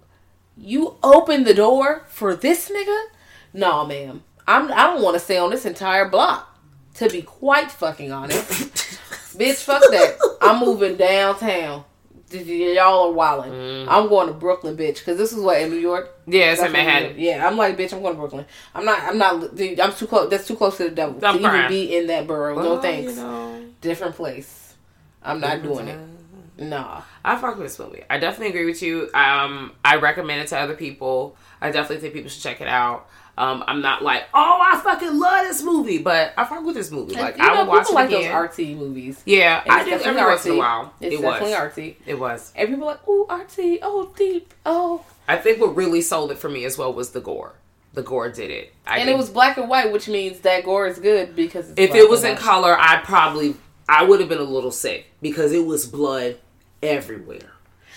you 0.57 0.97
open 1.03 1.45
the 1.45 1.55
door 1.55 2.05
for 2.09 2.35
this 2.35 2.71
nigga. 2.71 3.05
No, 3.53 3.85
ma'am, 3.87 4.23
I'm 4.47 4.73
I 4.73 4.85
don't 4.85 5.03
want 5.03 5.15
to 5.15 5.21
stay 5.21 5.39
on 5.39 5.51
this 5.51 5.67
entire 5.67 6.09
block. 6.09 6.53
To 6.95 7.11
be 7.11 7.21
quite 7.21 7.71
fucking 7.71 8.11
honest, 8.11 8.49
bitch, 9.39 9.63
fuck 9.63 9.83
that. 9.83 10.17
I'm 10.41 10.61
moving 10.61 10.97
downtown. 10.97 11.85
Y'all 12.33 13.09
are 13.09 13.13
wilding. 13.13 13.53
Mm. 13.53 13.87
I'm 13.89 14.09
going 14.09 14.27
to 14.29 14.33
Brooklyn, 14.33 14.77
bitch, 14.77 14.99
because 14.99 15.17
this 15.19 15.33
is 15.33 15.39
what 15.41 15.61
in 15.61 15.71
New 15.71 15.77
York. 15.77 16.11
Yeah, 16.27 16.53
it's 16.53 16.63
in 16.63 16.73
Manhattan. 16.73 17.11
we 17.11 17.15
do. 17.17 17.21
Yeah, 17.21 17.47
I'm 17.47 17.57
like, 17.57 17.77
bitch, 17.77 17.93
I'm 17.93 18.01
going 18.01 18.15
to 18.15 18.19
Brooklyn. 18.19 18.47
I'm 18.75 18.85
not. 18.85 19.03
I'm 19.03 19.19
not. 19.19 19.55
dude, 19.55 19.79
I'm 19.79 19.93
too 19.93 20.07
close. 20.07 20.31
That's 20.31 20.47
too 20.47 20.57
close 20.57 20.79
to 20.79 20.85
the 20.85 20.91
devil 20.91 21.25
I'm 21.25 21.39
to 21.39 21.47
even 21.47 21.69
be 21.69 21.97
in 21.97 22.07
that 22.07 22.27
borough. 22.27 22.57
no 22.57 22.81
thanks. 22.81 23.15
you 23.15 23.23
know, 23.23 23.65
Different 23.83 24.17
place. 24.17 24.75
I'm 25.23 25.39
not 25.39 25.63
doing 25.63 25.89
it. 25.89 25.99
Nah. 26.59 27.03
I 27.25 27.37
fuck 27.37 27.57
with 27.57 27.67
this 27.67 27.79
movie. 27.79 28.03
I 28.09 28.19
definitely 28.19 28.49
agree 28.49 28.67
with 28.67 28.83
you. 28.83 29.11
Um, 29.15 29.73
I 29.85 29.97
recommend 29.97 30.41
it 30.43 30.49
to 30.49 30.59
other 30.59 30.75
people. 30.75 31.37
I 31.61 31.71
definitely 31.71 31.99
think 31.99 32.15
people 32.15 32.31
should 32.31 32.43
check 32.43 32.61
it 32.61 32.69
out. 32.69 33.09
Um, 33.39 33.65
I'm 33.67 33.83
not 33.83 34.03
like, 34.03 34.25
oh, 34.33 34.59
I 34.63 34.81
fucking 34.81 35.19
love 35.19 35.47
this 35.47 35.63
movie, 35.63 35.99
but 35.99 36.33
I 36.39 36.45
fuck 36.47 36.65
with 36.65 36.75
this 36.75 36.91
movie. 36.91 37.15
Like, 37.15 37.39
I 37.39 37.55
know, 37.55 37.65
will 37.65 37.73
watch 37.73 37.91
it 37.91 37.95
like 37.95 38.09
again. 38.09 38.33
those 38.33 38.33
artsy 38.33 38.75
movies. 38.75 39.23
yeah, 39.27 39.63
I 39.69 39.85
do 39.85 39.91
every 39.93 40.23
once 40.23 40.47
in 40.47 40.53
a 40.53 40.57
while. 40.57 40.95
It's 41.01 41.15
it 41.15 41.23
was. 41.23 41.41
definitely 41.41 41.55
artsy. 41.55 41.97
It 42.07 42.19
was. 42.19 42.53
And 42.57 42.69
people 42.71 42.85
are 42.85 42.93
like, 42.93 43.07
ooh, 43.09 43.27
artsy, 43.29 43.79
oh, 43.83 44.11
deep, 44.17 44.55
oh. 44.65 45.05
I 45.29 45.37
think 45.37 45.61
what 45.61 45.77
really 45.77 46.01
sold 46.01 46.31
it 46.31 46.39
for 46.39 46.49
me 46.49 46.65
as 46.65 46.79
well 46.79 46.95
was 46.95 47.11
the 47.11 47.21
gore. 47.21 47.55
The 47.93 48.03
gore 48.03 48.31
did 48.31 48.51
it. 48.51 48.73
I 48.87 48.99
And 48.99 49.11
it 49.11 49.17
was 49.17 49.29
black 49.29 49.59
and 49.59 49.69
white, 49.69 49.93
which 49.93 50.09
means 50.09 50.41
that 50.41 50.65
gore 50.65 50.87
is 50.87 50.99
good 50.99 51.37
because 51.37 51.71
it's 51.71 51.79
if 51.79 51.95
it 51.95 52.09
was 52.09 52.25
in 52.25 52.37
color, 52.37 52.77
I 52.79 52.99
probably 52.99 53.55
I 53.89 54.05
would 54.05 54.21
have 54.21 54.29
been 54.29 54.39
a 54.39 54.45
little 54.45 54.71
sick 54.71 55.07
because 55.21 55.53
it 55.53 55.65
was 55.65 55.87
blood 55.87 56.39
everywhere, 56.87 57.51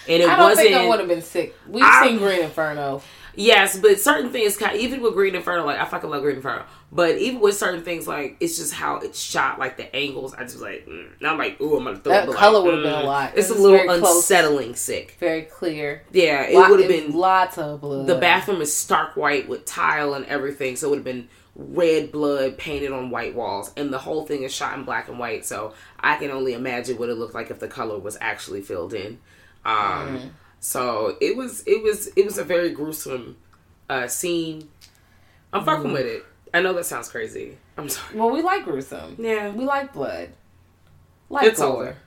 and 0.07 0.23
it 0.23 0.29
I 0.29 0.35
don't 0.35 0.49
wasn't. 0.49 0.67
think 0.67 0.77
I 0.77 0.87
would 0.87 0.99
have 0.99 1.09
been 1.09 1.21
sick. 1.21 1.55
We've 1.67 1.83
I- 1.83 2.07
seen 2.07 2.17
Green 2.17 2.43
Inferno. 2.43 3.01
Yes, 3.35 3.79
but 3.79 3.99
certain 3.99 4.31
things, 4.31 4.61
even 4.75 5.01
with 5.01 5.13
Green 5.13 5.33
Inferno, 5.33 5.65
like 5.65 5.79
I 5.79 5.85
fucking 5.85 6.09
love 6.09 6.23
Green 6.23 6.37
Inferno, 6.37 6.65
but 6.91 7.17
even 7.17 7.39
with 7.39 7.55
certain 7.55 7.83
things, 7.83 8.05
like 8.05 8.35
it's 8.41 8.57
just 8.57 8.73
how 8.73 8.97
it's 8.97 9.17
shot, 9.17 9.59
like 9.59 9.77
the 9.77 9.95
angles. 9.95 10.33
I 10.33 10.43
just 10.43 10.59
like, 10.59 10.85
mm. 10.87 11.09
I'm 11.21 11.37
like, 11.37 11.61
ooh, 11.61 11.77
I'm 11.77 11.85
gonna 11.85 11.99
throw 11.99 12.11
That 12.11 12.27
it. 12.27 12.35
color 12.35 12.57
like, 12.59 12.65
would've 12.65 12.83
been 12.83 12.93
a 12.93 12.97
mm. 12.97 13.05
lot. 13.05 13.37
It's 13.37 13.49
a 13.49 13.53
little 13.53 13.77
very 13.77 13.99
close. 13.99 14.17
unsettling, 14.17 14.75
sick. 14.75 15.15
Very 15.19 15.43
clear. 15.43 16.03
Yeah, 16.11 16.41
it 16.43 16.55
would 16.57 16.81
have 16.81 16.89
been. 16.89 17.13
lots 17.13 17.57
of 17.57 17.79
blood. 17.79 18.07
The 18.07 18.15
bathroom 18.15 18.61
is 18.61 18.75
stark 18.75 19.15
white 19.15 19.47
with 19.47 19.63
tile 19.63 20.15
and 20.15 20.25
everything, 20.25 20.75
so 20.75 20.87
it 20.87 20.89
would 20.89 20.99
have 20.99 21.05
been 21.05 21.29
red 21.61 22.11
blood 22.11 22.57
painted 22.57 22.91
on 22.93 23.09
white 23.09 23.35
walls, 23.35 23.71
and 23.75 23.91
the 23.91 23.97
whole 23.99 24.25
thing 24.25 24.43
is 24.43 24.53
shot 24.53 24.77
in 24.77 24.85
black 24.85 25.09
and 25.09 25.19
white. 25.19 25.45
So 25.45 25.73
I 25.99 26.15
can 26.15 26.31
only 26.31 26.53
imagine 26.53 26.97
what 26.97 27.09
it 27.09 27.15
looked 27.15 27.33
like 27.35 27.51
if 27.51 27.59
the 27.59 27.67
color 27.67 27.99
was 27.99 28.17
actually 28.21 28.61
filled 28.61 28.93
in. 28.93 29.19
Um, 29.65 29.75
Mm-hmm. 29.75 30.27
So 30.61 31.15
it 31.21 31.37
was, 31.37 31.63
it 31.65 31.81
was, 31.83 32.07
it 32.17 32.25
was 32.25 32.37
a 32.37 32.43
very 32.43 32.71
gruesome 32.71 33.37
uh, 33.89 34.07
scene. 34.07 34.67
I'm 35.53 35.63
fucking 35.63 35.85
Mm-hmm. 35.85 35.93
with 35.93 36.05
it. 36.05 36.25
I 36.53 36.61
know 36.61 36.73
that 36.73 36.85
sounds 36.85 37.07
crazy. 37.09 37.57
I'm 37.77 37.87
sorry. 37.87 38.17
Well, 38.17 38.29
we 38.31 38.41
like 38.41 38.63
gruesome. 38.65 39.15
Yeah, 39.19 39.49
We 39.51 39.63
like 39.65 39.93
blood. 39.93 40.29
Like 41.29 41.45
it's 41.47 41.59
gore. 41.59 41.67
older. 41.69 41.97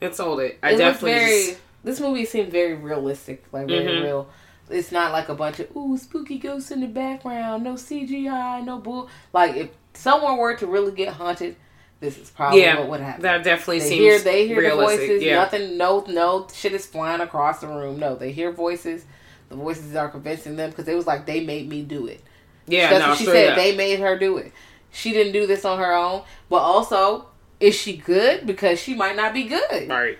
It's 0.00 0.18
older. 0.18 0.52
I 0.62 0.72
it 0.72 0.78
definitely. 0.78 1.12
very. 1.12 1.46
just- 1.46 1.60
This 1.84 2.00
movie 2.00 2.24
seemed 2.24 2.50
very 2.50 2.74
realistic, 2.74 3.44
like 3.52 3.68
very 3.68 3.84
Mhm. 3.86 4.02
real. 4.02 4.28
It's 4.68 4.90
not 4.90 5.12
like 5.12 5.28
a 5.28 5.34
bunch 5.34 5.60
of 5.60 5.74
ooh 5.76 5.96
spooky 5.96 6.38
ghosts 6.38 6.70
in 6.70 6.80
the 6.80 6.86
background, 6.86 7.64
no 7.64 7.74
CGI, 7.74 8.64
no 8.64 8.78
bull. 8.78 9.08
Like 9.32 9.56
if 9.56 9.70
someone 9.94 10.36
were 10.38 10.56
to 10.56 10.66
really 10.66 10.92
get 10.92 11.14
haunted, 11.14 11.56
this 12.00 12.18
is 12.18 12.30
probably 12.30 12.62
yeah, 12.62 12.78
what 12.80 12.88
would 12.88 13.00
happen. 13.00 13.22
that 13.22 13.44
definitely 13.44 13.78
they 13.80 13.88
seems 13.88 14.00
hear 14.00 14.18
they 14.18 14.46
hear 14.48 14.56
the 14.56 14.62
realistic. 14.62 15.00
voices. 15.00 15.22
Yeah. 15.22 15.36
Nothing, 15.36 15.78
no, 15.78 16.04
no 16.08 16.46
shit 16.52 16.72
is 16.72 16.84
flying 16.86 17.20
across 17.20 17.60
the 17.60 17.68
room. 17.68 17.98
No, 17.98 18.16
they 18.16 18.32
hear 18.32 18.50
voices. 18.52 19.04
The 19.48 19.56
voices 19.56 19.94
are 19.94 20.08
convincing 20.08 20.56
them 20.56 20.70
because 20.70 20.88
it 20.88 20.94
was 20.94 21.06
like 21.06 21.24
they 21.26 21.44
made 21.44 21.68
me 21.68 21.82
do 21.82 22.06
it. 22.06 22.22
Yeah, 22.66 22.90
That's 22.90 23.00
no, 23.02 23.08
what 23.10 23.18
she 23.18 23.24
straight 23.24 23.44
said. 23.46 23.50
up. 23.50 23.56
They 23.56 23.76
made 23.76 24.00
her 24.00 24.18
do 24.18 24.36
it. 24.38 24.52
She 24.90 25.12
didn't 25.12 25.32
do 25.32 25.46
this 25.46 25.64
on 25.64 25.78
her 25.78 25.92
own. 25.94 26.22
But 26.48 26.56
also, 26.58 27.26
is 27.60 27.74
she 27.74 27.96
good? 27.96 28.46
Because 28.46 28.80
she 28.80 28.94
might 28.94 29.14
not 29.14 29.32
be 29.32 29.44
good. 29.44 29.88
Right. 29.88 30.18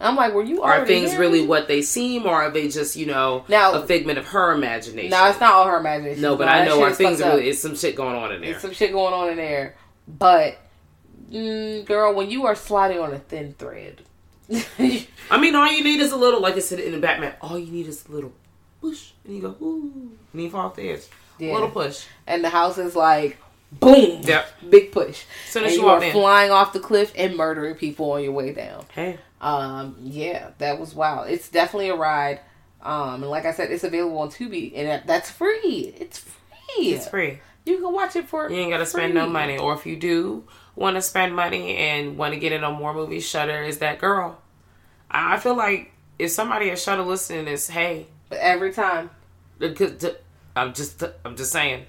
I'm 0.00 0.16
like, 0.16 0.32
were 0.32 0.42
you 0.42 0.62
Are 0.62 0.86
things 0.86 1.14
really 1.16 1.46
what 1.46 1.68
they 1.68 1.82
seem, 1.82 2.24
or 2.26 2.34
are 2.34 2.50
they 2.50 2.68
just 2.68 2.96
you 2.96 3.06
know 3.06 3.44
Now- 3.48 3.72
a 3.72 3.86
figment 3.86 4.18
of 4.18 4.26
her 4.28 4.52
imagination? 4.52 5.10
No, 5.10 5.26
it's 5.28 5.40
not 5.40 5.52
all 5.52 5.66
her 5.66 5.76
imagination. 5.78 6.22
No, 6.22 6.36
but 6.36 6.46
No, 6.46 6.52
I 6.52 6.64
know 6.64 6.82
our 6.82 6.92
things 6.92 7.20
are 7.20 7.30
really. 7.30 7.48
It's 7.48 7.60
some 7.60 7.76
shit 7.76 7.96
going 7.96 8.16
on 8.16 8.32
in 8.32 8.40
there. 8.40 8.50
There's 8.52 8.62
some 8.62 8.72
shit 8.72 8.92
going 8.92 9.12
on 9.12 9.28
in 9.30 9.36
there. 9.36 9.76
But, 10.08 10.58
mm, 11.30 11.84
girl, 11.84 12.14
when 12.14 12.30
you 12.30 12.46
are 12.46 12.54
sliding 12.54 12.98
on 12.98 13.12
a 13.12 13.18
thin 13.18 13.54
thread, 13.58 14.00
I 15.30 15.38
mean, 15.38 15.54
all 15.54 15.70
you 15.70 15.84
need 15.84 16.00
is 16.00 16.12
a 16.12 16.16
little, 16.16 16.40
like 16.40 16.56
I 16.56 16.60
said 16.60 16.80
in 16.80 16.92
the 16.92 16.98
Batman. 16.98 17.34
All 17.40 17.58
you 17.58 17.70
need 17.70 17.86
is 17.86 18.04
a 18.08 18.12
little 18.12 18.32
push, 18.80 19.10
and 19.24 19.36
you 19.36 19.42
go 19.42 19.56
ooh, 19.62 20.12
and 20.32 20.42
you 20.42 20.50
fall 20.50 20.66
off 20.66 20.76
the 20.76 20.90
edge. 20.90 21.02
Yeah. 21.38 21.52
A 21.52 21.54
little 21.54 21.70
push. 21.70 22.04
and 22.26 22.42
the 22.42 22.48
house 22.50 22.76
is 22.78 22.96
like, 22.96 23.38
boom, 23.72 24.22
Yep. 24.22 24.48
big 24.70 24.92
push. 24.92 25.24
So 25.48 25.60
and 25.60 25.68
as 25.68 25.74
you 25.76 25.82
you 25.82 25.88
are 25.88 26.02
in. 26.02 26.12
flying 26.12 26.50
off 26.50 26.72
the 26.72 26.80
cliff 26.80 27.12
and 27.16 27.36
murdering 27.36 27.74
people 27.74 28.12
on 28.12 28.22
your 28.22 28.32
way 28.32 28.52
down. 28.52 28.84
Hey, 28.94 29.18
Um, 29.40 29.96
yeah, 30.02 30.50
that 30.58 30.78
was 30.78 30.94
wild. 30.94 31.28
It's 31.30 31.48
definitely 31.48 31.88
a 31.88 31.96
ride. 31.96 32.40
Um, 32.82 33.22
and 33.22 33.30
like 33.30 33.44
I 33.44 33.52
said, 33.52 33.70
it's 33.70 33.84
available 33.84 34.18
on 34.18 34.30
Tubi, 34.30 34.72
and 34.74 35.02
that's 35.06 35.30
free. 35.30 35.94
It's 35.98 36.18
free. 36.18 36.36
it's 36.92 37.08
free. 37.08 37.38
You 37.66 37.78
can 37.78 37.92
watch 37.92 38.16
it 38.16 38.26
for. 38.28 38.50
You 38.50 38.56
ain't 38.56 38.70
gotta 38.70 38.86
spend 38.86 39.14
no 39.14 39.28
money. 39.28 39.58
Or 39.58 39.74
if 39.74 39.84
you 39.86 39.96
do 39.96 40.44
want 40.76 40.96
to 40.96 41.02
spend 41.02 41.36
money 41.36 41.76
and 41.76 42.16
want 42.16 42.32
to 42.32 42.40
get 42.40 42.52
in 42.52 42.64
on 42.64 42.74
more 42.74 42.94
movies, 42.94 43.26
Shudder 43.28 43.62
is 43.62 43.78
that 43.78 43.98
girl. 43.98 44.38
I 45.10 45.38
feel 45.38 45.54
like 45.56 45.92
if 46.18 46.30
somebody 46.30 46.70
at 46.70 46.78
Shudder 46.78 47.02
listening 47.02 47.44
this, 47.44 47.68
hey, 47.68 48.06
But 48.30 48.38
every 48.38 48.72
time, 48.72 49.10
I'm 49.60 50.72
just 50.74 51.02
I'm 51.24 51.36
just 51.36 51.52
saying. 51.52 51.84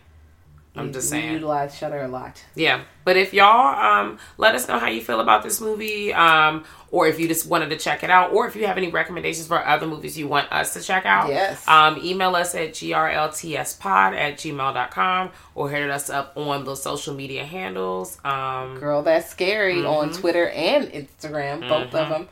I'm 0.74 0.94
just 0.94 1.12
we 1.12 1.20
saying. 1.20 1.34
utilize 1.34 1.78
Shudder 1.78 2.02
a 2.04 2.08
lot. 2.08 2.44
Yeah. 2.56 2.84
But 3.04 3.18
if 3.18 3.34
y'all 3.34 3.76
um 3.76 4.20
let 4.38 4.56
us 4.56 4.68
know 4.70 4.80
how 4.80 4.88
you 4.88 5.02
feel 5.02 5.20
about 5.20 5.44
this 5.44 5.60
movie, 5.60 6.14
um, 6.14 6.64
or 6.92 7.08
if 7.08 7.20
you 7.20 7.28
just 7.28 7.46
wanted 7.46 7.70
to 7.72 7.78
check 7.78 8.04
it 8.04 8.10
out, 8.10 8.32
or 8.32 8.48
if 8.48 8.56
you 8.56 8.66
have 8.68 8.78
any 8.78 8.90
recommendations 8.90 9.48
for 9.48 9.66
other 9.66 9.86
movies 9.86 10.18
you 10.18 10.28
want 10.30 10.50
us 10.52 10.74
to 10.76 10.82
check 10.82 11.06
out, 11.06 11.28
Yes. 11.30 11.68
Um, 11.68 11.98
email 12.02 12.36
us 12.38 12.56
at 12.56 12.70
grltspod 12.72 14.16
at 14.16 14.36
gmail.com 14.38 15.32
or 15.56 15.70
hit 15.70 15.90
us 15.90 16.10
up 16.10 16.38
on 16.38 16.64
the 16.64 16.76
social 16.76 17.14
media 17.14 17.44
handles. 17.46 18.18
Um 18.24 18.78
Girl, 18.80 19.02
that's 19.04 19.30
scary 19.30 19.76
Mm-hmm. 19.76 19.88
on 19.88 20.14
Twitter 20.14 20.50
and 20.50 20.88
Instagram, 20.88 21.68
both 21.68 21.94
of 21.94 22.10
them. 22.10 22.28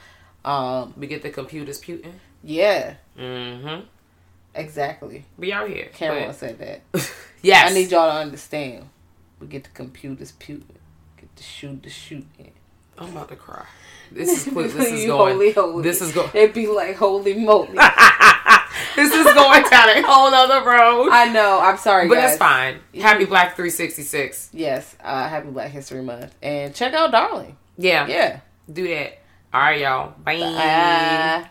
Um, 0.46 0.94
we 0.98 1.08
get 1.08 1.22
the 1.24 1.30
computers 1.30 1.80
puting. 1.80 2.20
yeah, 2.44 2.94
Mm-hmm. 3.18 3.82
Exactly. 4.56 5.26
We 5.38 5.52
out 5.54 5.70
here. 5.70 5.90
Cameron 5.94 6.28
But- 6.28 6.36
said 6.36 6.60
that. 6.60 6.82
yes. 7.42 7.72
I 7.72 7.74
need 7.74 7.92
y'all 7.92 8.10
to 8.12 8.18
understand. 8.18 8.90
We 9.40 9.48
get 9.48 9.64
the 9.64 9.70
computers 9.70 10.34
puting, 10.34 10.76
get 11.18 11.34
the 11.36 11.44
shoot 11.44 11.82
the 11.84 11.90
shooting. 11.90 12.52
I'm 12.98 13.12
about 13.16 13.30
to 13.30 13.38
cry. 13.38 13.66
This 14.12 14.46
is 14.48 14.52
quick. 14.54 14.72
This 14.74 14.92
is 14.92 15.06
going. 15.06 15.34
holy, 15.36 15.52
holy. 15.54 15.84
This 15.84 16.02
is 16.02 16.12
going. 16.12 16.30
It'd 16.34 16.54
be 16.54 16.68
like 16.68 16.96
holy 16.98 17.34
moly. 17.36 17.78
This 18.96 19.14
is 19.14 19.24
going 19.34 19.64
down 19.70 19.90
a 19.90 20.02
whole 20.02 20.34
other 20.34 20.66
road. 20.68 21.10
I 21.12 21.30
know. 21.32 21.60
I'm 21.62 21.78
sorry, 21.78 22.08
But 22.08 22.16
guys. 22.16 22.32
it's 22.32 22.38
fine. 22.38 22.80
Happy 22.96 23.26
Black 23.26 23.56
366. 23.56 24.50
Yes. 24.54 24.96
Uh, 25.02 25.28
happy 25.28 25.50
Black 25.50 25.72
History 25.72 26.02
Month, 26.02 26.34
and 26.42 26.74
check 26.74 26.94
out 26.94 27.12
Darling. 27.12 27.56
Yeah. 27.78 28.08
Yeah. 28.08 28.40
Do 28.72 28.88
that. 28.88 29.20
All 29.54 29.62
right, 29.62 29.80
y'all. 29.82 30.14
Bye. 30.24 30.38
Uh, 30.38 31.48